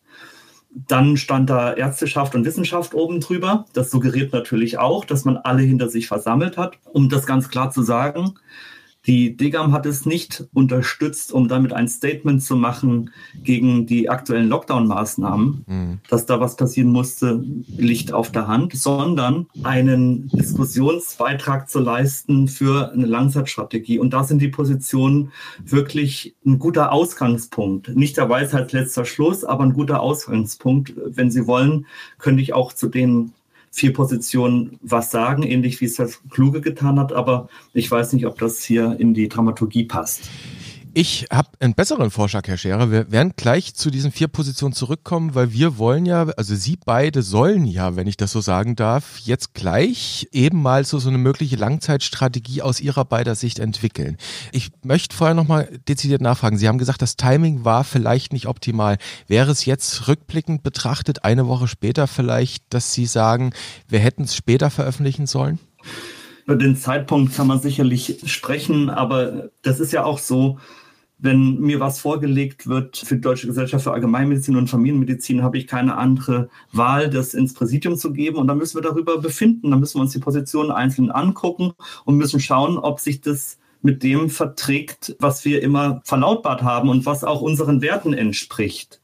Dann 0.70 1.18
stand 1.18 1.50
da 1.50 1.74
Ärzteschaft 1.74 2.36
und 2.36 2.46
Wissenschaft 2.46 2.94
oben 2.94 3.22
drüber. 3.22 3.66
Das 3.74 3.90
suggeriert 3.90 4.34
natürlich 4.34 4.78
auch, 4.78 5.06
dass 5.06 5.26
man 5.26 5.38
alle 5.38 5.64
hinter 5.64 5.90
sich 5.90 6.08
versammelt 6.08 6.58
hat. 6.58 6.78
Um 6.92 7.10
das 7.10 7.26
ganz 7.26 7.50
klar 7.50 7.72
zu 7.72 7.82
sagen, 7.82 8.36
die 9.08 9.38
DGAM 9.38 9.72
hat 9.72 9.86
es 9.86 10.06
nicht 10.06 10.44
unterstützt, 10.54 11.32
um 11.32 11.48
damit 11.48 11.72
ein 11.72 11.88
Statement 11.88 12.44
zu 12.44 12.58
machen 12.58 13.12
gegen 13.42 13.86
die 13.86 14.10
aktuellen 14.10 14.50
Lockdown-Maßnahmen, 14.50 15.64
mhm. 15.66 16.00
dass 16.10 16.26
da 16.26 16.42
was 16.42 16.58
passieren 16.58 16.92
musste, 16.92 17.42
liegt 17.68 18.12
auf 18.12 18.34
der 18.34 18.48
Hand, 18.48 18.74
sondern 18.74 19.48
einen 19.64 20.28
Diskussionsbeitrag 20.28 21.70
zu 21.70 21.80
leisten 21.80 22.50
für 22.50 22.92
eine 22.92 23.06
Langzeitstrategie. 23.06 23.98
Und 23.98 24.12
da 24.12 24.26
sind 24.26 24.42
die 24.42 24.50
Positionen 24.50 25.32
wirklich 25.64 26.36
ein 26.46 26.60
guter 26.60 26.92
Ausgangspunkt. 26.92 27.96
Nicht 27.96 28.18
der 28.18 28.30
Weisheit 28.30 28.74
letzter 28.74 29.06
Schluss, 29.06 29.46
aber 29.46 29.64
ein 29.64 29.74
guter 29.74 30.02
Ausgangspunkt. 30.02 30.94
Wenn 30.98 31.32
Sie 31.32 31.48
wollen, 31.48 31.86
könnte 32.18 32.42
ich 32.42 32.54
auch 32.54 32.74
zu 32.74 32.90
den 32.90 33.32
vier 33.78 33.94
Positionen 33.94 34.80
was 34.82 35.12
sagen, 35.12 35.44
ähnlich 35.44 35.80
wie 35.82 35.86
es 35.86 35.96
das 35.96 36.20
Kluge 36.32 36.62
getan 36.62 37.00
hat, 37.00 37.14
aber 37.14 37.48
ich 37.74 37.90
weiß 37.90 38.14
nicht, 38.14 38.26
ob 38.26 38.40
das 38.40 38.64
hier 38.64 38.96
in 39.00 39.14
die 39.14 39.30
Dramaturgie 39.30 39.86
passt. 39.86 40.30
Ich 41.00 41.28
habe 41.32 41.50
einen 41.60 41.76
besseren 41.76 42.10
Vorschlag, 42.10 42.48
Herr 42.48 42.58
Scherer. 42.58 42.90
Wir 42.90 43.12
werden 43.12 43.34
gleich 43.38 43.76
zu 43.76 43.92
diesen 43.92 44.12
vier 44.12 44.28
Positionen 44.28 44.74
zurückkommen, 44.74 45.36
weil 45.36 45.54
wir 45.54 45.78
wollen 45.78 46.08
ja, 46.08 46.26
also 46.38 46.56
Sie 46.56 46.76
beide 46.84 47.22
sollen 47.22 47.66
ja, 47.66 47.96
wenn 47.96 48.08
ich 48.08 48.18
das 48.18 48.32
so 48.32 48.42
sagen 48.42 48.76
darf, 48.76 49.20
jetzt 49.20 49.54
gleich 49.54 50.28
eben 50.32 50.60
mal 50.60 50.86
so, 50.86 50.98
so 50.98 51.10
eine 51.10 51.20
mögliche 51.20 51.56
Langzeitstrategie 51.56 52.64
aus 52.64 52.82
Ihrer 52.82 53.06
beider 53.06 53.36
Sicht 53.36 53.60
entwickeln. 53.60 54.18
Ich 54.52 54.72
möchte 54.84 55.16
vorher 55.16 55.36
nochmal 55.36 55.70
dezidiert 55.88 56.22
nachfragen. 56.22 56.58
Sie 56.58 56.68
haben 56.68 56.80
gesagt, 56.80 57.04
das 57.04 57.16
Timing 57.16 57.64
war 57.64 57.84
vielleicht 57.84 58.34
nicht 58.34 58.48
optimal. 58.48 58.98
Wäre 59.28 59.52
es 59.52 59.66
jetzt 59.66 60.08
rückblickend 60.08 60.64
betrachtet, 60.64 61.24
eine 61.24 61.48
Woche 61.48 61.68
später 61.68 62.08
vielleicht, 62.08 62.74
dass 62.74 62.96
Sie 62.96 63.06
sagen, 63.06 63.54
wir 63.88 64.00
hätten 64.00 64.24
es 64.24 64.36
später 64.36 64.72
veröffentlichen 64.72 65.28
sollen? 65.28 65.60
Über 66.46 66.56
den 66.56 66.76
Zeitpunkt 66.76 67.36
kann 67.36 67.46
man 67.46 67.62
sicherlich 67.62 68.22
sprechen, 68.26 68.90
aber 68.90 69.52
das 69.62 69.80
ist 69.80 69.94
ja 69.94 70.04
auch 70.04 70.18
so, 70.18 70.58
wenn 71.20 71.60
mir 71.60 71.80
was 71.80 72.00
vorgelegt 72.00 72.68
wird 72.68 72.98
für 72.98 73.16
die 73.16 73.22
Deutsche 73.22 73.48
Gesellschaft 73.48 73.84
für 73.84 73.92
Allgemeinmedizin 73.92 74.56
und 74.56 74.70
Familienmedizin, 74.70 75.42
habe 75.42 75.58
ich 75.58 75.68
keine 75.68 75.98
andere 75.98 76.50
Wahl, 76.72 77.10
das 77.10 77.34
ins 77.34 77.54
Präsidium 77.54 77.98
zu 77.98 78.14
geben. 78.14 78.38
Und 78.38 78.48
dann 78.48 78.58
müssen 78.58 78.78
wir 78.78 78.84
darüber 78.84 79.18
befinden. 79.18 79.72
Dann 79.72 79.80
müssen 79.80 79.98
wir 79.98 80.02
uns 80.02 80.14
die 80.14 80.20
Positionen 80.20 80.72
einzeln 80.72 81.10
angucken 81.10 81.74
und 82.06 82.18
müssen 82.18 82.40
schauen, 82.40 82.78
ob 82.78 83.00
sich 83.00 83.22
das 83.22 83.58
mit 83.82 84.04
dem 84.04 84.30
verträgt, 84.30 85.16
was 85.20 85.46
wir 85.46 85.64
immer 85.64 86.02
verlautbart 86.04 86.62
haben 86.62 86.90
und 86.90 87.06
was 87.06 87.24
auch 87.24 87.42
unseren 87.42 87.82
Werten 87.82 88.14
entspricht. 88.14 89.02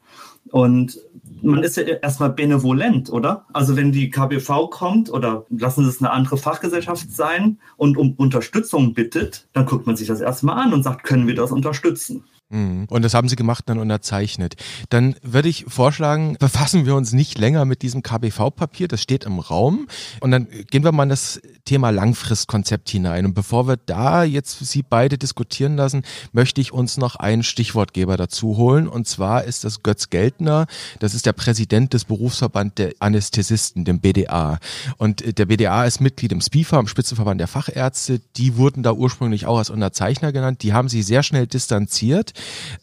Und 0.50 0.98
man 1.42 1.62
ist 1.62 1.76
ja 1.76 1.82
erstmal 1.82 2.30
benevolent, 2.30 3.10
oder? 3.10 3.44
Also 3.52 3.76
wenn 3.76 3.92
die 3.92 4.10
KBV 4.10 4.70
kommt 4.70 5.10
oder 5.10 5.44
lassen 5.50 5.84
Sie 5.84 5.90
es 5.90 6.00
eine 6.00 6.10
andere 6.10 6.36
Fachgesellschaft 6.36 7.10
sein 7.10 7.58
und 7.76 7.96
um 7.96 8.14
Unterstützung 8.14 8.94
bittet, 8.94 9.46
dann 9.52 9.66
guckt 9.66 9.86
man 9.86 9.96
sich 9.96 10.08
das 10.08 10.20
erstmal 10.20 10.58
an 10.58 10.72
und 10.72 10.82
sagt, 10.82 11.04
können 11.04 11.26
wir 11.26 11.34
das 11.34 11.52
unterstützen? 11.52 12.24
Mhm. 12.50 12.86
Und 12.90 13.02
das 13.02 13.14
haben 13.14 13.28
sie 13.28 13.36
gemacht, 13.36 13.64
dann 13.66 13.78
unterzeichnet. 13.78 14.54
Dann 14.90 15.16
würde 15.22 15.48
ich 15.48 15.64
vorschlagen, 15.68 16.36
befassen 16.40 16.86
wir 16.86 16.94
uns 16.94 17.12
nicht 17.12 17.38
länger 17.38 17.64
mit 17.64 17.82
diesem 17.82 18.02
KBV-Papier, 18.02 18.88
das 18.88 19.00
steht 19.00 19.24
im 19.24 19.38
Raum. 19.38 19.88
Und 20.20 20.30
dann 20.30 20.48
gehen 20.70 20.84
wir 20.84 20.92
mal 20.92 21.04
in 21.04 21.08
das 21.08 21.40
Thema 21.64 21.90
Langfristkonzept 21.90 22.90
hinein. 22.90 23.26
Und 23.26 23.34
bevor 23.34 23.66
wir 23.66 23.76
da 23.76 24.24
jetzt 24.24 24.64
Sie 24.64 24.82
beide 24.82 25.16
diskutieren 25.18 25.76
lassen, 25.76 26.02
möchte 26.32 26.60
ich 26.60 26.72
uns 26.72 26.96
noch 26.96 27.16
einen 27.16 27.42
Stichwortgeber 27.42 28.16
dazu 28.16 28.56
holen. 28.56 28.88
Und 28.88 29.08
zwar 29.08 29.44
ist 29.44 29.64
das 29.64 29.82
Götz 29.82 30.10
Geltner. 30.10 30.66
Das 31.00 31.14
ist 31.14 31.26
der 31.26 31.32
Präsident 31.32 31.94
des 31.94 32.04
Berufsverband 32.04 32.78
der 32.78 32.92
Anästhesisten, 32.98 33.84
dem 33.84 34.00
BDA. 34.00 34.58
Und 34.98 35.38
der 35.38 35.46
BDA 35.46 35.84
ist 35.84 36.00
Mitglied 36.00 36.32
im 36.32 36.40
SPIFA, 36.40 36.78
im 36.78 36.88
Spitzenverband 36.88 37.40
der 37.40 37.48
Fachärzte. 37.48 38.20
Die 38.36 38.56
wurden 38.56 38.82
da 38.82 38.92
ursprünglich 38.92 39.46
auch 39.46 39.58
als 39.58 39.70
Unterzeichner 39.70 40.32
genannt. 40.32 40.62
Die 40.62 40.72
haben 40.72 40.88
sich 40.88 41.06
sehr 41.06 41.22
schnell 41.22 41.46
distanziert. 41.46 42.33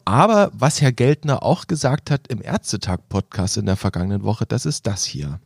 Aber 0.05 0.51
was 0.53 0.81
Herr 0.81 0.91
Geltner 0.91 1.43
auch 1.43 1.67
gesagt 1.67 2.12
hat 2.12 2.27
im 2.27 2.41
Ärztetag-Podcast 2.41 3.58
in 3.58 3.65
der 3.65 3.75
vergangenen 3.75 4.24
Woche, 4.24 4.46
das 4.46 4.65
ist 4.65 4.88
das 4.88 5.05
hier. 5.05 5.39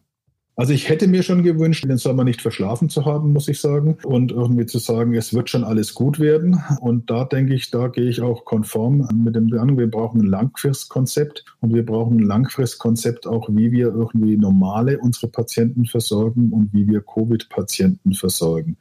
Also 0.57 0.71
ich 0.71 0.87
hätte 0.87 1.07
mir 1.07 1.21
schon 1.21 1.43
gewünscht, 1.43 1.83
den 1.83 1.97
Sommer 1.97 2.23
nicht 2.23 2.41
verschlafen 2.41 2.89
zu 2.89 3.03
haben, 3.03 3.33
muss 3.33 3.49
ich 3.49 3.59
sagen. 3.59 3.97
Und 4.03 4.31
irgendwie 4.31 4.65
zu 4.65 4.79
sagen, 4.79 5.13
es 5.13 5.33
wird 5.33 5.49
schon 5.49 5.65
alles 5.65 5.93
gut 5.93 6.17
werden. 6.17 6.63
Und 6.79 7.09
da 7.09 7.25
denke 7.25 7.53
ich, 7.53 7.71
da 7.71 7.89
gehe 7.89 8.09
ich 8.09 8.21
auch 8.21 8.45
konform 8.45 9.07
mit 9.21 9.35
dem 9.35 9.49
Gedanken, 9.49 9.77
wir 9.77 9.91
brauchen 9.91 10.21
ein 10.21 10.27
Langfristkonzept 10.27 11.43
und 11.59 11.73
wir 11.73 11.85
brauchen 11.85 12.19
ein 12.19 12.25
Langfristkonzept 12.25 13.27
auch, 13.27 13.49
wie 13.49 13.71
wir 13.73 13.87
irgendwie 13.87 14.37
normale 14.37 14.97
unsere 14.99 15.27
Patienten 15.27 15.85
versorgen 15.85 16.51
und 16.51 16.73
wie 16.73 16.87
wir 16.87 17.01
Covid-Patienten 17.01 18.13
versorgen. 18.13 18.77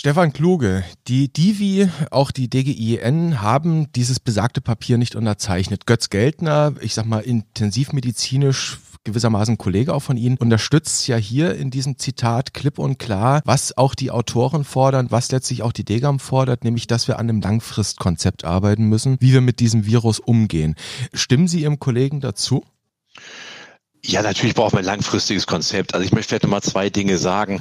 Stefan 0.00 0.32
Kluge, 0.32 0.82
die 1.08 1.30
Divi, 1.30 1.86
auch 2.10 2.30
die 2.30 2.48
DGIN 2.48 3.42
haben 3.42 3.92
dieses 3.92 4.18
besagte 4.18 4.62
Papier 4.62 4.96
nicht 4.96 5.14
unterzeichnet. 5.14 5.84
Götz 5.84 6.08
Geldner, 6.08 6.72
ich 6.80 6.94
sag 6.94 7.04
mal 7.04 7.20
intensivmedizinisch 7.20 8.78
gewissermaßen 9.04 9.58
Kollege 9.58 9.92
auch 9.92 10.00
von 10.00 10.16
Ihnen, 10.16 10.38
unterstützt 10.38 11.06
ja 11.06 11.16
hier 11.16 11.54
in 11.54 11.70
diesem 11.70 11.98
Zitat 11.98 12.54
klipp 12.54 12.78
und 12.78 12.98
klar, 12.98 13.42
was 13.44 13.76
auch 13.76 13.94
die 13.94 14.10
Autoren 14.10 14.64
fordern, 14.64 15.10
was 15.10 15.30
letztlich 15.32 15.62
auch 15.62 15.72
die 15.72 15.84
DGAM 15.84 16.18
fordert, 16.18 16.64
nämlich, 16.64 16.86
dass 16.86 17.06
wir 17.06 17.18
an 17.18 17.28
einem 17.28 17.42
Langfristkonzept 17.42 18.42
arbeiten 18.42 18.84
müssen, 18.84 19.18
wie 19.20 19.34
wir 19.34 19.42
mit 19.42 19.60
diesem 19.60 19.84
Virus 19.84 20.18
umgehen. 20.18 20.76
Stimmen 21.12 21.46
Sie 21.46 21.60
Ihrem 21.60 21.78
Kollegen 21.78 22.20
dazu? 22.20 22.64
Ja, 24.02 24.22
natürlich 24.22 24.54
brauchen 24.54 24.72
wir 24.72 24.78
ein 24.78 24.86
langfristiges 24.86 25.46
Konzept. 25.46 25.92
Also 25.92 26.06
ich 26.06 26.12
möchte 26.12 26.30
vielleicht 26.30 26.44
nochmal 26.44 26.62
zwei 26.62 26.88
Dinge 26.88 27.18
sagen. 27.18 27.60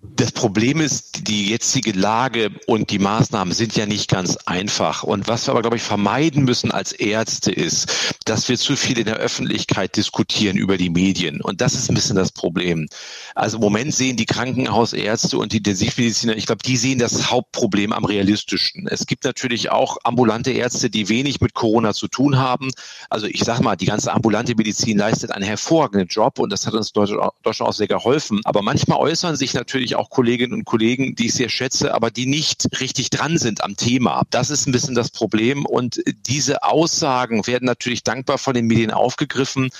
Das 0.00 0.30
Problem 0.30 0.80
ist, 0.80 1.26
die 1.26 1.48
jetzige 1.48 1.90
Lage 1.90 2.50
und 2.68 2.90
die 2.90 3.00
Maßnahmen 3.00 3.52
sind 3.52 3.74
ja 3.74 3.84
nicht 3.84 4.08
ganz 4.08 4.36
einfach. 4.46 5.02
Und 5.02 5.26
was 5.26 5.48
wir 5.48 5.50
aber, 5.50 5.62
glaube 5.62 5.76
ich, 5.76 5.82
vermeiden 5.82 6.44
müssen 6.44 6.70
als 6.70 6.92
Ärzte 6.92 7.50
ist, 7.50 8.14
dass 8.24 8.48
wir 8.48 8.56
zu 8.58 8.76
viel 8.76 8.96
in 8.98 9.06
der 9.06 9.16
Öffentlichkeit 9.16 9.96
diskutieren 9.96 10.56
über 10.56 10.76
die 10.76 10.90
Medien. 10.90 11.40
Und 11.40 11.60
das 11.60 11.74
ist 11.74 11.90
ein 11.90 11.96
bisschen 11.96 12.14
das 12.14 12.30
Problem. 12.30 12.88
Also 13.34 13.56
im 13.56 13.62
Moment 13.62 13.92
sehen 13.92 14.16
die 14.16 14.26
Krankenhausärzte 14.26 15.36
und 15.36 15.52
die 15.52 15.56
Intensivmediziner, 15.56 16.36
ich 16.36 16.46
glaube, 16.46 16.62
die 16.64 16.76
sehen 16.76 17.00
das 17.00 17.32
Hauptproblem 17.32 17.92
am 17.92 18.04
realistischen. 18.04 18.86
Es 18.86 19.04
gibt 19.04 19.24
natürlich 19.24 19.72
auch 19.72 19.96
ambulante 20.04 20.52
Ärzte, 20.52 20.90
die 20.90 21.08
wenig 21.08 21.40
mit 21.40 21.54
Corona 21.54 21.92
zu 21.92 22.06
tun 22.06 22.38
haben. 22.38 22.70
Also 23.10 23.26
ich 23.26 23.40
sage 23.40 23.64
mal, 23.64 23.74
die 23.74 23.86
ganze 23.86 24.12
ambulante 24.12 24.54
Medizin 24.54 24.98
leistet 24.98 25.32
einen 25.32 25.44
hervorragenden 25.44 26.06
Job 26.06 26.38
und 26.38 26.52
das 26.52 26.68
hat 26.68 26.74
uns 26.74 26.92
Deutschland 26.92 27.32
auch 27.42 27.72
sehr 27.72 27.88
geholfen. 27.88 28.40
Aber 28.44 28.62
manchmal 28.62 28.98
äußern 28.98 29.34
sich 29.34 29.54
natürlich 29.54 29.87
natürlich 29.88 29.96
auch 29.96 30.10
Kolleginnen 30.10 30.52
und 30.52 30.64
Kollegen, 30.64 31.14
die 31.14 31.26
ich 31.26 31.34
sehr 31.34 31.48
schätze, 31.48 31.94
aber 31.94 32.10
die 32.10 32.26
nicht 32.26 32.80
richtig 32.80 33.10
dran 33.10 33.38
sind 33.38 33.62
am 33.62 33.76
Thema. 33.76 34.22
Das 34.30 34.50
ist 34.50 34.66
ein 34.66 34.72
bisschen 34.72 34.94
das 34.94 35.10
Problem. 35.10 35.64
Und 35.64 36.02
diese 36.26 36.62
Aussagen 36.62 37.46
werden 37.46 37.66
natürlich 37.66 38.02
dankbar 38.02 38.38
von 38.38 38.54
den 38.54 38.66
Medien 38.66 38.90
aufgegriffen 38.90 39.70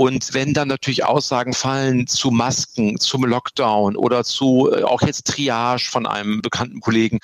und 0.00 0.32
wenn 0.32 0.54
dann 0.54 0.68
natürlich 0.68 1.04
Aussagen 1.04 1.52
fallen 1.52 2.06
zu 2.06 2.30
Masken, 2.30 2.98
zum 2.98 3.22
Lockdown 3.26 3.96
oder 3.96 4.24
zu 4.24 4.72
äh, 4.72 4.82
auch 4.82 5.02
jetzt 5.02 5.26
Triage 5.26 5.84
von 5.90 6.06
einem 6.06 6.40
bekannten 6.40 6.80
Kollegen, 6.80 7.18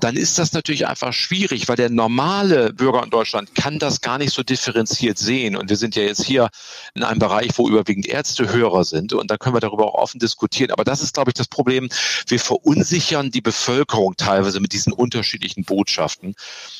dann 0.00 0.16
ist 0.16 0.38
das 0.38 0.54
natürlich 0.54 0.86
einfach 0.86 1.12
schwierig, 1.12 1.68
weil 1.68 1.76
der 1.76 1.90
normale 1.90 2.72
Bürger 2.72 3.04
in 3.04 3.10
Deutschland 3.10 3.54
kann 3.54 3.78
das 3.78 4.00
gar 4.00 4.16
nicht 4.16 4.32
so 4.32 4.42
differenziert 4.42 5.18
sehen. 5.18 5.56
Und 5.56 5.68
wir 5.68 5.76
sind 5.76 5.94
ja 5.94 6.04
jetzt 6.04 6.24
hier 6.24 6.48
in 6.94 7.02
einem 7.02 7.18
Bereich, 7.18 7.50
wo 7.56 7.68
überwiegend 7.68 8.06
Ärztehörer 8.06 8.84
sind. 8.84 9.12
Und 9.12 9.30
da 9.30 9.36
können 9.36 9.54
wir 9.54 9.60
darüber 9.60 9.88
auch 9.88 10.02
offen 10.02 10.18
diskutieren. 10.18 10.70
Aber 10.70 10.84
das 10.84 11.02
ist, 11.02 11.12
glaube 11.12 11.32
ich, 11.32 11.34
das 11.34 11.48
Problem. 11.48 11.90
Wir 12.28 12.40
verunsichern 12.40 13.30
die 13.30 13.42
Bevölkerung 13.42 14.16
teilweise 14.16 14.58
mit 14.58 14.72
diesen 14.72 14.94
unterschiedlichen 14.94 15.64
Botschaften. 15.64 16.34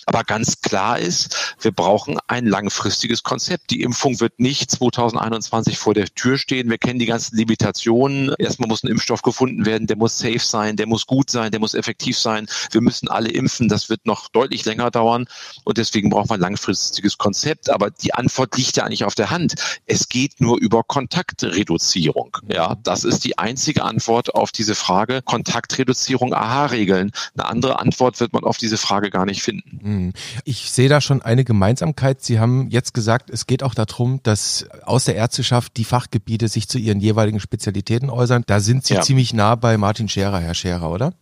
Aber 0.07 0.25
ganz 0.25 0.63
klar 0.63 0.99
ist, 0.99 1.55
wir 1.61 1.73
brauchen 1.73 2.19
ein 2.27 2.47
langfristiges 2.47 3.23
Konzept. 3.23 3.71
Die 3.71 3.83
Impfung 3.83 4.19
wird 4.19 4.41
nicht 4.41 4.71
2021 4.71 5.42
vor 5.49 5.95
der 5.95 6.07
Tür 6.07 6.39
stehen. 6.39 6.71
Wir 6.71 6.79
kennen 6.79 6.99
die 6.99 7.07
ganzen 7.07 7.37
Limitationen. 7.37 8.35
Erstmal 8.39 8.69
muss 8.69 8.83
ein 8.83 8.89
Impfstoff 8.89 9.23
gefunden 9.23 9.67
werden, 9.67 9.87
der 9.87 9.97
muss 9.97 10.19
safe 10.19 10.39
sein, 10.39 10.77
der 10.77 10.87
muss 10.87 11.07
gut 11.07 11.31
sein, 11.31 11.51
der 11.51 11.61
muss 11.61 11.75
effektiv 11.75 12.19
sein. 12.19 12.47
Wir 12.71 12.81
müssen 12.81 13.09
alle 13.09 13.31
impfen. 13.31 13.69
Das 13.69 13.89
wird 13.89 14.07
noch 14.07 14.29
deutlich 14.29 14.65
länger 14.65 14.91
dauern. 14.91 15.27
Und 15.65 15.79
deswegen 15.79 16.11
brauchen 16.11 16.31
wir 16.31 16.35
ein 16.35 16.41
langfristiges 16.41 17.19
Konzept. 17.19 17.71
Aber 17.71 17.91
die 17.91 18.15
Antwort 18.15 18.57
liegt 18.57 18.77
ja 18.77 18.85
eigentlich 18.85 19.05
auf 19.05 19.15
der 19.15 19.31
Hand. 19.31 19.55
Es 19.87 20.09
geht 20.09 20.41
nur 20.41 20.59
über 20.59 20.83
Kontaktreduzierung. 20.83 22.37
Ja, 22.49 22.77
das 22.83 23.05
ist 23.05 23.25
die 23.25 23.39
einzige 23.39 23.83
Antwort 23.83 24.35
auf 24.35 24.53
diese 24.53 24.75
Frage. 24.75 25.23
Kontaktreduzierung, 25.23 26.35
Aha-Regeln. 26.35 27.13
Eine 27.35 27.47
andere 27.47 27.79
Antwort 27.79 28.21
wird 28.21 28.33
man 28.33 28.45
auf 28.45 28.57
diese 28.57 28.77
Frage 28.77 29.11
gar 29.11 29.27
nicht 29.27 29.43
finden. 29.43 29.81
Hm. 29.83 30.13
Ich 30.45 30.71
sehe 30.71 30.89
da 30.89 31.01
schon 31.01 31.23
eine 31.23 31.45
Gemeinsamkeit. 31.45 32.23
Sie 32.23 32.39
haben 32.39 32.69
jetzt 32.71 32.95
gesagt, 32.95 33.31
es 33.31 33.47
geht 33.47 33.63
auch 33.63 33.75
darum, 33.75 34.21
dass 34.23 34.67
aus 34.85 35.05
der 35.05 35.17
Ärzteschaft 35.33 35.79
die 35.79 35.85
Fachgebiete 35.85 36.47
sich 36.47 36.69
zu 36.69 36.79
ihren 36.79 37.01
jeweiligen 37.01 37.41
Spezialitäten 37.41 38.11
äußern. 38.11 38.43
Da 38.47 38.61
sind 38.61 38.85
Sie 38.85 38.95
ja. 38.95 39.01
ziemlich 39.01 39.33
nah 39.33 39.55
bei 39.55 39.79
Martin 39.79 40.07
Scherer, 40.07 40.41
Herr 40.41 40.53
Scherer, 40.53 40.91
oder? 40.91 41.15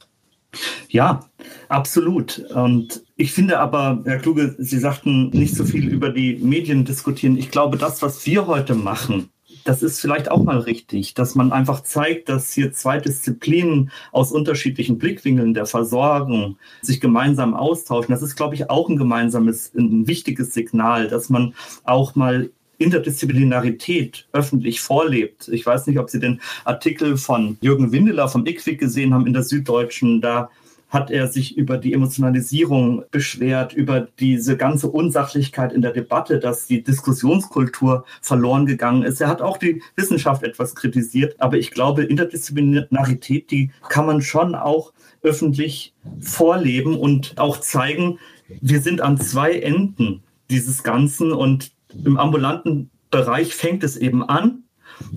Ja, 0.88 1.20
absolut. 1.68 2.40
Und 2.52 3.02
ich 3.14 3.32
finde 3.32 3.60
aber, 3.60 4.02
Herr 4.04 4.18
Kluge, 4.18 4.56
Sie 4.58 4.80
sagten 4.80 5.30
nicht 5.30 5.54
so 5.54 5.64
viel 5.64 5.86
über 5.86 6.10
die 6.10 6.40
Medien 6.42 6.84
diskutieren. 6.84 7.38
Ich 7.38 7.52
glaube, 7.52 7.78
das, 7.78 8.02
was 8.02 8.26
wir 8.26 8.48
heute 8.48 8.74
machen, 8.74 9.30
das 9.64 9.80
ist 9.80 10.00
vielleicht 10.00 10.28
auch 10.28 10.42
mal 10.42 10.58
richtig, 10.58 11.14
dass 11.14 11.36
man 11.36 11.52
einfach 11.52 11.84
zeigt, 11.84 12.28
dass 12.28 12.52
hier 12.52 12.72
zwei 12.72 12.98
Disziplinen 12.98 13.92
aus 14.10 14.32
unterschiedlichen 14.32 14.98
Blickwinkeln 14.98 15.54
der 15.54 15.66
Versorgung 15.66 16.56
sich 16.82 17.00
gemeinsam 17.00 17.54
austauschen. 17.54 18.12
Das 18.12 18.22
ist, 18.22 18.34
glaube 18.34 18.56
ich, 18.56 18.70
auch 18.70 18.88
ein 18.88 18.96
gemeinsames, 18.96 19.72
ein 19.72 20.08
wichtiges 20.08 20.52
Signal, 20.52 21.06
dass 21.06 21.28
man 21.28 21.54
auch 21.84 22.16
mal 22.16 22.50
Interdisziplinarität 22.80 24.26
öffentlich 24.32 24.80
vorlebt. 24.80 25.48
Ich 25.48 25.64
weiß 25.64 25.86
nicht, 25.86 25.98
ob 25.98 26.10
Sie 26.10 26.18
den 26.18 26.40
Artikel 26.64 27.16
von 27.16 27.58
Jürgen 27.60 27.92
Windeler 27.92 28.28
vom 28.28 28.46
IQWIC 28.46 28.78
gesehen 28.78 29.14
haben 29.14 29.26
in 29.26 29.32
der 29.32 29.42
Süddeutschen. 29.42 30.20
Da 30.20 30.50
hat 30.88 31.10
er 31.10 31.28
sich 31.28 31.56
über 31.56 31.78
die 31.78 31.92
Emotionalisierung 31.92 33.04
beschwert, 33.12 33.72
über 33.72 34.08
diese 34.18 34.56
ganze 34.56 34.88
Unsachlichkeit 34.88 35.72
in 35.72 35.82
der 35.82 35.92
Debatte, 35.92 36.40
dass 36.40 36.66
die 36.66 36.82
Diskussionskultur 36.82 38.04
verloren 38.20 38.66
gegangen 38.66 39.04
ist. 39.04 39.20
Er 39.20 39.28
hat 39.28 39.40
auch 39.40 39.56
die 39.56 39.82
Wissenschaft 39.94 40.42
etwas 40.42 40.74
kritisiert, 40.74 41.36
aber 41.38 41.58
ich 41.58 41.70
glaube, 41.70 42.02
Interdisziplinarität, 42.02 43.50
die 43.52 43.70
kann 43.88 44.06
man 44.06 44.20
schon 44.20 44.56
auch 44.56 44.92
öffentlich 45.22 45.94
vorleben 46.20 46.96
und 46.96 47.38
auch 47.38 47.60
zeigen, 47.60 48.18
wir 48.60 48.80
sind 48.80 49.00
an 49.00 49.16
zwei 49.18 49.52
Enden 49.52 50.22
dieses 50.50 50.82
Ganzen 50.82 51.32
und 51.32 51.70
im 52.05 52.18
ambulanten 52.18 52.90
Bereich 53.11 53.55
fängt 53.55 53.83
es 53.85 53.96
eben 53.96 54.22
an 54.22 54.64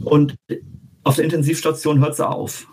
und 0.04 0.36
auf 1.04 1.16
der 1.16 1.26
Intensivstation 1.26 2.00
hört 2.00 2.14
es 2.14 2.20
auf. 2.22 2.68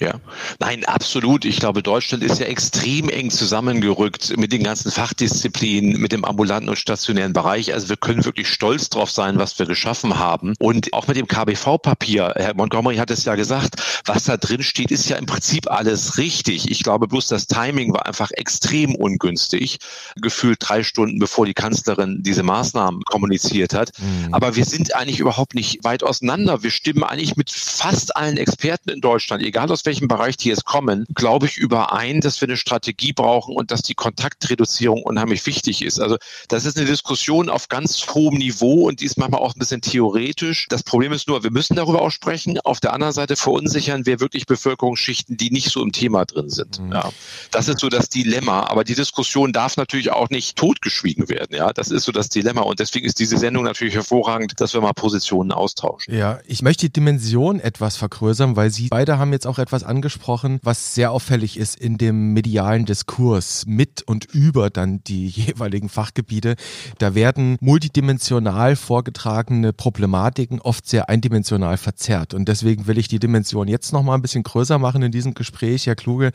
Ja, 0.00 0.14
nein, 0.58 0.86
absolut. 0.86 1.44
Ich 1.44 1.58
glaube, 1.60 1.82
Deutschland 1.82 2.24
ist 2.24 2.40
ja 2.40 2.46
extrem 2.46 3.10
eng 3.10 3.30
zusammengerückt 3.30 4.34
mit 4.38 4.50
den 4.50 4.62
ganzen 4.62 4.90
Fachdisziplinen, 4.90 6.00
mit 6.00 6.12
dem 6.12 6.24
ambulanten 6.24 6.70
und 6.70 6.76
stationären 6.76 7.34
Bereich. 7.34 7.74
Also 7.74 7.90
wir 7.90 7.98
können 7.98 8.24
wirklich 8.24 8.48
stolz 8.48 8.88
drauf 8.88 9.10
sein, 9.10 9.38
was 9.38 9.58
wir 9.58 9.66
geschaffen 9.66 10.18
haben. 10.18 10.54
Und 10.58 10.94
auch 10.94 11.06
mit 11.06 11.18
dem 11.18 11.26
KBV-Papier, 11.26 12.32
Herr 12.36 12.54
Montgomery 12.54 12.96
hat 12.96 13.10
es 13.10 13.26
ja 13.26 13.34
gesagt, 13.34 13.74
was 14.06 14.24
da 14.24 14.38
drin 14.38 14.62
steht, 14.62 14.90
ist 14.90 15.06
ja 15.10 15.16
im 15.16 15.26
Prinzip 15.26 15.70
alles 15.70 16.16
richtig. 16.16 16.70
Ich 16.70 16.82
glaube 16.82 17.06
bloß, 17.06 17.28
das 17.28 17.46
Timing 17.46 17.92
war 17.92 18.06
einfach 18.06 18.30
extrem 18.30 18.94
ungünstig. 18.94 19.80
Gefühlt 20.16 20.58
drei 20.60 20.82
Stunden, 20.82 21.18
bevor 21.18 21.44
die 21.44 21.52
Kanzlerin 21.52 22.22
diese 22.22 22.42
Maßnahmen 22.42 23.02
kommuniziert 23.02 23.74
hat. 23.74 23.90
Mhm. 23.98 24.32
Aber 24.32 24.56
wir 24.56 24.64
sind 24.64 24.94
eigentlich 24.94 25.20
überhaupt 25.20 25.54
nicht 25.54 25.84
weit 25.84 26.02
auseinander. 26.02 26.62
Wir 26.62 26.70
stimmen 26.70 27.04
eigentlich 27.04 27.36
mit 27.36 27.50
fast 27.50 28.16
allen 28.16 28.38
Experten 28.38 28.88
in 28.88 29.02
Deutschland, 29.02 29.42
egal 29.42 29.70
aus 29.70 29.82
welchem 29.90 30.06
Bereich 30.06 30.36
die 30.36 30.50
jetzt 30.50 30.64
kommen, 30.64 31.04
glaube 31.14 31.46
ich 31.46 31.56
überein, 31.56 32.20
dass 32.20 32.40
wir 32.40 32.46
eine 32.46 32.56
Strategie 32.56 33.12
brauchen 33.12 33.56
und 33.56 33.72
dass 33.72 33.82
die 33.82 33.94
Kontaktreduzierung 33.94 35.02
unheimlich 35.02 35.44
wichtig 35.46 35.82
ist. 35.82 35.98
Also 35.98 36.16
das 36.46 36.64
ist 36.64 36.76
eine 36.76 36.86
Diskussion 36.86 37.50
auf 37.50 37.68
ganz 37.68 38.06
hohem 38.14 38.38
Niveau 38.38 38.86
und 38.86 39.00
die 39.00 39.06
ist 39.06 39.18
manchmal 39.18 39.40
auch 39.40 39.56
ein 39.56 39.58
bisschen 39.58 39.80
theoretisch. 39.80 40.66
Das 40.68 40.84
Problem 40.84 41.12
ist 41.12 41.26
nur, 41.26 41.42
wir 41.42 41.50
müssen 41.50 41.74
darüber 41.74 42.02
auch 42.02 42.10
sprechen. 42.10 42.60
Auf 42.60 42.78
der 42.78 42.92
anderen 42.92 43.12
Seite 43.12 43.34
verunsichern 43.34 44.06
wir 44.06 44.20
wirklich 44.20 44.46
Bevölkerungsschichten, 44.46 45.36
die 45.36 45.50
nicht 45.50 45.70
so 45.70 45.82
im 45.82 45.90
Thema 45.90 46.24
drin 46.24 46.50
sind. 46.50 46.80
Mhm. 46.80 46.92
Ja. 46.92 47.10
Das 47.50 47.66
ist 47.66 47.80
so 47.80 47.88
das 47.88 48.08
Dilemma. 48.08 48.68
Aber 48.68 48.84
die 48.84 48.94
Diskussion 48.94 49.52
darf 49.52 49.76
natürlich 49.76 50.12
auch 50.12 50.30
nicht 50.30 50.56
totgeschwiegen 50.56 51.28
werden. 51.28 51.56
Ja, 51.56 51.72
das 51.72 51.90
ist 51.90 52.04
so 52.04 52.12
das 52.12 52.28
Dilemma. 52.28 52.60
Und 52.60 52.78
deswegen 52.78 53.06
ist 53.06 53.18
diese 53.18 53.38
Sendung 53.38 53.64
natürlich 53.64 53.94
hervorragend, 53.94 54.60
dass 54.60 54.72
wir 54.72 54.80
mal 54.80 54.92
Positionen 54.92 55.50
austauschen. 55.50 56.14
Ja, 56.14 56.38
ich 56.46 56.62
möchte 56.62 56.86
die 56.86 56.92
Dimension 56.92 57.58
etwas 57.58 57.96
vergrößern, 57.96 58.54
weil 58.54 58.70
Sie 58.70 58.86
beide 58.86 59.18
haben 59.18 59.32
jetzt 59.32 59.48
auch 59.48 59.58
etwas 59.58 59.79
etwas 59.80 59.84
angesprochen, 59.84 60.60
was 60.62 60.94
sehr 60.94 61.10
auffällig 61.10 61.56
ist 61.56 61.76
in 61.76 61.96
dem 61.98 62.32
medialen 62.32 62.84
Diskurs 62.84 63.64
mit 63.66 64.02
und 64.02 64.26
über 64.26 64.70
dann 64.70 65.02
die 65.04 65.26
jeweiligen 65.28 65.88
Fachgebiete. 65.88 66.56
Da 66.98 67.14
werden 67.14 67.56
multidimensional 67.60 68.76
vorgetragene 68.76 69.72
Problematiken 69.72 70.60
oft 70.60 70.86
sehr 70.86 71.08
eindimensional 71.08 71.76
verzerrt. 71.76 72.34
Und 72.34 72.48
deswegen 72.48 72.86
will 72.86 72.98
ich 72.98 73.08
die 73.08 73.18
Dimension 73.18 73.68
jetzt 73.68 73.92
noch 73.92 74.02
mal 74.02 74.14
ein 74.14 74.22
bisschen 74.22 74.42
größer 74.42 74.78
machen 74.78 75.02
in 75.02 75.12
diesem 75.12 75.34
Gespräch, 75.34 75.86
Herr 75.86 75.96
Kluge. 75.96 76.32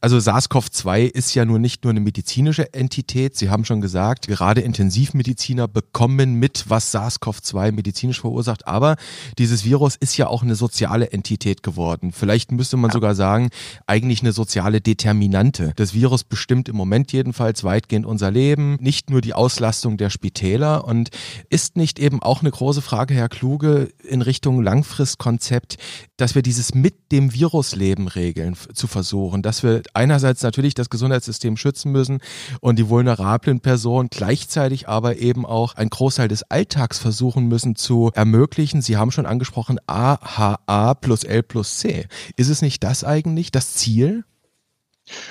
Also 0.00 0.18
SARS-CoV-2 0.18 1.02
ist 1.04 1.34
ja 1.34 1.44
nur 1.44 1.58
nicht 1.58 1.84
nur 1.84 1.92
eine 1.92 2.00
medizinische 2.00 2.72
Entität. 2.74 3.36
Sie 3.36 3.50
haben 3.50 3.64
schon 3.64 3.80
gesagt, 3.80 4.26
gerade 4.26 4.60
Intensivmediziner 4.60 5.68
bekommen 5.68 6.34
mit, 6.34 6.64
was 6.68 6.94
SARS-CoV-2 6.94 7.72
medizinisch 7.72 8.20
verursacht. 8.20 8.66
Aber 8.66 8.96
dieses 9.38 9.64
Virus 9.64 9.96
ist 9.96 10.16
ja 10.16 10.26
auch 10.26 10.42
eine 10.42 10.54
soziale 10.54 11.12
Entität 11.12 11.62
geworden. 11.62 12.12
Vielleicht 12.12 12.52
müsste 12.52 12.76
man 12.76 12.87
man 12.88 12.92
sogar 12.92 13.14
sagen, 13.14 13.50
eigentlich 13.86 14.22
eine 14.22 14.32
soziale 14.32 14.80
Determinante. 14.80 15.72
Das 15.76 15.94
Virus 15.94 16.24
bestimmt 16.24 16.68
im 16.68 16.76
Moment 16.76 17.12
jedenfalls 17.12 17.64
weitgehend 17.64 18.06
unser 18.06 18.30
Leben, 18.30 18.76
nicht 18.80 19.10
nur 19.10 19.20
die 19.20 19.34
Auslastung 19.34 19.96
der 19.96 20.10
Spitäler 20.10 20.84
und 20.84 21.10
ist 21.50 21.76
nicht 21.76 21.98
eben 21.98 22.22
auch 22.22 22.40
eine 22.40 22.50
große 22.50 22.82
Frage, 22.82 23.14
Herr 23.14 23.28
Kluge, 23.28 23.90
in 24.02 24.22
Richtung 24.22 24.62
Langfristkonzept, 24.62 25.76
dass 26.16 26.34
wir 26.34 26.42
dieses 26.42 26.74
mit 26.74 27.12
dem 27.12 27.32
Virusleben 27.32 28.08
regeln 28.08 28.56
zu 28.72 28.86
versuchen, 28.86 29.42
dass 29.42 29.62
wir 29.62 29.82
einerseits 29.94 30.42
natürlich 30.42 30.74
das 30.74 30.90
Gesundheitssystem 30.90 31.56
schützen 31.56 31.92
müssen 31.92 32.20
und 32.60 32.78
die 32.78 32.88
vulnerablen 32.88 33.60
Personen 33.60 34.08
gleichzeitig 34.10 34.88
aber 34.88 35.18
eben 35.18 35.44
auch 35.44 35.74
einen 35.74 35.90
Großteil 35.90 36.28
des 36.28 36.42
Alltags 36.50 36.98
versuchen 36.98 37.48
müssen 37.48 37.76
zu 37.76 38.10
ermöglichen. 38.14 38.82
Sie 38.82 38.96
haben 38.96 39.10
schon 39.10 39.26
angesprochen, 39.26 39.78
AHA 39.86 40.94
plus 40.94 41.24
L 41.24 41.42
plus 41.42 41.78
C. 41.78 42.06
Ist 42.36 42.48
es 42.48 42.62
nicht 42.62 42.67
nicht 42.68 42.78
das 42.78 43.02
eigentlich 43.02 43.50
das 43.50 43.72
Ziel? 43.72 44.24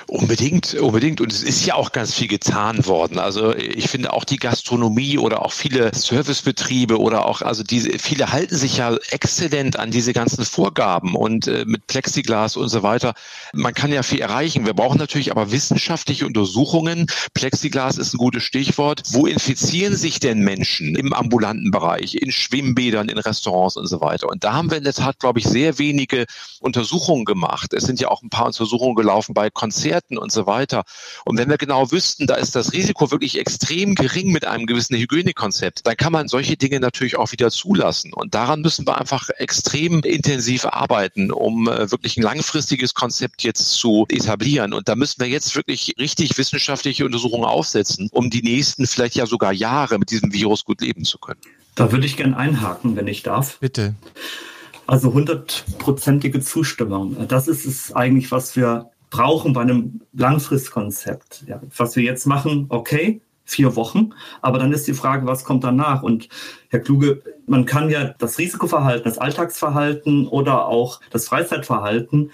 Unbedingt, 0.06 0.74
unbedingt. 0.74 1.20
Und 1.20 1.32
es 1.32 1.42
ist 1.42 1.64
ja 1.64 1.74
auch 1.74 1.92
ganz 1.92 2.14
viel 2.14 2.28
getan 2.28 2.86
worden. 2.86 3.18
Also 3.18 3.54
ich 3.54 3.88
finde 3.88 4.12
auch 4.12 4.24
die 4.24 4.36
Gastronomie 4.36 5.18
oder 5.18 5.44
auch 5.44 5.52
viele 5.52 5.94
Servicebetriebe 5.94 6.98
oder 6.98 7.26
auch, 7.26 7.42
also 7.42 7.62
diese, 7.62 7.98
viele 7.98 8.32
halten 8.32 8.56
sich 8.56 8.78
ja 8.78 8.96
exzellent 9.10 9.78
an 9.78 9.90
diese 9.90 10.12
ganzen 10.12 10.44
Vorgaben 10.44 11.14
und 11.14 11.46
äh, 11.46 11.64
mit 11.66 11.86
Plexiglas 11.86 12.56
und 12.56 12.68
so 12.68 12.82
weiter. 12.82 13.14
Man 13.52 13.74
kann 13.74 13.92
ja 13.92 14.02
viel 14.02 14.20
erreichen. 14.20 14.66
Wir 14.66 14.74
brauchen 14.74 14.98
natürlich 14.98 15.30
aber 15.30 15.52
wissenschaftliche 15.52 16.26
Untersuchungen. 16.26 17.06
Plexiglas 17.34 17.98
ist 17.98 18.14
ein 18.14 18.18
gutes 18.18 18.42
Stichwort. 18.42 19.02
Wo 19.10 19.26
infizieren 19.26 19.96
sich 19.96 20.20
denn 20.20 20.40
Menschen 20.40 20.96
im 20.96 21.12
ambulanten 21.12 21.70
Bereich, 21.70 22.14
in 22.14 22.32
Schwimmbädern, 22.32 23.08
in 23.08 23.18
Restaurants 23.18 23.76
und 23.76 23.86
so 23.86 24.00
weiter? 24.00 24.28
Und 24.28 24.44
da 24.44 24.54
haben 24.54 24.70
wir 24.70 24.78
in 24.78 24.84
der 24.84 24.94
Tat, 24.94 25.18
glaube 25.18 25.38
ich, 25.38 25.46
sehr 25.46 25.78
wenige 25.78 26.26
Untersuchungen 26.60 27.24
gemacht. 27.24 27.72
Es 27.74 27.84
sind 27.84 28.00
ja 28.00 28.08
auch 28.08 28.22
ein 28.22 28.30
paar 28.30 28.46
Untersuchungen 28.46 28.96
gelaufen 28.96 29.34
bei 29.34 29.50
Kon 29.50 29.67
Konzerten 29.68 30.16
und 30.16 30.32
so 30.32 30.46
weiter. 30.46 30.84
Und 31.26 31.36
wenn 31.36 31.50
wir 31.50 31.58
genau 31.58 31.90
wüssten, 31.92 32.26
da 32.26 32.36
ist 32.36 32.56
das 32.56 32.72
Risiko 32.72 33.10
wirklich 33.10 33.38
extrem 33.38 33.94
gering 33.94 34.32
mit 34.32 34.46
einem 34.46 34.64
gewissen 34.64 34.96
Hygienekonzept, 34.96 35.86
dann 35.86 35.94
kann 35.94 36.10
man 36.12 36.26
solche 36.26 36.56
Dinge 36.56 36.80
natürlich 36.80 37.18
auch 37.18 37.32
wieder 37.32 37.50
zulassen. 37.50 38.14
Und 38.14 38.34
daran 38.34 38.62
müssen 38.62 38.86
wir 38.86 38.98
einfach 38.98 39.28
extrem 39.36 40.00
intensiv 40.00 40.64
arbeiten, 40.64 41.30
um 41.30 41.68
äh, 41.68 41.90
wirklich 41.90 42.16
ein 42.16 42.22
langfristiges 42.22 42.94
Konzept 42.94 43.42
jetzt 43.42 43.72
zu 43.72 44.06
etablieren. 44.08 44.72
Und 44.72 44.88
da 44.88 44.96
müssen 44.96 45.20
wir 45.20 45.28
jetzt 45.28 45.54
wirklich 45.54 45.94
richtig 45.98 46.38
wissenschaftliche 46.38 47.04
Untersuchungen 47.04 47.44
aufsetzen, 47.44 48.08
um 48.12 48.30
die 48.30 48.42
nächsten 48.42 48.86
vielleicht 48.86 49.16
ja 49.16 49.26
sogar 49.26 49.52
Jahre 49.52 49.98
mit 49.98 50.10
diesem 50.10 50.32
Virus 50.32 50.64
gut 50.64 50.80
leben 50.80 51.04
zu 51.04 51.18
können. 51.18 51.40
Da 51.74 51.92
würde 51.92 52.06
ich 52.06 52.16
gerne 52.16 52.38
einhaken, 52.38 52.96
wenn 52.96 53.06
ich 53.06 53.22
darf. 53.22 53.58
Bitte. 53.60 53.94
Also 54.86 55.12
hundertprozentige 55.12 56.40
Zustimmung. 56.40 57.28
Das 57.28 57.48
ist 57.48 57.66
es 57.66 57.94
eigentlich, 57.94 58.32
was 58.32 58.56
wir 58.56 58.90
brauchen 59.10 59.52
bei 59.52 59.62
einem 59.62 60.00
Langfristkonzept. 60.12 61.44
Ja, 61.46 61.60
was 61.76 61.96
wir 61.96 62.02
jetzt 62.02 62.26
machen, 62.26 62.66
okay, 62.68 63.20
vier 63.44 63.76
Wochen, 63.76 64.10
aber 64.42 64.58
dann 64.58 64.72
ist 64.72 64.86
die 64.86 64.94
Frage, 64.94 65.26
was 65.26 65.44
kommt 65.44 65.64
danach? 65.64 66.02
Und 66.02 66.28
Herr 66.68 66.80
Kluge, 66.80 67.22
man 67.46 67.64
kann 67.64 67.88
ja 67.88 68.14
das 68.18 68.38
Risikoverhalten, 68.38 69.04
das 69.04 69.18
Alltagsverhalten 69.18 70.28
oder 70.28 70.66
auch 70.66 71.00
das 71.10 71.26
Freizeitverhalten, 71.28 72.30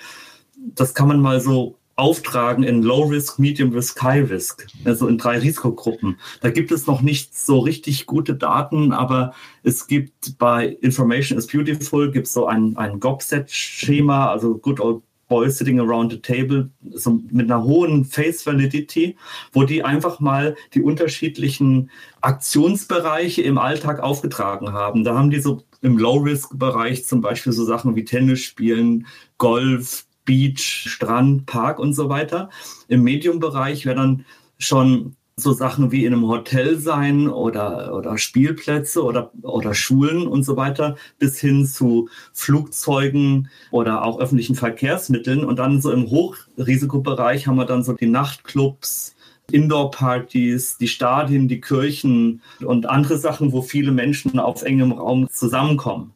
das 0.57 0.95
kann 0.95 1.09
man 1.09 1.21
mal 1.21 1.41
so 1.41 1.79
auftragen 1.97 2.65
in 2.65 2.83
Low 2.83 3.05
Risk, 3.05 3.39
Medium 3.39 3.73
Risk, 3.73 4.03
High 4.03 4.29
Risk, 4.29 4.67
also 4.85 5.07
in 5.07 5.19
drei 5.19 5.39
Risikogruppen. 5.39 6.19
Da 6.41 6.51
gibt 6.51 6.73
es 6.73 6.87
noch 6.87 7.03
nicht 7.03 7.37
so 7.39 7.61
richtig 7.61 8.07
gute 8.07 8.35
Daten, 8.35 8.93
aber 8.93 9.33
es 9.63 9.87
gibt 9.87 10.37
bei 10.39 10.67
Information 10.81 11.39
is 11.39 11.47
Beautiful 11.47 12.11
gibt 12.11 12.27
es 12.27 12.33
so 12.33 12.47
ein, 12.47 12.77
ein 12.77 12.99
GOP-Set-Schema, 12.99 14.31
also 14.31 14.59
Good 14.59 14.81
Old 14.81 15.03
Boys 15.29 15.59
Sitting 15.59 15.81
Around 15.81 16.13
the 16.13 16.21
Table 16.21 16.71
so 16.93 17.21
mit 17.31 17.51
einer 17.51 17.63
hohen 17.63 18.05
Face 18.05 18.47
Validity, 18.47 19.17
wo 19.53 19.65
die 19.65 19.83
einfach 19.83 20.21
mal 20.21 20.57
die 20.75 20.83
unterschiedlichen 20.83 21.91
Aktionsbereiche 22.21 23.43
im 23.43 23.59
Alltag 23.59 24.01
aufgetragen 24.01 24.73
haben. 24.73 25.05
Da 25.05 25.15
haben 25.15 25.31
die 25.31 25.41
so 25.41 25.63
im 25.81 25.99
Low-Risk-Bereich 25.99 27.05
zum 27.05 27.21
Beispiel 27.21 27.53
so 27.53 27.65
Sachen 27.65 27.97
wie 27.97 28.05
Tennis 28.05 28.41
spielen, 28.41 29.07
Golf, 29.39 30.07
Beach, 30.25 30.87
Strand, 30.89 31.47
Park 31.47 31.79
und 31.79 31.93
so 31.93 32.09
weiter. 32.09 32.49
Im 32.89 33.03
Medium-Bereich 33.03 33.85
wäre 33.85 33.97
dann 33.97 34.25
schon 34.59 35.17
so 35.37 35.53
Sachen 35.53 35.91
wie 35.91 36.05
in 36.05 36.13
einem 36.13 36.29
Hotel 36.29 36.79
sein 36.79 37.29
oder, 37.29 37.95
oder 37.95 38.19
Spielplätze 38.19 39.03
oder, 39.03 39.33
oder 39.43 39.75
Schulen 39.75 40.29
und 40.29 40.45
so 40.45 40.57
weiter, 40.57 40.97
bis 41.19 41.41
hin 41.41 41.67
zu 41.67 42.09
Flugzeugen 42.33 43.49
oder 43.73 44.05
auch 44.05 44.21
öffentlichen 44.21 44.55
Verkehrsmitteln. 44.55 45.45
Und 45.45 45.59
dann 45.59 45.81
so 45.81 45.91
im 45.91 46.09
Hochrisikobereich 46.09 47.47
haben 47.47 47.57
wir 47.57 47.65
dann 47.65 47.83
so 47.83 47.95
die 47.95 48.07
Nachtclubs, 48.07 49.17
Indoor-Partys, 49.51 50.79
die 50.79 50.89
Stadien, 50.89 51.49
die 51.49 51.61
Kirchen 51.61 52.41
und 52.65 52.87
andere 52.87 53.19
Sachen, 53.19 53.53
wo 53.53 53.61
viele 53.61 53.91
Menschen 53.91 54.39
auf 54.39 54.63
engem 54.63 54.93
Raum 54.93 55.29
zusammenkommen. 55.31 56.13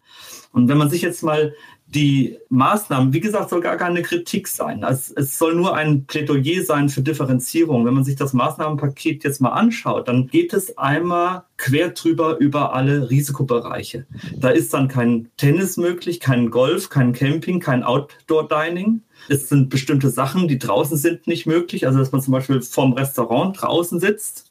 Und 0.53 0.69
wenn 0.69 0.79
man 0.79 0.91
sich 0.91 1.03
jetzt 1.03 1.23
mal 1.23 1.55
die 1.95 2.39
Maßnahmen, 2.51 3.15
wie 3.15 3.21
gesagt, 3.21 3.49
soll 3.49 3.63
gar 3.63 3.77
keine 3.77 4.03
Kritik 4.03 4.47
sein. 4.47 4.85
Also 4.85 5.15
es 5.17 5.39
soll 5.39 5.55
nur 5.55 5.75
ein 5.75 6.05
Plädoyer 6.05 6.63
sein 6.63 6.91
für 6.91 7.01
Differenzierung. 7.01 7.87
Wenn 7.87 7.95
man 7.95 8.05
sich 8.05 8.17
das 8.17 8.35
Maßnahmenpaket 8.35 9.25
jetzt 9.25 9.41
mal 9.41 9.53
anschaut, 9.53 10.07
dann 10.07 10.27
geht 10.27 10.53
es 10.53 10.77
einmal 10.77 11.45
quer 11.57 11.91
drüber 11.91 12.39
über 12.39 12.75
alle 12.75 13.09
Risikobereiche. 13.09 14.07
Da 14.37 14.51
ist 14.51 14.75
dann 14.75 14.89
kein 14.89 15.31
Tennis 15.39 15.79
möglich, 15.79 16.21
kein 16.21 16.51
Golf, 16.51 16.91
kein 16.91 17.15
Camping, 17.15 17.59
kein 17.59 17.83
Outdoor-Dining. 17.83 19.01
Es 19.31 19.49
sind 19.49 19.71
bestimmte 19.71 20.11
Sachen, 20.11 20.47
die 20.47 20.59
draußen 20.59 20.99
sind, 20.99 21.27
nicht 21.27 21.47
möglich. 21.47 21.87
Also 21.87 21.99
dass 22.01 22.13
man 22.13 22.21
zum 22.21 22.33
Beispiel 22.33 22.61
vorm 22.61 22.93
Restaurant 22.93 23.61
draußen 23.61 23.99
sitzt 23.99 24.48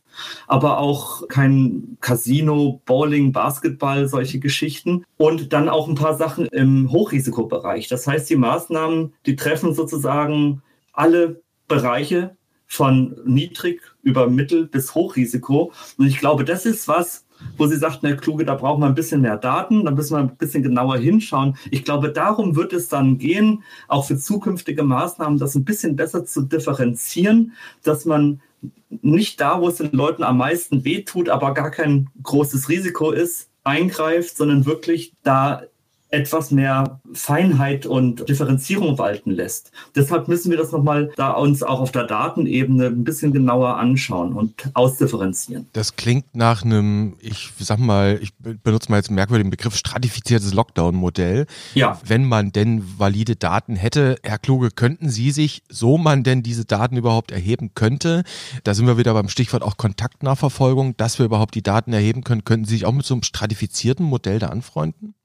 aber 0.48 0.80
auch 0.80 1.28
kein 1.28 1.98
Casino, 2.02 2.82
Bowling, 2.86 3.32
Basketball, 3.32 4.08
solche 4.08 4.40
Geschichten. 4.40 5.04
Und 5.18 5.54
dann 5.54 5.70
auch 5.70 5.88
ein 5.88 5.96
paar 5.96 6.18
Sachen 6.18 6.48
im 6.48 6.92
Hochrisikobereich. 6.92 7.88
Das 7.88 8.08
heißt, 8.08 8.30
die 8.30 8.36
Maßnahmen, 8.36 9.14
die 9.26 9.36
treffen 9.36 9.74
sozusagen 9.74 10.62
alle 10.94 11.42
Bereiche 11.68 12.36
von 12.66 13.16
niedrig 13.26 13.82
über 14.04 14.30
Mittel- 14.30 14.68
bis 14.68 14.94
Hochrisiko. 14.94 15.72
Und 15.98 16.08
ich 16.08 16.20
glaube, 16.20 16.44
das 16.44 16.66
ist 16.66 16.88
was, 16.88 17.26
wo 17.58 17.68
sie 17.68 17.78
sagt, 17.78 18.04
Herr 18.04 18.18
Kluge, 18.18 18.46
da 18.46 18.56
brauchen 18.56 18.82
wir 18.82 18.88
ein 18.88 18.96
bisschen 18.96 19.22
mehr 19.22 19.38
Daten, 19.38 19.86
da 19.86 19.92
müssen 19.92 20.16
wir 20.16 20.20
ein 20.20 20.38
bisschen 20.38 20.64
genauer 20.64 20.98
hinschauen. 20.98 21.56
Ich 21.72 21.84
glaube, 21.84 22.10
darum 22.10 22.56
wird 22.56 22.74
es 22.74 22.90
dann 22.90 23.18
gehen, 23.18 23.64
auch 23.88 24.06
für 24.06 24.18
zukünftige 24.18 24.84
Maßnahmen, 24.84 25.38
das 25.38 25.56
ein 25.56 25.66
bisschen 25.66 25.96
besser 25.96 26.26
zu 26.26 26.42
differenzieren, 26.42 27.54
dass 27.84 28.06
man 28.06 28.42
nicht 28.90 29.40
da, 29.40 29.62
wo 29.62 29.70
es 29.70 29.78
den 29.78 29.92
Leuten 29.92 30.24
am 30.24 30.38
meisten 30.38 30.84
wehtut, 30.84 31.30
aber 31.30 31.54
gar 31.54 31.72
kein 31.72 32.10
großes 32.24 32.70
Risiko 32.70 33.12
ist, 33.12 33.50
eingreift, 33.64 34.36
sondern 34.36 34.66
wirklich 34.66 35.14
da 35.24 35.64
etwas 36.10 36.52
mehr 36.52 37.02
Feinheit 37.14 37.86
und 37.86 38.28
Differenzierung 38.30 38.98
walten 38.98 39.32
lässt. 39.32 39.72
Deshalb 39.96 40.28
müssen 40.28 40.52
wir 40.52 40.58
das 40.58 40.72
nochmal 40.72 41.12
da 41.18 41.32
uns 41.32 41.64
auch 41.64 41.82
auf 41.82 41.92
der 41.92 42.06
Datenebene 42.06 42.88
ein 42.88 43.04
bisschen 43.04 43.34
genauer 43.34 43.78
anschauen 43.78 44.34
und 44.34 44.70
ausdifferenzieren. 44.74 45.68
Das 45.74 45.96
klingt 45.96 46.34
nach 46.34 46.64
einem, 46.64 47.16
ich 47.20 47.52
sag 47.60 47.80
mal, 47.80 48.20
ich 48.22 48.34
benutze 48.38 48.90
mal 48.90 48.98
jetzt 48.98 49.10
einen 49.10 49.16
merkwürdigen 49.16 49.50
Begriff, 49.50 49.76
stratifiziertes 49.76 50.54
Lockdown-Modell. 50.54 51.46
Ja. 51.74 52.00
Wenn 52.06 52.26
man 52.26 52.52
denn 52.52 52.84
valide 52.98 53.36
Daten 53.36 53.76
hätte, 53.76 54.18
Herr 54.24 54.40
Kluge, 54.40 54.72
könnten 54.72 55.10
Sie 55.10 55.32
sich, 55.32 55.64
so 55.70 55.98
man 55.98 56.24
denn 56.24 56.42
diese 56.42 56.66
Daten 56.66 56.96
überhaupt 56.96 57.32
erheben 57.32 57.72
könnte, 57.76 58.24
da 58.64 58.74
sind 58.74 58.88
wir 58.88 58.98
wieder 58.98 59.14
beim 59.14 59.30
Stichwort 59.30 59.64
auch 59.64 59.78
Kontaktnachverfolgung, 59.78 60.96
dass 60.96 61.20
wir 61.20 61.26
überhaupt 61.26 61.56
die 61.56 61.64
Daten 61.64 61.92
erheben 61.92 62.24
können, 62.24 62.46
könnten 62.46 62.66
Sie 62.66 62.76
sich 62.76 62.86
auch 62.86 62.94
mit 62.94 63.06
so 63.06 63.14
einem 63.14 63.24
stratifizierten 63.24 64.06
Modell 64.06 64.40
da 64.40 64.48
anfreunden? 64.48 65.16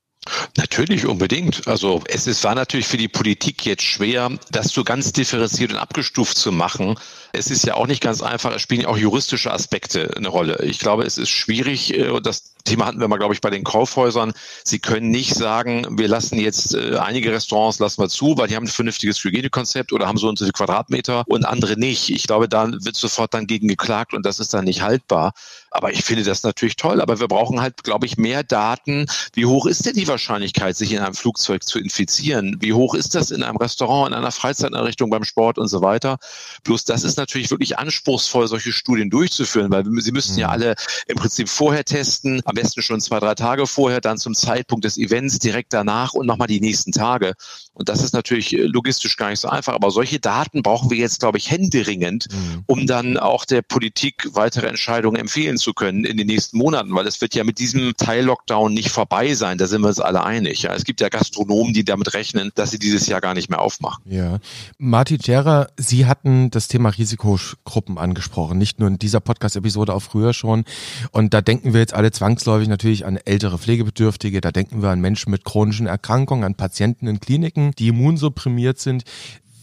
Natürlich, 0.56 1.06
unbedingt. 1.06 1.66
Also 1.66 2.02
es 2.06 2.26
ist, 2.26 2.44
war 2.44 2.54
natürlich 2.54 2.86
für 2.86 2.96
die 2.96 3.08
Politik 3.08 3.66
jetzt 3.66 3.82
schwer, 3.82 4.30
das 4.50 4.68
so 4.68 4.84
ganz 4.84 5.12
differenziert 5.12 5.72
und 5.72 5.78
abgestuft 5.78 6.36
zu 6.36 6.52
machen. 6.52 6.96
Es 7.32 7.50
ist 7.50 7.64
ja 7.64 7.74
auch 7.74 7.86
nicht 7.86 8.02
ganz 8.02 8.22
einfach, 8.22 8.54
es 8.54 8.62
spielen 8.62 8.82
ja 8.82 8.88
auch 8.88 8.96
juristische 8.96 9.52
Aspekte 9.52 10.14
eine 10.16 10.28
Rolle. 10.28 10.62
Ich 10.62 10.78
glaube, 10.78 11.04
es 11.04 11.18
ist 11.18 11.30
schwierig, 11.30 11.94
äh, 11.94 12.20
das 12.22 12.52
Thema 12.64 12.86
hatten 12.86 13.00
wir 13.00 13.08
mal, 13.08 13.16
glaube 13.16 13.34
ich, 13.34 13.40
bei 13.40 13.50
den 13.50 13.64
Kaufhäusern. 13.64 14.32
Sie 14.64 14.78
können 14.78 15.10
nicht 15.10 15.34
sagen, 15.34 15.98
wir 15.98 16.08
lassen 16.08 16.38
jetzt 16.38 16.74
äh, 16.74 16.96
einige 16.96 17.32
Restaurants 17.32 17.78
lassen 17.78 18.00
wir 18.00 18.08
zu, 18.08 18.36
weil 18.38 18.48
die 18.48 18.56
haben 18.56 18.64
ein 18.64 18.68
vernünftiges 18.68 19.22
Hygienekonzept 19.24 19.92
oder 19.92 20.06
haben 20.06 20.18
so 20.18 20.28
und 20.28 20.38
so 20.38 20.44
viele 20.44 20.52
Quadratmeter 20.52 21.24
und 21.26 21.44
andere 21.44 21.78
nicht. 21.78 22.10
Ich 22.10 22.26
glaube, 22.26 22.48
da 22.48 22.70
wird 22.70 22.94
sofort 22.96 23.34
dann 23.34 23.46
gegen 23.46 23.66
geklagt 23.66 24.14
und 24.14 24.24
das 24.24 24.38
ist 24.38 24.54
dann 24.54 24.64
nicht 24.64 24.82
haltbar. 24.82 25.32
Aber 25.70 25.90
ich 25.92 26.04
finde 26.04 26.22
das 26.22 26.42
natürlich 26.42 26.76
toll. 26.76 27.00
Aber 27.00 27.18
wir 27.18 27.28
brauchen 27.28 27.60
halt, 27.60 27.82
glaube 27.82 28.06
ich, 28.06 28.18
mehr 28.18 28.42
Daten. 28.44 29.06
Wie 29.32 29.46
hoch 29.46 29.66
ist 29.66 29.86
denn 29.86 29.94
die 29.94 30.06
Wahrscheinlichkeit, 30.12 30.76
sich 30.76 30.92
in 30.92 31.00
einem 31.00 31.14
Flugzeug 31.14 31.64
zu 31.64 31.78
infizieren? 31.78 32.56
Wie 32.60 32.72
hoch 32.72 32.94
ist 32.94 33.14
das 33.14 33.30
in 33.30 33.42
einem 33.42 33.56
Restaurant, 33.56 34.12
in 34.12 34.14
einer 34.14 34.30
Freizeiteinrichtung, 34.30 35.10
beim 35.10 35.24
Sport 35.24 35.58
und 35.58 35.68
so 35.68 35.82
weiter? 35.82 36.18
Bloß 36.64 36.84
das 36.84 37.02
ist 37.02 37.16
natürlich 37.16 37.50
wirklich 37.50 37.78
anspruchsvoll, 37.78 38.46
solche 38.46 38.72
Studien 38.72 39.10
durchzuführen, 39.10 39.70
weil 39.70 39.84
sie 40.00 40.12
müssen 40.12 40.38
ja 40.38 40.48
mhm. 40.48 40.52
alle 40.52 40.74
im 41.06 41.16
Prinzip 41.16 41.48
vorher 41.48 41.84
testen, 41.84 42.40
am 42.44 42.54
besten 42.54 42.82
schon 42.82 43.00
zwei, 43.00 43.18
drei 43.18 43.34
Tage 43.34 43.66
vorher, 43.66 44.00
dann 44.00 44.18
zum 44.18 44.34
Zeitpunkt 44.34 44.84
des 44.84 44.98
Events, 44.98 45.38
direkt 45.38 45.72
danach 45.72 46.14
und 46.14 46.26
nochmal 46.26 46.48
die 46.48 46.60
nächsten 46.60 46.92
Tage. 46.92 47.34
Und 47.74 47.88
das 47.88 48.02
ist 48.02 48.12
natürlich 48.12 48.52
äh, 48.52 48.62
logistisch 48.62 49.16
gar 49.16 49.30
nicht 49.30 49.40
so 49.40 49.48
einfach. 49.48 49.74
Aber 49.74 49.90
solche 49.90 50.20
Daten 50.20 50.62
brauchen 50.62 50.90
wir 50.90 50.98
jetzt, 50.98 51.20
glaube 51.20 51.38
ich, 51.38 51.50
händeringend, 51.50 52.28
mhm. 52.30 52.64
um 52.66 52.86
dann 52.86 53.16
auch 53.16 53.44
der 53.44 53.62
Politik 53.62 54.28
weitere 54.32 54.66
Entscheidungen 54.66 55.16
empfehlen 55.16 55.56
zu 55.56 55.72
können 55.72 56.04
in 56.04 56.16
den 56.16 56.26
nächsten 56.26 56.58
Monaten, 56.58 56.94
weil 56.94 57.06
es 57.06 57.20
wird 57.20 57.34
ja 57.34 57.44
mit 57.44 57.58
diesem 57.58 57.94
Teil-Lockdown 57.96 58.74
nicht 58.74 58.90
vorbei 58.90 59.34
sein. 59.34 59.58
Da 59.58 59.66
sind 59.66 59.80
wir 59.80 59.88
uns 59.88 60.00
alle 60.02 60.24
einig. 60.24 60.62
Ja, 60.62 60.74
es 60.74 60.84
gibt 60.84 61.00
ja 61.00 61.08
Gastronomen, 61.08 61.72
die 61.72 61.84
damit 61.84 62.14
rechnen, 62.14 62.50
dass 62.54 62.70
sie 62.70 62.78
dieses 62.78 63.06
Jahr 63.06 63.20
gar 63.20 63.34
nicht 63.34 63.48
mehr 63.48 63.60
aufmachen. 63.60 64.02
Ja. 64.06 64.38
Martin 64.78 65.18
Gera, 65.18 65.68
Sie 65.76 66.06
hatten 66.06 66.50
das 66.50 66.68
Thema 66.68 66.90
Risikogruppen 66.90 67.98
angesprochen, 67.98 68.58
nicht 68.58 68.78
nur 68.78 68.88
in 68.88 68.98
dieser 68.98 69.20
Podcast-Episode, 69.20 69.94
auch 69.94 70.02
früher 70.02 70.32
schon. 70.32 70.64
Und 71.10 71.34
da 71.34 71.40
denken 71.40 71.72
wir 71.72 71.80
jetzt 71.80 71.94
alle 71.94 72.10
zwangsläufig 72.10 72.68
natürlich 72.68 73.06
an 73.06 73.16
ältere 73.16 73.58
Pflegebedürftige, 73.58 74.40
da 74.40 74.50
denken 74.50 74.82
wir 74.82 74.90
an 74.90 75.00
Menschen 75.00 75.30
mit 75.30 75.44
chronischen 75.44 75.86
Erkrankungen, 75.86 76.44
an 76.44 76.54
Patienten 76.54 77.06
in 77.06 77.20
Kliniken, 77.20 77.72
die 77.78 77.88
immunsupprimiert 77.88 78.78
sind. 78.78 79.04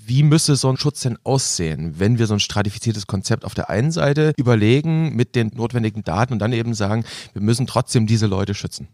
Wie 0.06 0.24
müsste 0.24 0.56
so 0.56 0.70
ein 0.70 0.78
Schutz 0.78 1.02
denn 1.02 1.20
aussehen, 1.24 2.00
wenn 2.00 2.18
wir 2.18 2.26
so 2.26 2.34
ein 2.34 2.40
stratifiziertes 2.40 3.06
Konzept 3.06 3.46
auf 3.46 3.54
der 3.54 3.70
einen 3.70 3.92
Seite 3.92 4.34
überlegen 4.38 5.16
mit 5.16 5.36
den 5.36 5.52
notwendigen 5.54 6.04
Daten 6.04 6.34
und 6.34 6.40
dann 6.40 6.52
eben 6.52 6.74
sagen, 6.74 7.06
wir 7.34 7.44
müssen 7.44 7.68
trotzdem 7.68 8.08
diese 8.08 8.26
Leute 8.26 8.56
schützen? 8.56 8.88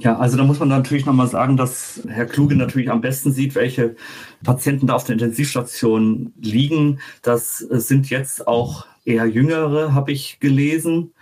Ja, 0.00 0.18
also 0.18 0.36
da 0.36 0.44
muss 0.44 0.58
man 0.58 0.68
natürlich 0.68 1.06
nochmal 1.06 1.28
sagen, 1.28 1.56
dass 1.56 2.02
Herr 2.08 2.26
Kluge 2.26 2.56
natürlich 2.56 2.90
am 2.90 3.00
besten 3.00 3.32
sieht, 3.32 3.54
welche 3.54 3.94
Patienten 4.42 4.88
da 4.88 4.94
auf 4.94 5.04
der 5.04 5.14
Intensivstation 5.14 6.32
liegen. 6.40 6.98
Das 7.22 7.58
sind 7.58 8.10
jetzt 8.10 8.48
auch 8.48 8.86
eher 9.04 9.26
jüngere, 9.26 9.94
habe 9.94 10.10
ich 10.10 10.40
gelesen. 10.40 11.12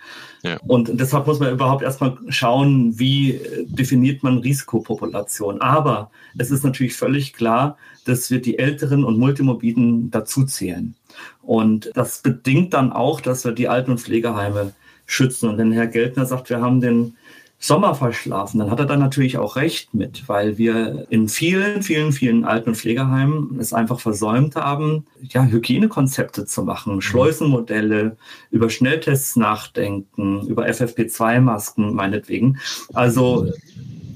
Ja. 0.43 0.57
Und 0.65 0.99
deshalb 0.99 1.27
muss 1.27 1.39
man 1.39 1.53
überhaupt 1.53 1.83
erstmal 1.83 2.17
schauen, 2.29 2.97
wie 2.97 3.39
definiert 3.65 4.23
man 4.23 4.39
Risikopopulation. 4.39 5.61
Aber 5.61 6.09
es 6.37 6.49
ist 6.49 6.63
natürlich 6.63 6.95
völlig 6.95 7.33
klar, 7.33 7.77
dass 8.05 8.31
wir 8.31 8.41
die 8.41 8.57
Älteren 8.57 9.03
und 9.03 9.19
Multimorbiden 9.19 10.09
dazuzählen. 10.09 10.95
Und 11.43 11.91
das 11.93 12.21
bedingt 12.21 12.73
dann 12.73 12.91
auch, 12.91 13.21
dass 13.21 13.45
wir 13.45 13.51
die 13.51 13.67
Alten- 13.67 13.91
und 13.91 14.01
Pflegeheime 14.01 14.73
schützen. 15.05 15.49
Und 15.49 15.59
wenn 15.59 15.71
Herr 15.71 15.87
Geltner 15.87 16.25
sagt, 16.25 16.49
wir 16.49 16.61
haben 16.61 16.81
den 16.81 17.15
Sommer 17.57 17.95
verschlafen, 17.95 18.59
dann 18.59 18.69
hat 18.69 18.79
er 18.79 18.85
da 18.85 18.97
natürlich 18.97 19.37
auch 19.37 19.55
recht 19.55 19.93
mit, 19.93 20.27
weil 20.27 20.57
wir 20.57 21.07
in 21.09 21.29
vielen, 21.29 21.81
vielen, 21.81 22.11
vielen 22.11 22.43
Alten- 22.43 22.69
und 22.69 22.75
Pflegeheimen 22.75 23.57
es 23.59 23.73
einfach 23.73 23.99
versäumt 23.99 24.55
haben, 24.55 25.05
ja, 25.21 25.43
Hygienekonzepte 25.43 26.45
zu 26.45 26.63
machen, 26.63 26.95
mhm. 26.95 27.01
Schleusenmodelle, 27.01 28.17
über 28.51 28.69
Schnelltests 28.69 29.35
nachdenken, 29.35 30.45
über 30.47 30.65
FFP2-Masken 30.67 31.95
meinetwegen. 31.95 32.59
Also 32.93 33.51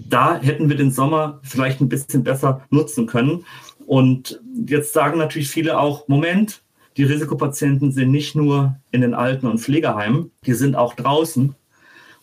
da 0.10 0.40
hätten 0.40 0.70
wir 0.70 0.76
den 0.76 0.92
Sommer 0.92 1.40
vielleicht 1.44 1.82
ein 1.82 1.90
bisschen 1.90 2.24
besser 2.24 2.62
nutzen 2.70 3.08
können. 3.08 3.46
Und 3.86 4.42
jetzt 4.68 4.94
sagen 4.94 5.18
natürlich 5.18 5.50
viele 5.50 5.80
auch, 5.80 6.08
Moment, 6.08 6.62
die 6.98 7.04
Risikopatienten 7.04 7.92
sind 7.92 8.12
nicht 8.12 8.36
nur 8.36 8.76
in 8.92 9.02
den 9.02 9.14
Alten- 9.14 9.48
und 9.48 9.60
Pflegeheimen, 9.60 10.32
die 10.46 10.54
sind 10.54 10.76
auch 10.76 10.94
draußen 10.94 11.56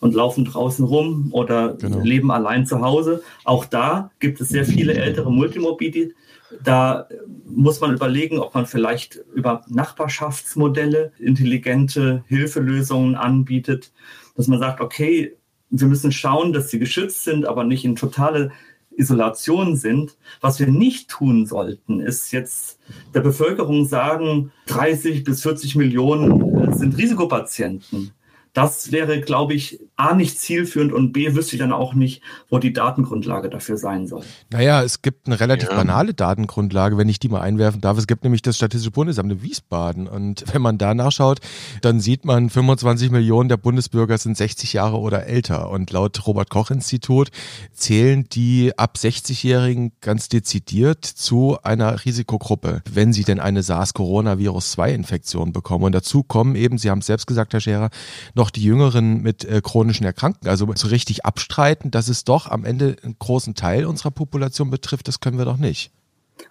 und 0.01 0.15
laufen 0.15 0.45
draußen 0.45 0.85
rum 0.85 1.29
oder 1.33 1.75
genau. 1.75 2.01
leben 2.01 2.31
allein 2.31 2.67
zu 2.67 2.81
Hause. 2.81 3.23
Auch 3.45 3.65
da 3.65 4.11
gibt 4.21 4.41
es 4.41 4.49
sehr 4.49 4.65
viele 4.65 4.95
ältere 4.95 5.31
Multimorbidi. 5.31 6.15
Da 6.63 7.09
muss 7.47 7.81
man 7.81 7.95
überlegen, 7.95 8.39
ob 8.39 8.55
man 8.55 8.67
vielleicht 8.67 9.21
über 9.35 9.65
Nachbarschaftsmodelle 9.69 11.13
intelligente 11.19 12.25
Hilfelösungen 12.29 13.17
anbietet, 13.17 13.93
dass 14.37 14.47
man 14.47 14.59
sagt, 14.59 14.81
okay, 14.81 15.37
wir 15.71 15.89
müssen 15.89 16.13
schauen, 16.13 16.53
dass 16.53 16.71
sie 16.71 16.79
geschützt 16.79 17.25
sind, 17.25 17.47
aber 17.47 17.65
nicht 17.65 17.85
in 17.85 17.97
totale 17.97 18.53
Isolation 18.97 19.77
sind. 19.77 20.17
Was 20.41 20.59
wir 20.59 20.69
nicht 20.69 21.09
tun 21.09 21.47
sollten, 21.47 22.01
ist 22.01 22.33
jetzt 22.33 22.79
der 23.15 23.21
Bevölkerung 23.21 23.87
sagen, 23.87 24.53
30 24.67 25.25
bis 25.25 25.43
40 25.43 25.77
Millionen 25.77 26.73
sind 26.75 26.97
Risikopatienten. 26.97 28.13
Das 28.57 28.90
wäre, 28.90 29.21
glaube 29.21 29.53
ich, 29.53 29.81
A 29.97 30.14
nicht 30.14 30.38
zielführend 30.38 30.90
und 30.90 31.12
B 31.12 31.35
wüsste 31.35 31.57
ich 31.57 31.61
dann 31.61 31.73
auch 31.73 31.92
nicht, 31.92 32.23
wo 32.49 32.59
die 32.59 32.73
Datengrundlage 32.73 33.51
dafür 33.51 33.77
sein 33.77 34.07
soll. 34.07 34.25
Naja, 34.51 34.83
es 34.83 35.03
gibt 35.03 35.27
eine 35.27 35.38
relativ 35.38 35.69
ja. 35.69 35.77
banale 35.77 36.14
Datengrundlage, 36.14 36.97
wenn 36.97 37.11
ich 37.11 37.19
die 37.19 37.29
mal 37.29 37.42
einwerfen 37.42 37.83
darf. 37.83 37.99
Es 37.99 38.07
gibt 38.07 38.25
nämlich 38.25 38.40
das 38.40 38.57
Statistische 38.57 38.92
Bundesamt 38.92 39.31
in 39.31 39.42
Wiesbaden. 39.42 40.09
Und 40.09 40.45
wenn 40.55 40.62
man 40.62 40.79
da 40.79 40.95
nachschaut, 40.95 41.40
dann 41.83 42.01
sieht 42.01 42.25
man, 42.25 42.49
25 42.49 43.11
Millionen 43.11 43.51
der 43.51 43.59
Bundesbürger 43.59 44.16
sind 44.16 44.38
60 44.38 44.73
Jahre 44.73 45.01
oder 45.01 45.27
älter. 45.27 45.69
Und 45.69 45.90
laut 45.90 46.27
Robert 46.27 46.49
Koch 46.49 46.71
Institut 46.71 47.29
zählen 47.75 48.25
die 48.33 48.73
ab 48.79 48.95
60-Jährigen 48.97 49.92
ganz 50.01 50.31
dezidiert 50.31 51.05
zu 51.05 51.59
einer 51.62 52.07
Risikogruppe, 52.07 52.81
wenn 52.90 53.12
sie 53.12 53.25
denn 53.25 53.38
eine 53.38 53.62
SARS-Coronavirus-2-Infektion 53.62 55.53
bekommen. 55.53 55.85
Und 55.85 55.95
dazu 55.95 56.23
kommen 56.23 56.55
eben, 56.55 56.79
Sie 56.79 56.88
haben 56.88 57.01
es 57.01 57.07
selbst 57.07 57.27
gesagt, 57.27 57.53
Herr 57.53 57.61
Scherer, 57.61 57.90
noch 58.35 58.46
noch 58.47 58.51
die 58.53 58.63
Jüngeren 58.63 59.23
mit 59.23 59.45
äh, 59.45 59.61
chronischen 59.61 60.07
Erkrankungen. 60.07 60.49
Also 60.49 60.69
so 60.77 60.87
richtig 60.87 61.25
abstreiten, 61.25 61.91
dass 61.91 62.09
es 62.09 62.23
doch 62.23 62.49
am 62.49 62.65
Ende 62.65 62.97
einen 63.03 63.17
großen 63.19 63.57
Teil 63.57 63.87
unserer 63.87 64.13
Population 64.13 64.71
betrifft, 64.71 65.09
das 65.09 65.19
können 65.19 65.37
wir 65.37 65.45
doch 65.45 65.57
nicht. 65.57 65.91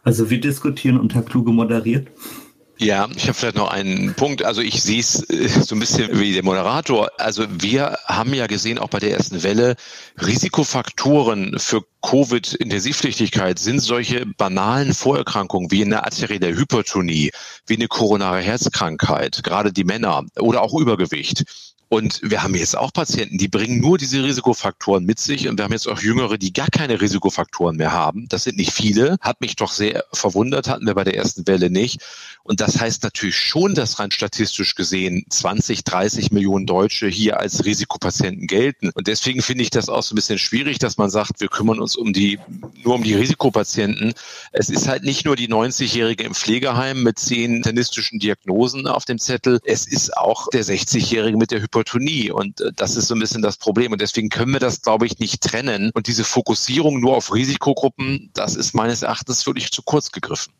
Also 0.03 0.29
wir 0.29 0.41
diskutieren 0.41 0.99
und 0.99 1.15
Herr 1.15 1.23
Kluge 1.23 1.51
moderiert. 1.51 2.07
Ja, 2.77 3.07
ich 3.15 3.23
habe 3.23 3.33
vielleicht 3.33 3.55
noch 3.55 3.71
einen 3.71 4.13
Punkt. 4.15 4.43
Also 4.43 4.59
ich 4.59 4.83
sehe 4.83 4.99
es 4.99 5.23
äh, 5.29 5.47
so 5.47 5.75
ein 5.75 5.79
bisschen 5.79 6.19
wie 6.19 6.33
der 6.33 6.43
Moderator. 6.43 7.09
Also 7.17 7.45
wir 7.49 7.97
haben 8.05 8.33
ja 8.33 8.47
gesehen, 8.47 8.77
auch 8.77 8.89
bei 8.89 8.99
der 8.99 9.11
ersten 9.11 9.43
Welle, 9.43 9.77
Risikofaktoren 10.21 11.57
für 11.57 11.83
Covid-Intensivpflichtigkeit 12.01 13.59
sind 13.59 13.79
solche 13.79 14.25
banalen 14.25 14.93
Vorerkrankungen 14.93 15.71
wie 15.71 15.85
eine 15.85 16.03
arterielle 16.03 16.57
Hypertonie, 16.57 17.31
wie 17.65 17.75
eine 17.75 17.87
koronare 17.87 18.41
Herzkrankheit, 18.41 19.41
gerade 19.43 19.71
die 19.71 19.85
Männer 19.85 20.25
oder 20.37 20.61
auch 20.61 20.77
Übergewicht. 20.77 21.45
Und 21.89 22.19
wir 22.23 22.41
haben 22.41 22.55
jetzt 22.55 22.75
auch 22.75 22.91
Patienten, 22.91 23.37
die 23.37 23.47
bringen 23.47 23.79
nur 23.79 23.97
diese 23.97 24.23
Risikofaktoren 24.23 25.05
mit 25.05 25.19
sich. 25.19 25.47
Und 25.47 25.57
wir 25.57 25.65
haben 25.65 25.71
jetzt 25.71 25.87
auch 25.87 25.99
Jüngere, 25.99 26.37
die 26.37 26.51
gar 26.51 26.69
keine 26.69 26.99
Risikofaktoren 26.99 27.77
mehr 27.77 27.91
haben. 27.91 28.27
Das 28.29 28.43
sind 28.43 28.57
nicht 28.57 28.71
viele. 28.71 29.17
Hat 29.21 29.41
mich 29.41 29.55
doch 29.55 29.71
sehr 29.71 30.03
verwundert, 30.11 30.67
hatten 30.67 30.85
wir 30.85 30.95
bei 30.95 31.03
der 31.03 31.15
ersten 31.15 31.45
Welle 31.47 31.69
nicht. 31.69 32.01
Und 32.43 32.61
das 32.61 32.79
heißt 32.79 33.03
natürlich 33.03 33.37
schon, 33.37 33.75
dass 33.75 33.99
rein 33.99 34.11
statistisch 34.11 34.75
gesehen 34.75 35.25
20, 35.29 35.83
30 35.83 36.31
Millionen 36.31 36.65
Deutsche 36.65 37.07
hier 37.07 37.39
als 37.39 37.65
Risikopatienten 37.65 38.47
gelten. 38.47 38.89
Und 38.93 39.07
deswegen 39.07 39.41
finde 39.41 39.63
ich 39.63 39.69
das 39.69 39.89
auch 39.89 40.03
so 40.03 40.13
ein 40.13 40.15
bisschen 40.15 40.39
schwierig, 40.39 40.79
dass 40.79 40.97
man 40.97 41.09
sagt, 41.09 41.41
wir 41.41 41.47
kümmern 41.47 41.79
uns 41.79 41.95
um 41.95 42.13
die, 42.13 42.39
nur 42.83 42.95
um 42.95 43.03
die 43.03 43.15
Risikopatienten. 43.15 44.13
Es 44.51 44.69
ist 44.69 44.87
halt 44.87 45.03
nicht 45.03 45.25
nur 45.25 45.35
die 45.35 45.49
90-Jährige 45.49 46.23
im 46.23 46.35
Pflegeheim 46.35 47.03
mit 47.03 47.19
zehn 47.19 47.55
internistischen 47.55 48.19
Diagnosen 48.19 48.87
auf 48.87 49.05
dem 49.05 49.19
Zettel. 49.19 49.59
Es 49.63 49.87
ist 49.87 50.15
auch 50.17 50.47
der 50.49 50.63
60-Jährige 50.63 51.37
mit 51.37 51.51
der 51.51 51.61
Hypertonie. 51.75 52.31
Und 52.31 52.61
äh, 52.61 52.71
das 52.75 52.95
ist 52.95 53.07
so 53.07 53.15
ein 53.15 53.19
bisschen 53.19 53.41
das 53.41 53.57
Problem. 53.57 53.91
Und 53.91 54.01
deswegen 54.01 54.29
können 54.29 54.53
wir 54.53 54.59
das, 54.59 54.81
glaube 54.81 55.05
ich, 55.05 55.19
nicht 55.19 55.41
trennen. 55.41 55.91
Und 55.93 56.07
diese 56.07 56.23
Fokussierung 56.23 56.99
nur 56.99 57.15
auf 57.15 57.33
Risikogruppen, 57.33 58.29
das 58.33 58.55
ist 58.55 58.73
meines 58.73 59.01
Erachtens 59.01 59.45
wirklich 59.45 59.71
zu 59.71 59.81
kurz 59.83 60.11
gegriffen. 60.11 60.53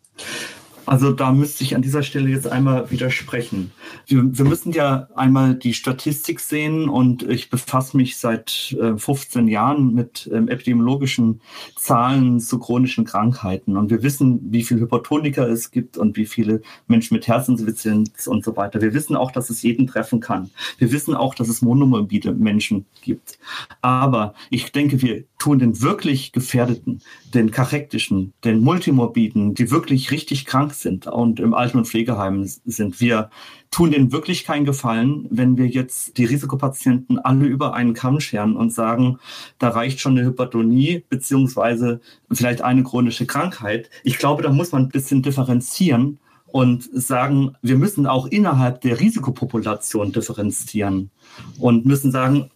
Also 0.86 1.12
da 1.12 1.32
müsste 1.32 1.64
ich 1.64 1.76
an 1.76 1.82
dieser 1.82 2.04
Stelle 2.04 2.30
jetzt 2.30 2.48
einmal 2.48 2.92
widersprechen. 2.92 3.72
Wir, 4.06 4.24
wir 4.38 4.46
müssen 4.46 4.72
ja 4.72 5.08
einmal 5.16 5.56
die 5.56 5.74
Statistik 5.74 6.40
sehen 6.40 6.90
und 6.90 7.24
ich 7.24 7.50
befasse 7.50 7.98
mich 7.98 8.18
seit 8.18 8.76
äh, 8.80 8.98
15 8.98 9.48
Jahren 9.48 9.94
mit 9.94 10.30
ähm, 10.32 10.48
epidemiologischen 10.48 11.42
Zahlen 11.76 12.40
zu 12.40 12.60
chronischen 12.60 13.06
Krankheiten 13.06 13.78
und 13.78 13.90
wir 13.90 14.04
wissen, 14.04 14.40
wie 14.52 14.64
viele 14.64 14.82
Hypertoniker 14.82 15.48
es 15.48 15.72
gibt 15.72 15.98
und 15.98 16.18
wie 16.18 16.26
viele 16.26 16.62
Menschen 16.88 17.16
mit 17.16 17.28
Herzinsuffizienz 17.28 18.28
und 18.28 18.44
so 18.44 18.56
weiter. 18.56 18.82
Wir 18.82 18.94
wissen 18.94 19.16
auch, 19.16 19.32
dass 19.32 19.50
es 19.50 19.64
jeden 19.64 19.88
treffen 19.88 20.20
kann. 20.20 20.52
Wir 20.78 20.92
wissen 20.92 21.16
auch, 21.16 21.34
dass 21.36 21.50
es 21.50 21.62
monomorbide 21.62 22.34
Menschen 22.34 22.86
gibt. 23.02 23.40
Aber 23.82 24.34
ich 24.50 24.72
denke, 24.72 25.02
wir 25.02 25.24
tun 25.46 25.60
den 25.60 25.80
wirklich 25.80 26.32
Gefährdeten, 26.32 27.04
den 27.36 27.52
Kachektischen, 27.52 28.34
den 28.44 28.62
Multimorbiden, 28.62 29.54
die 29.54 29.70
wirklich 29.70 30.10
richtig 30.10 30.46
krank 30.46 30.74
sind 30.74 31.06
und 31.06 31.40
im 31.40 31.54
Alten- 31.54 31.78
und 31.78 31.88
Pflegeheim 31.88 32.48
sind. 32.48 33.00
Wir 33.00 33.30
tun 33.70 33.92
denen 33.92 34.12
wirklich 34.12 34.44
keinen 34.44 34.66
Gefallen, 34.66 35.28
wenn 35.30 35.56
wir 35.56 35.68
jetzt 35.68 36.18
die 36.18 36.26
Risikopatienten 36.26 37.20
alle 37.20 37.46
über 37.46 37.76
einen 37.76 37.94
Kamm 37.94 38.20
scheren 38.22 38.56
und 38.56 38.74
sagen, 38.74 39.20
da 39.60 39.70
reicht 39.70 40.00
schon 40.00 40.18
eine 40.18 40.26
Hypertonie 40.26 41.04
beziehungsweise 41.10 42.02
vielleicht 42.32 42.64
eine 42.64 42.82
chronische 42.82 43.28
Krankheit. 43.28 43.92
Ich 44.04 44.18
glaube, 44.18 44.42
da 44.42 44.52
muss 44.52 44.72
man 44.72 44.86
ein 44.86 44.90
bisschen 44.90 45.22
differenzieren 45.22 46.18
und 46.48 46.90
sagen, 46.92 47.56
wir 47.62 47.78
müssen 47.78 48.08
auch 48.08 48.26
innerhalb 48.26 48.82
der 48.82 49.00
Risikopopulation 49.00 50.12
differenzieren 50.12 51.12
und 51.60 51.86
müssen 51.86 52.12
sagen, 52.12 52.50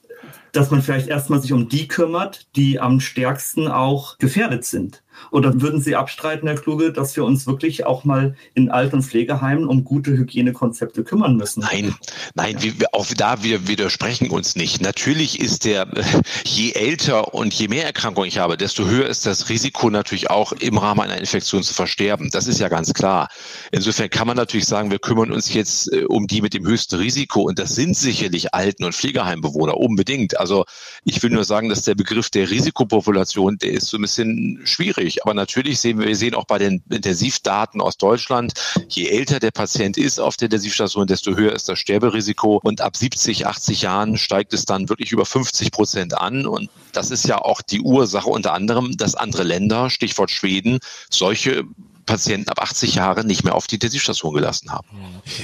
dass 0.53 0.71
man 0.71 0.81
vielleicht 0.81 1.07
erstmal 1.07 1.41
sich 1.41 1.53
um 1.53 1.69
die 1.69 1.87
kümmert, 1.87 2.47
die 2.55 2.79
am 2.79 2.99
stärksten 2.99 3.67
auch 3.67 4.17
gefährdet 4.17 4.65
sind. 4.65 5.03
Oder 5.31 5.61
würden 5.61 5.81
Sie 5.81 5.95
abstreiten, 5.95 6.47
Herr 6.47 6.57
Kluge, 6.57 6.91
dass 6.91 7.15
wir 7.15 7.23
uns 7.23 7.45
wirklich 7.47 7.85
auch 7.85 8.03
mal 8.03 8.35
in 8.53 8.69
Alt- 8.69 8.93
und 8.93 9.03
Pflegeheimen 9.03 9.67
um 9.67 9.83
gute 9.83 10.11
Hygienekonzepte 10.11 11.03
kümmern 11.03 11.35
müssen? 11.35 11.61
Nein, 11.61 11.95
nein, 12.35 12.55
wir, 12.61 12.73
auch 12.93 13.05
da 13.15 13.43
wir 13.43 13.67
widersprechen 13.67 14.29
uns 14.29 14.55
nicht. 14.55 14.81
Natürlich 14.81 15.39
ist 15.39 15.65
der, 15.65 15.87
je 16.45 16.71
älter 16.71 17.33
und 17.33 17.53
je 17.53 17.67
mehr 17.67 17.85
Erkrankungen 17.85 18.27
ich 18.27 18.37
habe, 18.37 18.57
desto 18.57 18.85
höher 18.85 19.07
ist 19.07 19.25
das 19.25 19.49
Risiko 19.49 19.89
natürlich 19.89 20.29
auch 20.29 20.51
im 20.53 20.77
Rahmen 20.77 21.01
einer 21.01 21.17
Infektion 21.17 21.63
zu 21.63 21.73
versterben. 21.73 22.29
Das 22.31 22.47
ist 22.47 22.59
ja 22.59 22.69
ganz 22.69 22.93
klar. 22.93 23.29
Insofern 23.71 24.09
kann 24.09 24.27
man 24.27 24.37
natürlich 24.37 24.65
sagen, 24.65 24.91
wir 24.91 24.99
kümmern 24.99 25.31
uns 25.31 25.53
jetzt 25.53 25.91
äh, 25.93 26.05
um 26.05 26.27
die 26.27 26.41
mit 26.41 26.53
dem 26.53 26.65
höchsten 26.65 26.95
Risiko 26.95 27.41
und 27.41 27.59
das 27.59 27.75
sind 27.75 27.95
sicherlich 27.95 28.53
Alten- 28.53 28.83
und 28.85 28.95
Pflegeheimbewohner 28.95 29.77
unbedingt. 29.77 30.39
Also 30.39 30.65
ich 31.03 31.21
will 31.21 31.29
nur 31.29 31.43
sagen, 31.43 31.69
dass 31.69 31.83
der 31.83 31.95
Begriff 31.95 32.29
der 32.29 32.49
Risikopopulation, 32.49 33.57
der 33.57 33.71
ist 33.71 33.87
so 33.87 33.97
ein 33.97 34.01
bisschen 34.01 34.61
schwierig 34.63 35.08
natürlich. 35.09 35.23
Aber 35.23 35.33
natürlich 35.33 35.79
sehen 35.79 35.99
wir, 35.99 36.07
wir 36.07 36.15
sehen 36.15 36.35
auch 36.35 36.45
bei 36.45 36.57
den 36.57 36.81
Intensivdaten 36.89 37.81
aus 37.81 37.97
Deutschland, 37.97 38.53
je 38.89 39.07
älter 39.07 39.39
der 39.39 39.51
Patient 39.51 39.97
ist 39.97 40.19
auf 40.19 40.37
der 40.37 40.47
Intensivstation, 40.47 41.07
desto 41.07 41.35
höher 41.35 41.53
ist 41.53 41.69
das 41.69 41.79
Sterberisiko. 41.79 42.59
Und 42.63 42.81
ab 42.81 42.95
70, 42.95 43.47
80 43.47 43.81
Jahren 43.81 44.17
steigt 44.17 44.53
es 44.53 44.65
dann 44.65 44.89
wirklich 44.89 45.11
über 45.11 45.25
50 45.25 45.71
Prozent 45.71 46.13
an. 46.13 46.45
Und 46.45 46.69
das 46.93 47.11
ist 47.11 47.27
ja 47.27 47.37
auch 47.39 47.61
die 47.61 47.81
Ursache 47.81 48.29
unter 48.29 48.53
anderem, 48.53 48.97
dass 48.97 49.15
andere 49.15 49.43
Länder, 49.43 49.89
Stichwort 49.89 50.31
Schweden, 50.31 50.79
solche 51.09 51.63
Patienten 52.09 52.49
ab 52.49 52.59
80 52.59 52.95
Jahren 52.95 53.27
nicht 53.27 53.43
mehr 53.43 53.53
auf 53.53 53.67
die 53.67 53.75
Intensivstation 53.75 54.33
gelassen 54.33 54.71
haben. 54.71 54.87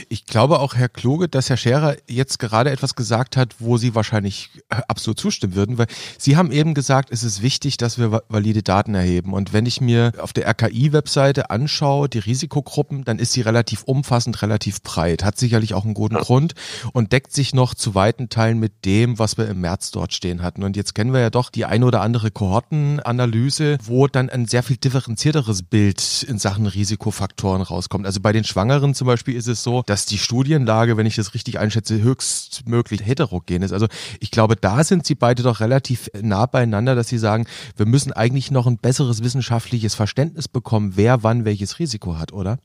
Ich 0.09 0.25
glaube 0.25 0.59
auch, 0.59 0.73
Herr 0.73 0.89
Kluge, 0.89 1.29
dass 1.29 1.47
Herr 1.47 1.57
Scherer 1.57 1.95
jetzt 2.07 2.39
gerade 2.39 2.71
etwas 2.71 2.95
gesagt 2.95 3.37
hat, 3.37 3.55
wo 3.59 3.77
Sie 3.77 3.93
wahrscheinlich 3.93 4.49
äh, 4.69 4.77
absolut 4.87 5.19
zustimmen 5.19 5.53
würden, 5.53 5.77
weil 5.77 5.85
Sie 6.17 6.37
haben 6.37 6.51
eben 6.51 6.73
gesagt, 6.73 7.11
es 7.11 7.21
ist 7.21 7.43
wichtig, 7.43 7.77
dass 7.77 7.99
wir 7.99 8.23
valide 8.29 8.63
Daten 8.63 8.95
erheben. 8.95 9.33
Und 9.33 9.53
wenn 9.53 9.67
ich 9.67 9.79
mir 9.79 10.13
auf 10.17 10.33
der 10.33 10.47
RKI-Webseite 10.47 11.51
anschaue, 11.51 12.09
die 12.09 12.17
Risikogruppen, 12.17 13.03
dann 13.05 13.19
ist 13.19 13.33
sie 13.33 13.41
relativ 13.41 13.83
umfassend, 13.83 14.41
relativ 14.41 14.81
breit, 14.81 15.23
hat 15.23 15.37
sicherlich 15.37 15.75
auch 15.75 15.85
einen 15.85 15.93
guten 15.93 16.15
ja. 16.15 16.21
Grund 16.21 16.55
und 16.93 17.11
deckt 17.11 17.31
sich 17.31 17.53
noch 17.53 17.75
zu 17.75 17.93
weiten 17.93 18.29
Teilen 18.29 18.57
mit 18.57 18.85
dem, 18.85 19.19
was 19.19 19.37
wir 19.37 19.47
im 19.47 19.61
März 19.61 19.91
dort 19.91 20.13
stehen 20.13 20.41
hatten. 20.41 20.63
Und 20.63 20.75
jetzt 20.75 20.95
kennen 20.95 21.13
wir 21.13 21.19
ja 21.19 21.29
doch 21.29 21.51
die 21.51 21.65
eine 21.65 21.85
oder 21.85 22.01
andere 22.01 22.31
Kohortenanalyse, 22.31 23.77
wo 23.83 24.07
dann 24.07 24.31
ein 24.31 24.47
sehr 24.47 24.63
viel 24.63 24.77
differenzierteres 24.77 25.61
Bild 25.61 26.25
in 26.27 26.39
Sachen 26.39 26.54
Sachen 26.55 26.67
Risikofaktoren 26.67 27.61
rauskommt. 27.61 28.05
Also 28.05 28.21
bei 28.21 28.31
den 28.31 28.45
Schwangeren 28.45 28.95
zum 28.95 29.07
Beispiel 29.07 29.35
ist 29.35 29.47
es 29.47 29.61
so, 29.61 29.83
dass 29.85 30.05
die 30.05 30.17
Studienlage, 30.17 30.95
wenn 30.95 31.05
ich 31.05 31.17
das 31.17 31.33
richtig 31.33 31.59
einschätze, 31.59 32.01
höchstmöglich 32.01 33.05
heterogen 33.05 33.61
ist. 33.61 33.73
Also 33.73 33.87
ich 34.21 34.31
glaube, 34.31 34.55
da 34.55 34.85
sind 34.85 35.05
sie 35.05 35.15
beide 35.15 35.43
doch 35.43 35.59
relativ 35.59 36.09
nah 36.21 36.45
beieinander, 36.45 36.95
dass 36.95 37.09
sie 37.09 37.17
sagen, 37.17 37.45
wir 37.75 37.85
müssen 37.85 38.13
eigentlich 38.13 38.51
noch 38.51 38.67
ein 38.67 38.77
besseres 38.77 39.21
wissenschaftliches 39.21 39.95
Verständnis 39.95 40.47
bekommen, 40.47 40.93
wer 40.95 41.23
wann 41.23 41.43
welches 41.43 41.79
Risiko 41.79 42.17
hat, 42.17 42.31
oder? 42.31 42.57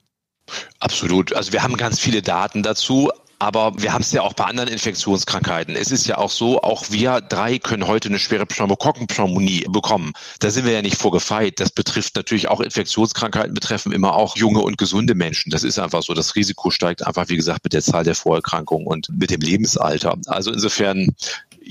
Absolut. 0.78 1.34
Also 1.34 1.52
wir 1.52 1.64
haben 1.64 1.76
ganz 1.76 1.98
viele 1.98 2.22
Daten 2.22 2.62
dazu, 2.62 3.10
aber 3.40 3.72
wir 3.78 3.94
haben 3.94 4.02
es 4.02 4.12
ja 4.12 4.20
auch 4.20 4.34
bei 4.34 4.44
anderen 4.44 4.68
Infektionskrankheiten. 4.68 5.74
Es 5.74 5.90
ist 5.90 6.06
ja 6.06 6.18
auch 6.18 6.30
so, 6.30 6.60
auch 6.60 6.90
wir 6.90 7.22
drei 7.22 7.58
können 7.58 7.86
heute 7.86 8.08
eine 8.08 8.18
schwere 8.18 8.44
Pneumokokkenpneumonie 8.44 9.66
bekommen. 9.70 10.12
Da 10.40 10.50
sind 10.50 10.66
wir 10.66 10.72
ja 10.72 10.82
nicht 10.82 10.98
vorgefeit. 10.98 11.58
Das 11.58 11.70
betrifft 11.70 12.16
natürlich 12.16 12.48
auch 12.48 12.60
Infektionskrankheiten, 12.60 13.54
betreffen 13.54 13.92
immer 13.92 14.14
auch 14.14 14.36
junge 14.36 14.60
und 14.60 14.76
gesunde 14.76 15.14
Menschen. 15.14 15.50
Das 15.50 15.64
ist 15.64 15.78
einfach 15.78 16.02
so. 16.02 16.12
Das 16.12 16.36
Risiko 16.36 16.70
steigt 16.70 17.06
einfach, 17.06 17.30
wie 17.30 17.36
gesagt, 17.36 17.64
mit 17.64 17.72
der 17.72 17.82
Zahl 17.82 18.04
der 18.04 18.14
Vorerkrankungen 18.14 18.86
und 18.86 19.08
mit 19.18 19.30
dem 19.30 19.40
Lebensalter. 19.40 20.18
Also 20.26 20.52
insofern 20.52 21.14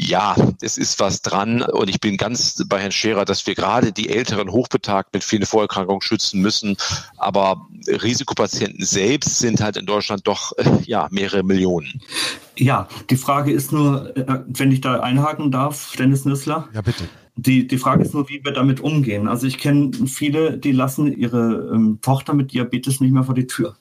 ja, 0.01 0.33
es 0.61 0.77
ist 0.77 0.97
was 1.01 1.21
dran 1.21 1.61
und 1.61 1.89
ich 1.89 1.99
bin 1.99 2.15
ganz 2.15 2.63
bei 2.69 2.79
Herrn 2.79 2.93
Scherer, 2.93 3.25
dass 3.25 3.45
wir 3.45 3.53
gerade 3.53 3.91
die 3.91 4.07
älteren 4.07 4.49
Hochbetagt 4.49 5.13
mit 5.13 5.25
vielen 5.25 5.45
Vorerkrankungen 5.45 6.01
schützen 6.01 6.41
müssen. 6.41 6.77
Aber 7.17 7.67
Risikopatienten 7.85 8.85
selbst 8.85 9.39
sind 9.39 9.59
halt 9.59 9.75
in 9.75 9.85
Deutschland 9.85 10.25
doch 10.25 10.57
äh, 10.57 10.63
ja 10.85 11.09
mehrere 11.11 11.43
Millionen. 11.43 12.01
Ja, 12.55 12.87
die 13.09 13.17
Frage 13.17 13.51
ist 13.51 13.73
nur, 13.73 14.15
äh, 14.15 14.39
wenn 14.47 14.71
ich 14.71 14.79
da 14.79 15.01
einhaken 15.01 15.51
darf, 15.51 15.93
Dennis 15.99 16.23
Nüssler. 16.23 16.69
Ja, 16.73 16.81
bitte. 16.81 17.03
Die, 17.35 17.67
die 17.67 17.77
Frage 17.77 18.03
ist 18.03 18.13
nur, 18.13 18.29
wie 18.29 18.41
wir 18.43 18.53
damit 18.53 18.79
umgehen. 18.79 19.27
Also 19.27 19.47
ich 19.47 19.57
kenne 19.57 19.91
viele, 20.07 20.57
die 20.57 20.71
lassen 20.71 21.11
ihre 21.11 21.71
ähm, 21.73 21.99
Tochter 22.01 22.33
mit 22.33 22.53
Diabetes 22.53 23.01
nicht 23.01 23.11
mehr 23.11 23.23
vor 23.23 23.35
die 23.35 23.47
Tür. 23.47 23.75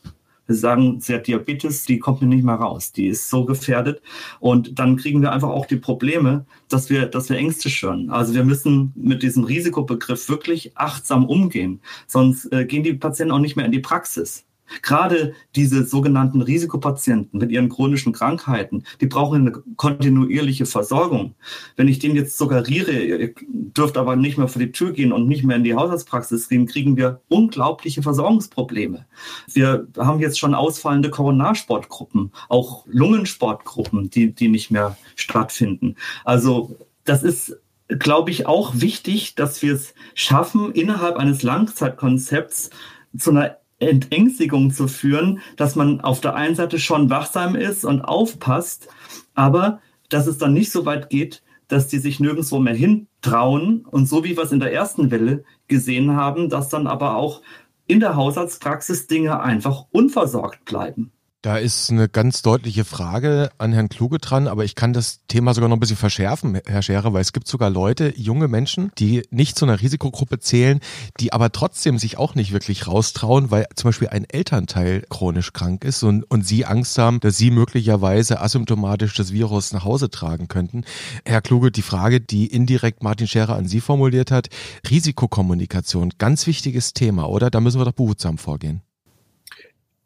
Sagen, 0.49 1.01
sie 1.01 1.15
hat 1.15 1.27
Diabetes, 1.27 1.85
die 1.85 1.99
kommt 1.99 2.23
mir 2.23 2.29
nicht 2.29 2.45
mehr 2.45 2.55
raus, 2.55 2.93
die 2.93 3.09
ist 3.09 3.29
so 3.29 3.45
gefährdet. 3.45 4.01
Und 4.41 4.79
dann 4.79 4.97
kriegen 4.97 5.21
wir 5.23 5.33
einfach 5.33 5.51
auch 5.51 5.67
die 5.67 5.77
Probleme, 5.77 6.47
dass 6.69 6.91
wir, 6.91 7.07
dass 7.07 7.29
wir 7.29 7.37
Ängste 7.37 7.69
schüren. 7.71 8.11
Also 8.11 8.35
wir 8.35 8.45
müssen 8.45 8.93
mit 8.97 9.23
diesem 9.23 9.45
Risikobegriff 9.45 10.29
wirklich 10.29 10.73
achtsam 10.77 11.27
umgehen, 11.27 11.81
sonst 12.07 12.53
äh, 12.53 12.65
gehen 12.65 12.83
die 12.83 12.95
Patienten 12.95 13.33
auch 13.33 13.39
nicht 13.39 13.57
mehr 13.57 13.67
in 13.67 13.73
die 13.73 13.81
Praxis. 13.81 14.48
Gerade 14.83 15.35
diese 15.55 15.85
sogenannten 15.85 16.43
Risikopatienten 16.43 17.39
mit 17.39 17.51
ihren 17.51 17.69
chronischen 17.69 18.13
Krankheiten, 18.13 18.85
die 19.01 19.07
brauchen 19.07 19.41
eine 19.41 19.53
kontinuierliche 19.77 20.67
Versorgung. 20.67 21.35
Wenn 21.77 21.89
ich 21.89 21.99
denen 21.99 22.17
jetzt 22.17 22.37
suggeriere, 22.39 22.93
ihr 22.93 23.35
dürft 23.49 23.97
aber 23.97 24.17
nicht 24.17 24.39
mehr 24.39 24.49
vor 24.49 24.61
die 24.61 24.73
Tür 24.73 24.93
gehen 24.93 25.13
und 25.13 25.29
nicht 25.29 25.45
mehr 25.45 25.57
in 25.57 25.65
die 25.65 25.75
Hausarztpraxis 25.75 26.49
gehen, 26.49 26.67
kriegen 26.67 26.97
wir 26.97 27.21
unglaubliche 27.29 28.03
Versorgungsprobleme. 28.03 29.07
Wir 29.53 29.87
haben 29.97 30.21
jetzt 30.21 30.39
schon 30.39 30.55
ausfallende 30.55 31.11
Koronarsportgruppen, 31.11 32.33
auch 32.49 32.87
Lungensportgruppen, 32.87 34.11
die, 34.11 34.33
die 34.33 34.49
nicht 34.49 34.71
mehr 34.71 34.97
stattfinden. 35.17 35.97
Also 36.25 36.77
das 37.05 37.23
ist 37.23 37.57
glaube 37.89 38.31
ich, 38.31 38.47
auch 38.47 38.73
wichtig, 38.75 39.35
dass 39.35 39.63
wir 39.63 39.75
es 39.75 39.95
schaffen, 40.15 40.73
innerhalb 40.73 41.17
eines 41.17 41.43
Langzeitkonzepts 41.43 42.71
zu 43.17 43.31
einer 43.31 43.57
Entängstigung 43.81 44.73
zu 44.73 44.89
führen, 44.89 45.41
dass 45.57 45.77
man 45.77 46.01
auf 46.01 46.21
der 46.21 46.35
einen 46.35 46.55
Seite 46.55 46.79
schon 46.79 47.11
wachsam 47.11 47.55
ist 47.55 47.85
und 47.85 48.03
aufpasst, 48.03 48.89
aber 49.35 49.81
dass 50.09 50.27
es 50.27 50.39
dann 50.39 50.55
nicht 50.55 50.73
so 50.73 50.85
weit 50.87 51.11
geht, 51.11 51.43
dass 51.69 51.87
die 51.87 51.99
sich 51.99 52.19
nirgendwo 52.19 52.59
mehr 52.59 52.75
hintrauen 52.75 53.85
und 53.85 54.07
so 54.07 54.25
wie 54.25 54.37
wir 54.37 54.45
es 54.45 54.53
in 54.53 54.61
der 54.61 54.73
ersten 54.73 55.11
Welle 55.11 55.45
gesehen 55.69 56.17
haben, 56.17 56.49
dass 56.49 56.71
dann 56.71 56.87
aber 56.87 57.17
auch 57.17 57.43
in 57.87 58.01
der 58.01 58.17
Hausarztpraxis 58.17 59.07
Dinge 59.07 59.41
einfach 59.41 59.87
unversorgt 59.91 60.65
bleiben. 60.65 61.13
Da 61.49 61.57
ist 61.57 61.91
eine 61.91 62.11
ganz 62.11 62.43
deutliche 62.43 62.85
Frage 62.85 63.49
an 63.57 63.73
Herrn 63.73 63.89
Kluge 63.89 64.19
dran, 64.19 64.49
aber 64.49 64.67
ich 64.67 64.75
kann 64.75 64.93
das 64.93 65.21
Thema 65.29 65.55
sogar 65.55 65.71
noch 65.71 65.79
ein 65.79 65.81
bisschen 65.81 65.97
verschärfen, 65.97 66.61
Herr 66.67 66.83
Scherer, 66.83 67.15
weil 67.15 67.23
es 67.23 67.33
gibt 67.33 67.49
sogar 67.49 67.71
Leute, 67.71 68.13
junge 68.19 68.49
Menschen, 68.49 68.93
die 68.99 69.23
nicht 69.31 69.57
zu 69.57 69.65
einer 69.65 69.81
Risikogruppe 69.81 70.41
zählen, 70.41 70.81
die 71.21 71.33
aber 71.33 71.51
trotzdem 71.51 71.99
sich 71.99 72.19
auch 72.19 72.35
nicht 72.35 72.53
wirklich 72.53 72.87
raustrauen, 72.87 73.51
weil 73.51 73.67
zum 73.77 73.89
Beispiel 73.89 74.09
ein 74.09 74.27
Elternteil 74.29 75.07
chronisch 75.09 75.55
krank 75.55 75.85
ist 75.85 76.03
und, 76.03 76.23
und 76.25 76.47
sie 76.47 76.67
Angst 76.67 76.99
haben, 76.99 77.19
dass 77.21 77.39
sie 77.39 77.51
möglicherweise 77.51 78.43
asymptomatisch 78.43 79.15
das 79.15 79.33
Virus 79.33 79.73
nach 79.73 79.85
Hause 79.85 80.11
tragen 80.11 80.49
könnten. 80.49 80.85
Herr 81.25 81.41
Kluge, 81.41 81.73
die 81.73 81.81
Frage, 81.81 82.21
die 82.21 82.47
indirekt 82.49 83.03
Martin 83.03 83.27
Scherer 83.27 83.57
an 83.57 83.69
Sie 83.69 83.81
formuliert 83.81 84.31
hat, 84.31 84.49
Risikokommunikation, 84.91 86.13
ganz 86.19 86.47
wichtiges 86.47 86.93
Thema, 86.93 87.27
oder? 87.27 87.49
Da 87.49 87.61
müssen 87.61 87.81
wir 87.81 87.87
doch 87.87 87.93
behutsam 87.93 88.37
vorgehen. 88.37 88.83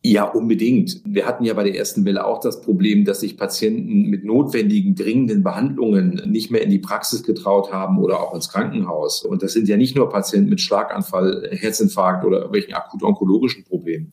Ja, 0.04 0.24
unbedingt. 0.24 1.00
Wir 1.04 1.26
hatten 1.26 1.44
ja 1.44 1.54
bei 1.54 1.62
der 1.62 1.76
ersten 1.76 2.04
Welle 2.04 2.26
auch 2.26 2.40
das 2.40 2.60
Problem, 2.60 3.04
dass 3.04 3.20
sich 3.20 3.36
Patienten 3.36 4.10
mit 4.10 4.24
notwendigen, 4.24 4.96
dringenden 4.96 5.44
Behandlungen 5.44 6.20
nicht 6.26 6.50
mehr 6.50 6.62
in 6.62 6.70
die 6.70 6.80
Praxis 6.80 7.22
getraut 7.22 7.72
haben 7.72 7.98
oder 7.98 8.20
auch 8.20 8.34
ins 8.34 8.48
Krankenhaus. 8.48 9.24
Und 9.24 9.44
das 9.44 9.52
sind 9.52 9.68
ja 9.68 9.76
nicht 9.76 9.94
nur 9.94 10.08
Patienten 10.08 10.50
mit 10.50 10.60
Schlaganfall, 10.60 11.48
Herzinfarkt 11.52 12.24
oder 12.24 12.52
welchen 12.52 12.74
akut 12.74 13.04
onkologischen 13.04 13.62
Problemen. 13.62 14.10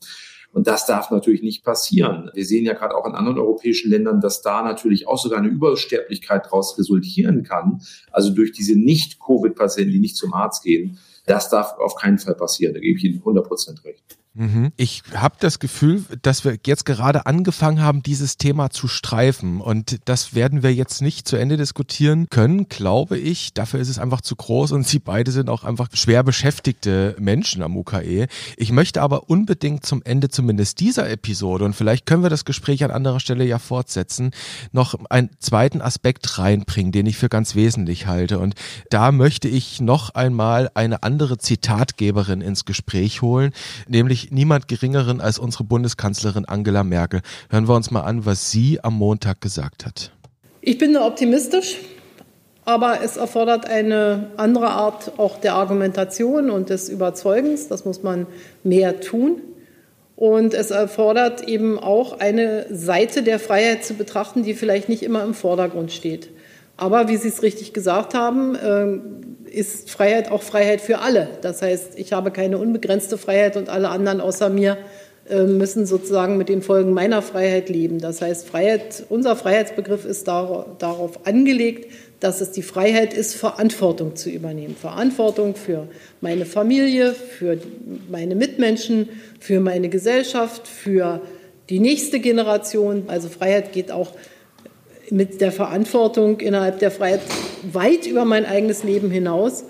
Und 0.52 0.68
das 0.68 0.86
darf 0.86 1.10
natürlich 1.10 1.42
nicht 1.42 1.64
passieren. 1.64 2.30
Wir 2.34 2.44
sehen 2.44 2.64
ja 2.64 2.74
gerade 2.74 2.96
auch 2.96 3.06
in 3.06 3.14
anderen 3.14 3.38
europäischen 3.38 3.90
Ländern, 3.90 4.20
dass 4.20 4.42
da 4.42 4.62
natürlich 4.62 5.08
auch 5.08 5.18
sogar 5.18 5.40
eine 5.40 5.48
Übersterblichkeit 5.48 6.46
daraus 6.46 6.78
resultieren 6.78 7.42
kann. 7.42 7.82
Also 8.12 8.32
durch 8.32 8.52
diese 8.52 8.78
Nicht-Covid-Patienten, 8.78 9.92
die 9.92 10.00
nicht 10.00 10.16
zum 10.16 10.34
Arzt 10.34 10.62
gehen. 10.62 10.98
Das 11.26 11.48
darf 11.50 11.74
auf 11.78 11.96
keinen 11.96 12.18
Fall 12.18 12.36
passieren. 12.36 12.74
Da 12.74 12.80
gebe 12.80 12.96
ich 12.96 13.04
Ihnen 13.04 13.18
100 13.18 13.46
Prozent 13.46 13.84
recht. 13.84 14.19
Mhm. 14.34 14.70
Ich 14.76 15.02
habe 15.12 15.34
das 15.40 15.58
Gefühl, 15.58 16.04
dass 16.22 16.44
wir 16.44 16.56
jetzt 16.64 16.86
gerade 16.86 17.26
angefangen 17.26 17.82
haben, 17.82 18.02
dieses 18.02 18.36
Thema 18.36 18.70
zu 18.70 18.86
streifen. 18.86 19.60
Und 19.60 19.98
das 20.04 20.34
werden 20.34 20.62
wir 20.62 20.72
jetzt 20.72 21.02
nicht 21.02 21.26
zu 21.26 21.36
Ende 21.36 21.56
diskutieren 21.56 22.28
können, 22.30 22.68
glaube 22.68 23.18
ich. 23.18 23.54
Dafür 23.54 23.80
ist 23.80 23.88
es 23.88 23.98
einfach 23.98 24.20
zu 24.20 24.36
groß 24.36 24.70
und 24.72 24.86
Sie 24.90 25.00
beide 25.00 25.32
sind 25.32 25.50
auch 25.50 25.64
einfach 25.64 25.88
schwer 25.94 26.22
beschäftigte 26.22 27.16
Menschen 27.18 27.62
am 27.62 27.76
UKE. 27.76 28.28
Ich 28.56 28.70
möchte 28.70 29.02
aber 29.02 29.28
unbedingt 29.28 29.84
zum 29.84 30.02
Ende 30.04 30.28
zumindest 30.28 30.78
dieser 30.78 31.10
Episode, 31.10 31.64
und 31.64 31.74
vielleicht 31.74 32.06
können 32.06 32.22
wir 32.22 32.30
das 32.30 32.44
Gespräch 32.44 32.84
an 32.84 32.90
anderer 32.90 33.20
Stelle 33.20 33.44
ja 33.44 33.58
fortsetzen, 33.58 34.30
noch 34.70 34.94
einen 35.10 35.30
zweiten 35.40 35.80
Aspekt 35.80 36.38
reinbringen, 36.38 36.92
den 36.92 37.06
ich 37.06 37.16
für 37.16 37.28
ganz 37.28 37.56
wesentlich 37.56 38.06
halte. 38.06 38.38
Und 38.38 38.54
da 38.90 39.10
möchte 39.10 39.48
ich 39.48 39.80
noch 39.80 40.10
einmal 40.10 40.70
eine 40.74 41.02
andere 41.02 41.38
Zitatgeberin 41.38 42.40
ins 42.40 42.64
Gespräch 42.64 43.22
holen, 43.22 43.52
nämlich 43.88 44.19
natürlich 44.20 44.30
niemand 44.32 44.68
Geringeren 44.68 45.20
als 45.20 45.38
unsere 45.38 45.64
Bundeskanzlerin 45.64 46.44
Angela 46.44 46.84
Merkel. 46.84 47.20
Hören 47.50 47.68
wir 47.68 47.74
uns 47.74 47.90
mal 47.90 48.02
an, 48.02 48.26
was 48.26 48.50
sie 48.50 48.82
am 48.82 48.94
Montag 48.94 49.40
gesagt 49.40 49.86
hat. 49.86 50.12
Ich 50.60 50.78
bin 50.78 50.96
optimistisch, 50.96 51.76
aber 52.64 53.02
es 53.02 53.16
erfordert 53.16 53.66
eine 53.66 54.30
andere 54.36 54.70
Art 54.70 55.12
auch 55.18 55.40
der 55.40 55.54
Argumentation 55.54 56.50
und 56.50 56.68
des 56.68 56.88
Überzeugens. 56.88 57.68
Das 57.68 57.84
muss 57.84 58.02
man 58.02 58.26
mehr 58.62 59.00
tun. 59.00 59.40
Und 60.16 60.52
es 60.52 60.70
erfordert 60.70 61.48
eben 61.48 61.78
auch 61.78 62.20
eine 62.20 62.66
Seite 62.70 63.22
der 63.22 63.38
Freiheit 63.38 63.84
zu 63.84 63.94
betrachten, 63.94 64.42
die 64.42 64.52
vielleicht 64.52 64.90
nicht 64.90 65.02
immer 65.02 65.24
im 65.24 65.32
Vordergrund 65.32 65.92
steht. 65.92 66.28
Aber 66.80 67.08
wie 67.08 67.18
Sie 67.18 67.28
es 67.28 67.42
richtig 67.42 67.74
gesagt 67.74 68.14
haben, 68.14 68.56
ähm, 68.64 69.00
ist 69.44 69.90
Freiheit 69.90 70.30
auch 70.30 70.42
Freiheit 70.42 70.80
für 70.80 71.00
alle. 71.00 71.28
Das 71.42 71.60
heißt, 71.60 71.98
ich 71.98 72.14
habe 72.14 72.30
keine 72.30 72.56
unbegrenzte 72.56 73.18
Freiheit 73.18 73.58
und 73.58 73.68
alle 73.68 73.90
anderen 73.90 74.22
außer 74.22 74.48
mir 74.48 74.78
äh, 75.28 75.42
müssen 75.42 75.84
sozusagen 75.84 76.38
mit 76.38 76.48
den 76.48 76.62
Folgen 76.62 76.94
meiner 76.94 77.20
Freiheit 77.20 77.68
leben. 77.68 77.98
Das 77.98 78.22
heißt, 78.22 78.48
Freiheit, 78.48 79.04
unser 79.10 79.36
Freiheitsbegriff 79.36 80.06
ist 80.06 80.26
darauf 80.26 81.26
angelegt, 81.26 81.92
dass 82.18 82.40
es 82.40 82.50
die 82.50 82.62
Freiheit 82.62 83.12
ist, 83.12 83.34
Verantwortung 83.34 84.16
zu 84.16 84.30
übernehmen. 84.30 84.74
Verantwortung 84.74 85.56
für 85.56 85.86
meine 86.22 86.46
Familie, 86.46 87.12
für 87.12 87.58
meine 88.08 88.34
Mitmenschen, 88.34 89.10
für 89.38 89.60
meine 89.60 89.90
Gesellschaft, 89.90 90.66
für 90.66 91.20
die 91.68 91.78
nächste 91.78 92.20
Generation. 92.20 93.04
Also 93.08 93.28
Freiheit 93.28 93.72
geht 93.72 93.90
auch 93.90 94.12
mit 95.10 95.40
der 95.40 95.52
Verantwortung 95.52 96.40
innerhalb 96.40 96.78
der 96.78 96.90
Freiheit 96.90 97.20
weit 97.72 98.06
über 98.06 98.24
mein 98.24 98.44
eigenes 98.44 98.84
Leben 98.84 99.10
hinaus. 99.10 99.64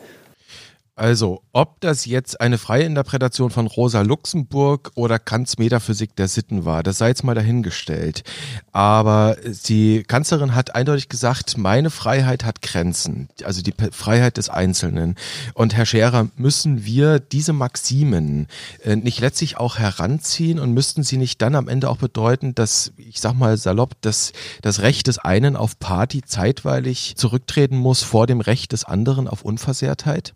Also, 1.00 1.40
ob 1.54 1.80
das 1.80 2.04
jetzt 2.04 2.42
eine 2.42 2.58
freie 2.58 2.82
Interpretation 2.82 3.48
von 3.48 3.66
Rosa 3.66 4.02
Luxemburg 4.02 4.90
oder 4.96 5.18
Kants 5.18 5.56
Metaphysik 5.56 6.14
der 6.14 6.28
Sitten 6.28 6.66
war, 6.66 6.82
das 6.82 6.98
sei 6.98 7.08
jetzt 7.08 7.24
mal 7.24 7.34
dahingestellt. 7.34 8.22
Aber 8.70 9.38
die 9.66 10.02
Kanzlerin 10.02 10.54
hat 10.54 10.74
eindeutig 10.74 11.08
gesagt, 11.08 11.56
meine 11.56 11.88
Freiheit 11.88 12.44
hat 12.44 12.60
Grenzen, 12.60 13.30
also 13.44 13.62
die 13.62 13.72
Freiheit 13.92 14.36
des 14.36 14.50
Einzelnen. 14.50 15.14
Und 15.54 15.74
Herr 15.74 15.86
Scherer, 15.86 16.28
müssen 16.36 16.84
wir 16.84 17.18
diese 17.18 17.54
Maximen 17.54 18.46
äh, 18.84 18.94
nicht 18.94 19.20
letztlich 19.20 19.56
auch 19.56 19.78
heranziehen 19.78 20.58
und 20.58 20.74
müssten 20.74 21.02
sie 21.02 21.16
nicht 21.16 21.40
dann 21.40 21.54
am 21.54 21.68
Ende 21.68 21.88
auch 21.88 21.96
bedeuten, 21.96 22.54
dass, 22.54 22.92
ich 22.98 23.20
sag 23.22 23.32
mal 23.32 23.56
salopp, 23.56 23.94
dass 24.02 24.34
das 24.60 24.82
Recht 24.82 25.06
des 25.06 25.16
einen 25.16 25.56
auf 25.56 25.78
Party 25.78 26.20
zeitweilig 26.20 27.14
zurücktreten 27.16 27.78
muss 27.78 28.02
vor 28.02 28.26
dem 28.26 28.42
Recht 28.42 28.72
des 28.72 28.84
anderen 28.84 29.28
auf 29.28 29.46
Unversehrtheit? 29.46 30.34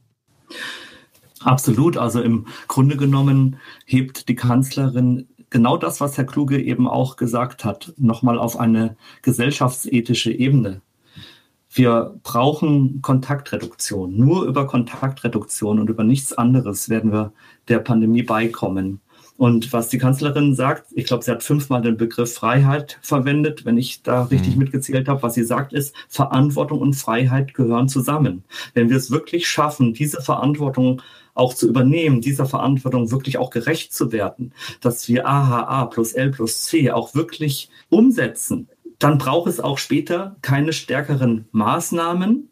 Absolut. 1.40 1.96
Also 1.96 2.22
im 2.22 2.46
Grunde 2.68 2.96
genommen 2.96 3.56
hebt 3.84 4.28
die 4.28 4.34
Kanzlerin 4.34 5.28
genau 5.50 5.76
das, 5.76 6.00
was 6.00 6.16
Herr 6.16 6.24
Kluge 6.24 6.60
eben 6.60 6.88
auch 6.88 7.16
gesagt 7.16 7.64
hat, 7.64 7.92
nochmal 7.96 8.38
auf 8.38 8.58
eine 8.58 8.96
gesellschaftsethische 9.22 10.32
Ebene. 10.32 10.82
Wir 11.70 12.14
brauchen 12.22 13.02
Kontaktreduktion. 13.02 14.16
Nur 14.16 14.44
über 14.44 14.66
Kontaktreduktion 14.66 15.80
und 15.80 15.90
über 15.90 16.04
nichts 16.04 16.32
anderes 16.32 16.88
werden 16.88 17.12
wir 17.12 17.32
der 17.68 17.80
Pandemie 17.80 18.22
beikommen. 18.22 19.00
Und 19.36 19.72
was 19.72 19.88
die 19.88 19.98
Kanzlerin 19.98 20.54
sagt, 20.54 20.86
ich 20.92 21.06
glaube, 21.06 21.24
sie 21.24 21.30
hat 21.30 21.42
fünfmal 21.42 21.82
den 21.82 21.96
Begriff 21.96 22.34
Freiheit 22.34 22.98
verwendet, 23.02 23.64
wenn 23.64 23.76
ich 23.76 24.02
da 24.02 24.24
richtig 24.24 24.54
mhm. 24.54 24.60
mitgezählt 24.60 25.08
habe. 25.08 25.22
Was 25.22 25.34
sie 25.34 25.42
sagt 25.42 25.72
ist, 25.72 25.94
Verantwortung 26.08 26.80
und 26.80 26.94
Freiheit 26.94 27.52
gehören 27.52 27.88
zusammen. 27.88 28.44
Wenn 28.74 28.90
wir 28.90 28.96
es 28.96 29.10
wirklich 29.10 29.48
schaffen, 29.48 29.92
diese 29.92 30.22
Verantwortung 30.22 31.02
auch 31.34 31.52
zu 31.52 31.68
übernehmen, 31.68 32.20
dieser 32.20 32.46
Verantwortung 32.46 33.10
wirklich 33.10 33.38
auch 33.38 33.50
gerecht 33.50 33.92
zu 33.92 34.12
werden, 34.12 34.52
dass 34.80 35.08
wir 35.08 35.26
AHA 35.26 35.86
plus 35.86 36.12
L 36.12 36.30
plus 36.30 36.62
C 36.62 36.92
auch 36.92 37.16
wirklich 37.16 37.70
umsetzen, 37.90 38.68
dann 39.00 39.18
braucht 39.18 39.48
es 39.48 39.58
auch 39.58 39.78
später 39.78 40.36
keine 40.42 40.72
stärkeren 40.72 41.46
Maßnahmen. 41.50 42.50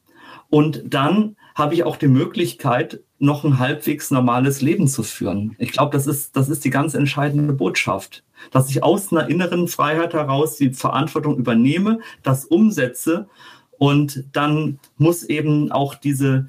Und 0.50 0.82
dann 0.84 1.36
habe 1.54 1.74
ich 1.74 1.84
auch 1.84 1.96
die 1.96 2.08
Möglichkeit, 2.08 3.00
noch 3.22 3.44
ein 3.44 3.60
halbwegs 3.60 4.10
normales 4.10 4.62
Leben 4.62 4.88
zu 4.88 5.04
führen. 5.04 5.54
Ich 5.58 5.70
glaube, 5.70 5.92
das 5.92 6.08
ist, 6.08 6.36
das 6.36 6.48
ist 6.48 6.64
die 6.64 6.70
ganz 6.70 6.94
entscheidende 6.94 7.52
Botschaft, 7.52 8.24
dass 8.50 8.68
ich 8.68 8.82
aus 8.82 9.12
einer 9.12 9.28
inneren 9.28 9.68
Freiheit 9.68 10.12
heraus 10.12 10.56
die 10.56 10.72
Verantwortung 10.72 11.36
übernehme, 11.36 12.00
das 12.24 12.44
umsetze 12.44 13.28
und 13.78 14.24
dann 14.32 14.80
muss 14.98 15.22
eben 15.22 15.70
auch 15.70 15.94
diese 15.94 16.48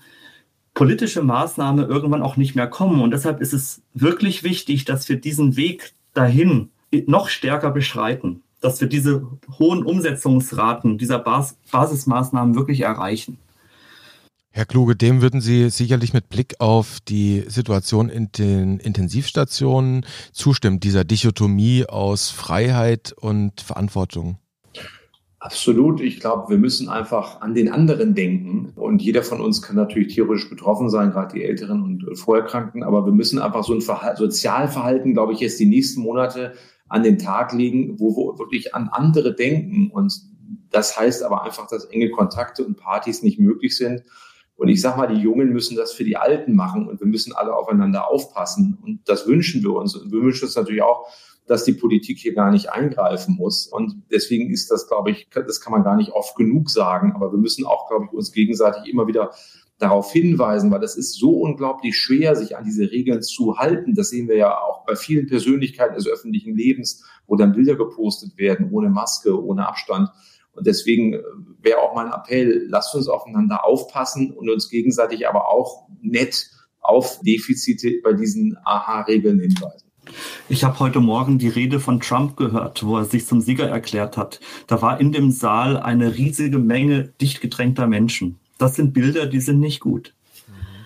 politische 0.74 1.21
Maßnahme 1.21 1.84
irgendwann 1.84 2.24
auch 2.24 2.38
nicht 2.38 2.55
mehr 2.55 2.67
kommen. 2.67 3.01
Und 3.01 3.11
deshalb 3.11 3.39
ist 3.39 3.53
es 3.53 3.82
wirklich 3.93 4.43
wichtig, 4.43 4.86
dass 4.86 5.07
wir 5.09 5.17
diesen 5.17 5.55
Weg 5.55 5.93
dahin 6.15 6.69
noch 7.05 7.30
stärker 7.30 7.69
beschreiten, 7.69 8.41
dass 8.61 8.82
wir 8.82 8.88
diese 8.88 9.28
hohen 9.59 9.84
Umsetzungsraten 9.84 10.97
dieser 10.97 11.19
Bas 11.19 11.55
Basismaßnahmen 11.71 12.55
wirklich 12.55 12.82
erreichen. 12.82 13.38
Herr 14.56 14.66
Kluge, 14.66 14.95
dem 14.95 15.24
würden 15.24 15.41
Sie 15.41 15.72
sicherlich 15.72 16.14
mit 16.14 16.30
Blick 16.30 16.54
auf 16.60 16.99
die 16.99 17.43
Situation 17.47 18.08
in 18.08 18.32
den 18.34 18.78
Intensivstationen 18.78 20.06
zustimmen, 20.32 20.80
dieser 20.80 21.04
Dichotomie 21.04 21.88
aus 21.88 22.30
Freiheit 22.30 23.16
und 23.18 23.62
Verantwortung. 23.62 24.38
Absolut. 25.39 26.01
Ich 26.01 26.20
glaube, 26.20 26.51
wir 26.51 26.60
müssen 26.60 26.88
einfach 26.88 27.41
an 27.41 27.56
den 27.56 27.72
anderen 27.72 28.14
denken. 28.14 28.74
Und 28.76 29.01
jeder 29.01 29.24
von 29.24 29.41
uns 29.41 29.64
kann 29.64 29.76
natürlich 29.76 30.14
theoretisch 30.14 30.47
betroffen 30.51 30.91
sein, 30.91 31.10
gerade 31.10 31.34
die 31.34 31.43
Älteren 31.43 31.82
und 31.82 32.16
Vorerkrankten. 32.16 32.84
Aber 32.84 33.08
wir 33.08 33.12
müssen 33.12 33.39
einfach 33.39 33.64
so 33.64 33.74
ein 33.74 33.82
Verhalten, 33.82 34.20
Sozialverhalten, 34.20 35.14
glaube 35.14 35.34
ich, 35.34 35.39
jetzt 35.39 35.60
die 35.60 35.66
nächsten 35.66 36.01
Monate 36.01 36.54
an 36.89 37.01
den 37.01 37.18
Tag 37.18 37.54
legen, 37.54 37.99
wo 37.99 38.16
wir 38.16 38.38
wirklich 38.38 38.76
an 38.76 38.88
andere 38.89 39.34
denken. 39.34 39.89
Und 39.89 40.14
das 40.70 40.95
heißt 40.95 41.24
aber 41.24 41.43
einfach, 41.43 41.66
dass 41.66 41.86
enge 41.86 42.12
Kontakte 42.12 42.64
und 42.64 42.78
Partys 42.78 43.24
nicht 43.24 43.39
möglich 43.39 43.76
sind. 43.76 44.04
Und 44.56 44.68
ich 44.70 44.82
sage 44.82 44.97
mal, 44.97 45.08
die 45.08 45.22
Jungen 45.22 45.51
müssen 45.51 45.76
das 45.76 45.93
für 45.93 46.04
die 46.04 46.18
Alten 46.18 46.56
machen 46.56 46.88
und 46.88 46.99
wir 46.99 47.08
müssen 47.08 47.34
alle 47.34 47.56
aufeinander 47.56 48.08
aufpassen. 48.08 48.78
Und 48.82 49.01
das 49.06 49.28
wünschen 49.28 49.64
wir 49.64 49.74
uns. 49.74 49.95
Und 49.95 50.12
wir 50.12 50.22
wünschen 50.22 50.45
uns 50.45 50.56
natürlich 50.56 50.84
auch, 50.84 51.08
dass 51.47 51.66
die 51.66 51.74
Politik 51.74 52.20
hier 52.20 52.34
gar 52.34 52.51
nicht 52.51 52.72
eingreifen 52.72 53.36
muss. 53.36 53.68
Und 53.68 54.04
deswegen 54.12 54.49
ist 54.49 54.72
das, 54.72 54.88
glaube 54.88 55.12
ich, 55.12 55.28
das 55.34 55.60
kann 55.60 55.74
man 55.74 55.84
gar 55.84 55.95
nicht 55.95 56.12
oft 56.12 56.36
genug 56.36 56.70
sagen. 56.70 57.14
Aber 57.16 57.32
wir 57.32 57.39
müssen 57.39 57.66
auch, 57.66 57.88
glaube 57.89 58.06
ich, 58.06 58.14
uns 58.14 58.32
gegenseitig 58.32 58.91
immer 58.91 59.08
wieder 59.08 59.32
darauf 59.80 60.12
hinweisen, 60.12 60.72
weil 60.72 60.80
das 60.80 60.95
ist 60.95 61.14
so 61.16 61.41
unglaublich 61.41 61.97
schwer, 61.97 62.36
sich 62.36 62.56
an 62.56 62.64
diese 62.64 62.89
Regeln 62.91 63.22
zu 63.22 63.58
halten. 63.58 63.95
Das 63.95 64.10
sehen 64.10 64.30
wir 64.30 64.38
ja 64.38 64.58
auch 64.58 64.86
bei 64.86 64.95
vielen 64.95 65.28
Persönlichkeiten 65.28 65.95
des 65.95 66.08
öffentlichen 66.08 66.56
Lebens, 66.56 67.04
wo 67.28 67.36
dann 67.36 67.54
Bilder 67.54 67.76
gepostet 67.76 68.38
werden, 68.38 68.70
ohne 68.72 68.89
Maske, 68.89 69.43
ohne 69.43 69.68
Abstand. 69.68 70.10
Und 70.54 70.68
deswegen 70.68 71.14
äh, 71.14 71.22
wäre 71.62 71.80
auch 71.80 71.95
mein 71.95 72.12
Appell, 72.12 72.66
lasst 72.70 72.95
uns 72.95 73.08
aufeinander 73.08 73.66
aufpassen 73.66 74.32
und 74.32 74.49
uns 74.49 74.70
gegenseitig 74.70 75.28
aber 75.28 75.49
auch 75.49 75.88
nett 76.01 76.49
auf 76.80 77.20
Defizite 77.22 78.01
bei 78.04 78.14
diesen 78.14 78.58
AHA-Regeln 78.64 79.39
hinweisen. 79.39 79.89
Ich 80.49 80.64
habe 80.66 80.80
heute 80.80 80.99
Morgen 80.99 81.38
die 81.38 81.47
Rede 81.47 81.80
von 81.80 82.01
Trump 82.01 82.36
gehört, 82.36 82.86
wo 82.86 82.97
er 82.97 83.06
sich 83.06 83.26
zum 83.26 83.39
Sieger 83.39 83.70
erklärt 83.70 84.18
hat. 84.18 84.41
Da 84.68 84.82
war 84.82 84.99
in 84.99 85.14
dem 85.14 85.32
Saal 85.32 85.78
eine 85.78 86.18
riesige 86.18 86.60
Menge 86.60 87.14
dicht 87.22 87.39
gedrängter 87.39 87.88
Menschen. 87.88 88.38
Das 88.58 88.76
sind 88.76 88.93
Bilder, 88.93 89.26
die 89.28 89.39
sind 89.39 89.60
nicht 89.60 89.80
gut. 89.80 90.14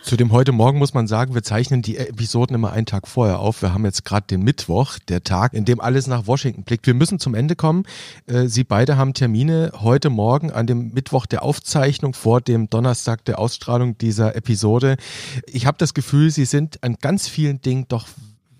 Zu 0.07 0.15
dem 0.15 0.31
heute 0.31 0.53
Morgen 0.53 0.79
muss 0.79 0.93
man 0.93 1.05
sagen, 1.05 1.35
wir 1.35 1.43
zeichnen 1.43 1.81
die 1.81 1.97
Episoden 1.97 2.55
immer 2.55 2.71
einen 2.71 2.85
Tag 2.85 3.09
vorher 3.09 3.39
auf. 3.39 3.61
Wir 3.61 3.73
haben 3.73 3.83
jetzt 3.83 4.05
gerade 4.05 4.25
den 4.25 4.41
Mittwoch, 4.41 4.99
der 5.09 5.21
Tag, 5.25 5.53
in 5.53 5.65
dem 5.65 5.81
alles 5.81 6.07
nach 6.07 6.27
Washington 6.27 6.63
blickt. 6.63 6.87
Wir 6.87 6.93
müssen 6.93 7.19
zum 7.19 7.35
Ende 7.35 7.57
kommen. 7.57 7.83
Äh, 8.25 8.47
Sie 8.47 8.63
beide 8.63 8.95
haben 8.95 9.13
Termine 9.13 9.73
heute 9.81 10.09
Morgen 10.09 10.49
an 10.49 10.65
dem 10.65 10.93
Mittwoch 10.93 11.25
der 11.25 11.43
Aufzeichnung 11.43 12.13
vor 12.13 12.39
dem 12.39 12.69
Donnerstag 12.69 13.25
der 13.25 13.37
Ausstrahlung 13.37 13.97
dieser 13.97 14.33
Episode. 14.37 14.95
Ich 15.45 15.65
habe 15.65 15.77
das 15.77 15.93
Gefühl, 15.93 16.31
Sie 16.31 16.45
sind 16.45 16.81
an 16.85 16.95
ganz 17.01 17.27
vielen 17.27 17.59
Dingen 17.59 17.83
doch 17.89 18.07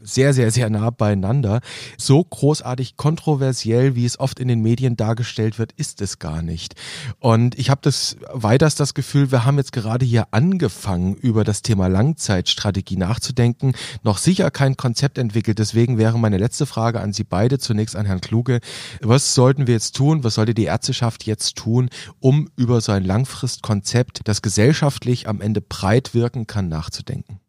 sehr, 0.08 0.34
sehr, 0.34 0.52
sehr 0.52 0.70
nah 0.70 0.90
beieinander. 0.90 1.62
So 1.98 2.24
großartig 2.24 2.98
kontroversiell, 2.98 3.96
wie 3.96 4.06
es 4.06 4.20
oft 4.20 4.40
in 4.40 4.48
den 4.48 4.62
Medien 4.62 4.96
dargestellt 4.96 5.60
wird, 5.60 5.74
ist 5.74 6.02
es 6.02 6.20
gar 6.20 6.42
nicht. 6.42 6.76
Und 7.20 7.58
ich 7.60 7.70
habe 7.70 7.82
das 7.84 8.18
weiters 8.32 8.76
das 8.76 8.94
Gefühl, 8.94 9.32
wir 9.32 9.46
haben 9.46 9.58
jetzt 9.58 9.74
gerade 9.74 10.06
hier 10.06 10.28
angefangen, 10.32 11.16
über 11.16 11.44
das 11.44 11.62
Thema 11.62 11.88
Langzeitstrategie 11.88 12.98
nachzudenken, 12.98 13.74
noch 14.04 14.18
sicher 14.18 14.50
kein 14.52 14.78
Konzept 14.78 15.18
entwickelt. 15.18 15.60
Deswegen 15.60 15.98
wäre 15.98 16.18
meine 16.18 16.38
letzte 16.38 16.66
Frage 16.66 17.02
an 17.02 17.14
Sie 17.14 17.24
beide, 17.24 17.60
zunächst 17.60 17.96
an 17.96 18.06
Herrn 18.06 18.22
Kluge. 18.22 18.60
Was 19.02 19.34
sollten 19.34 19.68
wir 19.68 19.74
jetzt 19.74 19.96
tun? 19.96 20.24
Was 20.24 20.36
sollte 20.36 20.54
die 20.54 20.66
Ärzteschaft 20.66 21.26
jetzt 21.26 21.56
tun, 21.56 21.90
um 22.20 22.50
über 22.56 22.82
so 22.82 22.92
ein 22.92 23.04
Langfristkonzept, 23.04 24.22
das 24.26 24.42
gesellschaftlich 24.42 25.28
am 25.28 25.42
Ende 25.42 25.62
breit 25.62 26.14
wirken 26.14 26.48
kann, 26.48 26.70
nachzudenken? 26.70 27.40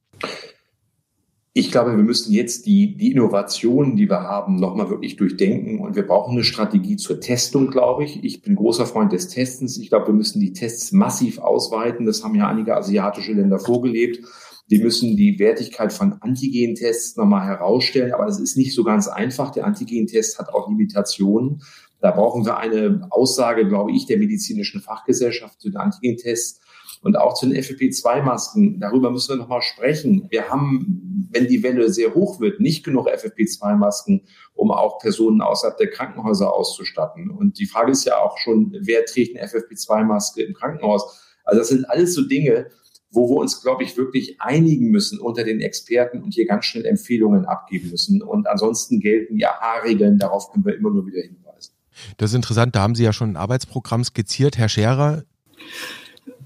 Ich 1.58 1.72
glaube, 1.72 1.96
wir 1.96 2.04
müssen 2.04 2.32
jetzt 2.32 2.66
die, 2.66 2.96
die 2.96 3.10
Innovationen, 3.10 3.96
die 3.96 4.08
wir 4.08 4.20
haben, 4.20 4.60
nochmal 4.60 4.90
wirklich 4.90 5.16
durchdenken. 5.16 5.80
Und 5.80 5.96
wir 5.96 6.06
brauchen 6.06 6.34
eine 6.34 6.44
Strategie 6.44 6.94
zur 6.94 7.18
Testung, 7.18 7.68
glaube 7.72 8.04
ich. 8.04 8.22
Ich 8.22 8.42
bin 8.42 8.54
großer 8.54 8.86
Freund 8.86 9.10
des 9.10 9.26
Testens. 9.26 9.76
Ich 9.76 9.88
glaube, 9.88 10.06
wir 10.06 10.14
müssen 10.14 10.38
die 10.38 10.52
Tests 10.52 10.92
massiv 10.92 11.40
ausweiten. 11.40 12.06
Das 12.06 12.22
haben 12.22 12.36
ja 12.36 12.46
einige 12.46 12.76
asiatische 12.76 13.32
Länder 13.32 13.58
vorgelebt. 13.58 14.24
Wir 14.68 14.80
müssen 14.84 15.16
die 15.16 15.40
Wertigkeit 15.40 15.92
von 15.92 16.12
Antigen-Tests 16.20 17.16
nochmal 17.16 17.44
herausstellen. 17.44 18.12
Aber 18.12 18.26
das 18.26 18.38
ist 18.38 18.56
nicht 18.56 18.72
so 18.72 18.84
ganz 18.84 19.08
einfach. 19.08 19.50
Der 19.50 19.66
Antigen-Test 19.66 20.38
hat 20.38 20.50
auch 20.50 20.68
Limitationen. 20.68 21.62
Da 22.00 22.12
brauchen 22.12 22.44
wir 22.44 22.58
eine 22.58 23.08
Aussage, 23.10 23.66
glaube 23.66 23.90
ich, 23.90 24.06
der 24.06 24.18
medizinischen 24.18 24.80
Fachgesellschaft 24.80 25.60
zu 25.60 25.70
den 25.70 25.78
Antigen-Tests 25.78 26.60
und 27.02 27.16
auch 27.16 27.34
zu 27.34 27.46
den 27.46 27.56
FFP2-Masken, 27.56 28.80
darüber 28.80 29.10
müssen 29.10 29.30
wir 29.30 29.36
nochmal 29.36 29.62
sprechen. 29.62 30.26
Wir 30.30 30.48
haben, 30.48 31.28
wenn 31.30 31.46
die 31.46 31.62
Welle 31.62 31.92
sehr 31.92 32.14
hoch 32.14 32.40
wird, 32.40 32.60
nicht 32.60 32.84
genug 32.84 33.08
FFP2-Masken, 33.08 34.22
um 34.54 34.70
auch 34.70 34.98
Personen 34.98 35.40
außerhalb 35.40 35.76
der 35.78 35.90
Krankenhäuser 35.90 36.52
auszustatten. 36.52 37.30
Und 37.30 37.58
die 37.58 37.66
Frage 37.66 37.92
ist 37.92 38.04
ja 38.04 38.18
auch 38.18 38.38
schon, 38.38 38.76
wer 38.80 39.04
trägt 39.04 39.36
eine 39.36 39.46
FFP2-Maske 39.46 40.42
im 40.42 40.54
Krankenhaus? 40.54 41.24
Also 41.44 41.60
das 41.60 41.68
sind 41.68 41.88
alles 41.88 42.14
so 42.14 42.22
Dinge, 42.22 42.66
wo 43.10 43.30
wir 43.30 43.36
uns, 43.36 43.62
glaube 43.62 43.84
ich, 43.84 43.96
wirklich 43.96 44.40
einigen 44.40 44.90
müssen 44.90 45.18
unter 45.18 45.44
den 45.44 45.60
Experten 45.60 46.22
und 46.22 46.34
hier 46.34 46.46
ganz 46.46 46.66
schnell 46.66 46.84
Empfehlungen 46.84 47.46
abgeben 47.46 47.90
müssen. 47.90 48.22
Und 48.22 48.46
ansonsten 48.46 49.00
gelten 49.00 49.36
die 49.36 49.46
AHA-Regeln, 49.46 50.18
darauf 50.18 50.50
können 50.50 50.64
wir 50.64 50.76
immer 50.76 50.90
nur 50.90 51.06
wieder 51.06 51.22
hinweisen. 51.22 51.72
Das 52.16 52.30
ist 52.30 52.36
interessant, 52.36 52.76
da 52.76 52.80
haben 52.80 52.94
Sie 52.94 53.04
ja 53.04 53.12
schon 53.12 53.32
ein 53.32 53.36
Arbeitsprogramm 53.36 54.04
skizziert. 54.04 54.58
Herr 54.58 54.68
Scherer, 54.68 55.24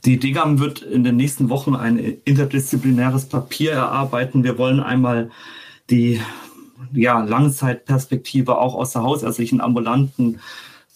die 0.04 0.18
DGAM 0.18 0.58
wird 0.58 0.82
in 0.82 1.04
den 1.04 1.16
nächsten 1.16 1.48
Wochen 1.48 1.76
ein 1.76 1.98
interdisziplinäres 1.98 3.26
Papier 3.26 3.72
erarbeiten. 3.72 4.42
Wir 4.42 4.58
wollen 4.58 4.80
einmal 4.80 5.30
die 5.90 6.20
ja, 6.92 7.20
Langzeitperspektive 7.22 8.58
auch 8.58 8.74
aus 8.74 8.92
der 8.92 9.02
hausärztlichen 9.02 9.60
ambulanten 9.60 10.40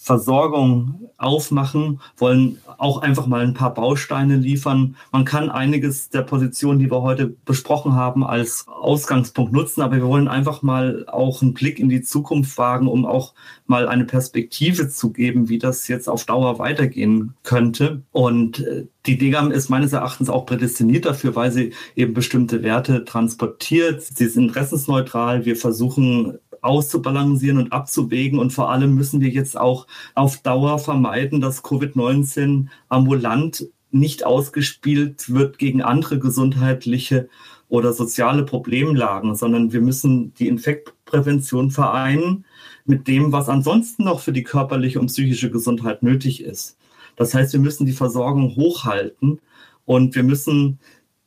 Versorgung 0.06 1.10
aufmachen, 1.18 2.00
wollen 2.16 2.58
auch 2.78 3.02
einfach 3.02 3.26
mal 3.26 3.40
ein 3.40 3.54
paar 3.54 3.74
Bausteine 3.74 4.36
liefern. 4.36 4.94
Man 5.10 5.24
kann 5.24 5.50
einiges 5.50 6.10
der 6.10 6.22
Positionen, 6.22 6.78
die 6.78 6.88
wir 6.92 7.02
heute 7.02 7.34
besprochen 7.44 7.94
haben, 7.94 8.22
als 8.22 8.68
Ausgangspunkt 8.68 9.52
nutzen, 9.52 9.82
aber 9.82 9.96
wir 9.96 10.06
wollen 10.06 10.28
einfach 10.28 10.62
mal 10.62 11.06
auch 11.08 11.42
einen 11.42 11.54
Blick 11.54 11.80
in 11.80 11.88
die 11.88 12.02
Zukunft 12.02 12.56
wagen, 12.56 12.86
um 12.86 13.04
auch 13.04 13.34
mal 13.66 13.88
eine 13.88 14.04
Perspektive 14.04 14.88
zu 14.88 15.10
geben, 15.10 15.48
wie 15.48 15.58
das 15.58 15.88
jetzt 15.88 16.08
auf 16.08 16.24
Dauer 16.24 16.60
weitergehen 16.60 17.34
könnte. 17.42 18.02
Und 18.12 18.60
äh, 18.60 18.86
die 19.06 19.18
DGAM 19.18 19.50
ist 19.50 19.70
meines 19.70 19.92
Erachtens 19.92 20.28
auch 20.28 20.46
prädestiniert 20.46 21.04
dafür, 21.04 21.34
weil 21.34 21.50
sie 21.50 21.72
eben 21.96 22.14
bestimmte 22.14 22.62
Werte 22.62 23.04
transportiert. 23.04 24.02
Sie 24.02 24.24
ist 24.24 24.36
interessensneutral. 24.36 25.44
Wir 25.44 25.56
versuchen 25.56 26.38
auszubalancieren 26.66 27.58
und 27.58 27.72
abzuwägen. 27.72 28.38
Und 28.38 28.52
vor 28.52 28.70
allem 28.70 28.94
müssen 28.94 29.20
wir 29.20 29.28
jetzt 29.28 29.56
auch 29.58 29.86
auf 30.14 30.38
Dauer 30.38 30.78
vermeiden, 30.78 31.40
dass 31.40 31.64
Covid-19 31.64 32.66
ambulant 32.88 33.68
nicht 33.90 34.26
ausgespielt 34.26 35.32
wird 35.32 35.58
gegen 35.58 35.82
andere 35.82 36.18
gesundheitliche 36.18 37.28
oder 37.68 37.92
soziale 37.92 38.44
Problemlagen, 38.44 39.34
sondern 39.34 39.72
wir 39.72 39.80
müssen 39.80 40.34
die 40.34 40.48
Infektprävention 40.48 41.70
vereinen 41.70 42.44
mit 42.84 43.08
dem, 43.08 43.32
was 43.32 43.48
ansonsten 43.48 44.04
noch 44.04 44.20
für 44.20 44.32
die 44.32 44.44
körperliche 44.44 45.00
und 45.00 45.06
psychische 45.06 45.50
Gesundheit 45.50 46.02
nötig 46.02 46.42
ist. 46.42 46.76
Das 47.16 47.34
heißt, 47.34 47.52
wir 47.54 47.60
müssen 47.60 47.86
die 47.86 47.92
Versorgung 47.92 48.54
hochhalten 48.56 49.40
und 49.84 50.14
wir 50.14 50.22
müssen 50.22 50.78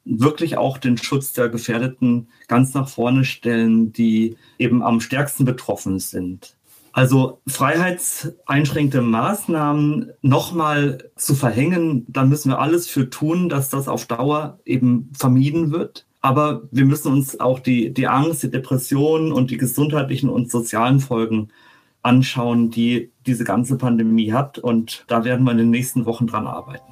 wirklich 0.10 0.58
auch 0.58 0.78
den 0.78 0.98
Schutz 0.98 1.34
der 1.34 1.50
Gefährdeten 1.50 2.28
ganz 2.48 2.74
nach 2.74 2.90
vorne 2.90 3.26
stellen, 3.26 3.94
die 3.94 4.38
eben 4.58 4.82
am 4.82 5.00
stärksten 5.02 5.46
betroffen 5.46 6.00
sind. 6.00 6.56
Also 6.92 7.40
freiheitseinschränkende 7.48 9.02
Maßnahmen 9.02 10.12
nochmal 10.22 11.10
zu 11.16 11.36
verhängen, 11.36 12.06
da 12.08 12.26
müssen 12.26 12.50
wir 12.50 12.60
alles 12.60 12.88
für 12.88 13.10
tun, 13.10 13.48
dass 13.48 13.70
das 13.70 13.88
auf 13.88 14.06
Dauer 14.06 14.60
eben 14.66 15.12
vermieden 15.14 15.72
wird. 15.72 16.06
Aber 16.22 16.64
wir 16.72 16.86
müssen 16.86 17.14
uns 17.14 17.40
auch 17.40 17.60
die, 17.60 17.94
die 17.94 18.08
Angst, 18.08 18.44
die 18.44 18.52
Depressionen 18.52 19.32
und 19.32 19.52
die 19.52 19.58
gesundheitlichen 19.58 20.30
und 20.30 20.52
sozialen 20.52 21.00
Folgen 21.00 21.50
anschauen, 22.02 22.72
die 22.72 23.12
diese 23.26 23.44
ganze 23.44 23.78
Pandemie 23.78 24.34
hat. 24.34 24.58
Und 24.58 25.06
da 25.08 25.24
werden 25.24 25.46
wir 25.46 25.52
in 25.52 25.60
den 25.60 25.70
nächsten 25.70 26.06
Wochen 26.06 26.28
dran 26.28 26.48
arbeiten. 26.48 26.92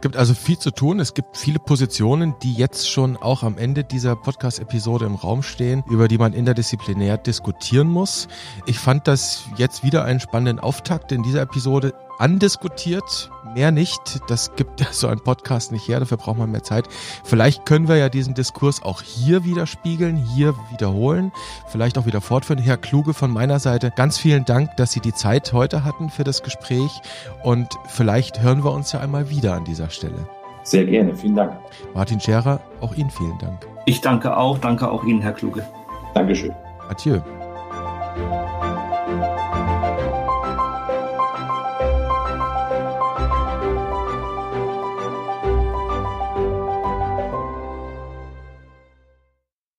Es 0.00 0.02
gibt 0.02 0.16
also 0.16 0.32
viel 0.32 0.58
zu 0.58 0.70
tun. 0.70 0.98
Es 0.98 1.12
gibt 1.12 1.36
viele 1.36 1.58
Positionen, 1.58 2.34
die 2.42 2.54
jetzt 2.54 2.88
schon 2.88 3.18
auch 3.18 3.42
am 3.42 3.58
Ende 3.58 3.84
dieser 3.84 4.16
Podcast-Episode 4.16 5.04
im 5.04 5.14
Raum 5.14 5.42
stehen, 5.42 5.84
über 5.90 6.08
die 6.08 6.16
man 6.16 6.32
interdisziplinär 6.32 7.18
diskutieren 7.18 7.86
muss. 7.86 8.26
Ich 8.64 8.78
fand 8.78 9.06
das 9.06 9.44
jetzt 9.58 9.84
wieder 9.84 10.06
einen 10.06 10.18
spannenden 10.18 10.58
Auftakt 10.58 11.12
in 11.12 11.22
dieser 11.22 11.42
Episode 11.42 11.92
andiskutiert, 12.18 13.30
mehr 13.54 13.70
nicht. 13.70 14.20
Das 14.28 14.54
gibt 14.56 14.80
so 14.90 15.08
ein 15.08 15.20
Podcast 15.20 15.72
nicht 15.72 15.86
her, 15.88 16.00
dafür 16.00 16.16
braucht 16.16 16.38
man 16.38 16.50
mehr 16.50 16.62
Zeit. 16.62 16.88
Vielleicht 17.24 17.66
können 17.66 17.88
wir 17.88 17.96
ja 17.96 18.08
diesen 18.08 18.34
Diskurs 18.34 18.82
auch 18.82 19.02
hier 19.02 19.44
widerspiegeln, 19.44 20.16
hier 20.16 20.54
wiederholen, 20.70 21.32
vielleicht 21.68 21.98
auch 21.98 22.06
wieder 22.06 22.20
fortführen. 22.20 22.60
Herr 22.60 22.76
Kluge 22.76 23.14
von 23.14 23.30
meiner 23.30 23.58
Seite, 23.58 23.92
ganz 23.94 24.18
vielen 24.18 24.44
Dank, 24.44 24.76
dass 24.76 24.92
Sie 24.92 25.00
die 25.00 25.14
Zeit 25.14 25.52
heute 25.52 25.84
hatten 25.84 26.10
für 26.10 26.24
das 26.24 26.42
Gespräch 26.42 27.00
und 27.42 27.68
vielleicht 27.86 28.42
hören 28.42 28.64
wir 28.64 28.72
uns 28.72 28.92
ja 28.92 29.00
einmal 29.00 29.30
wieder 29.30 29.54
an 29.54 29.64
dieser 29.64 29.90
Stelle. 29.90 30.28
Sehr 30.62 30.84
gerne, 30.84 31.14
vielen 31.16 31.36
Dank. 31.36 31.52
Martin 31.94 32.20
Scherer, 32.20 32.60
auch 32.80 32.94
Ihnen 32.94 33.10
vielen 33.10 33.38
Dank. 33.38 33.66
Ich 33.86 34.00
danke 34.00 34.36
auch, 34.36 34.58
danke 34.58 34.90
auch 34.90 35.04
Ihnen, 35.04 35.22
Herr 35.22 35.32
Kluge. 35.32 35.66
Dankeschön. 36.14 36.52
Adieu. 36.88 37.20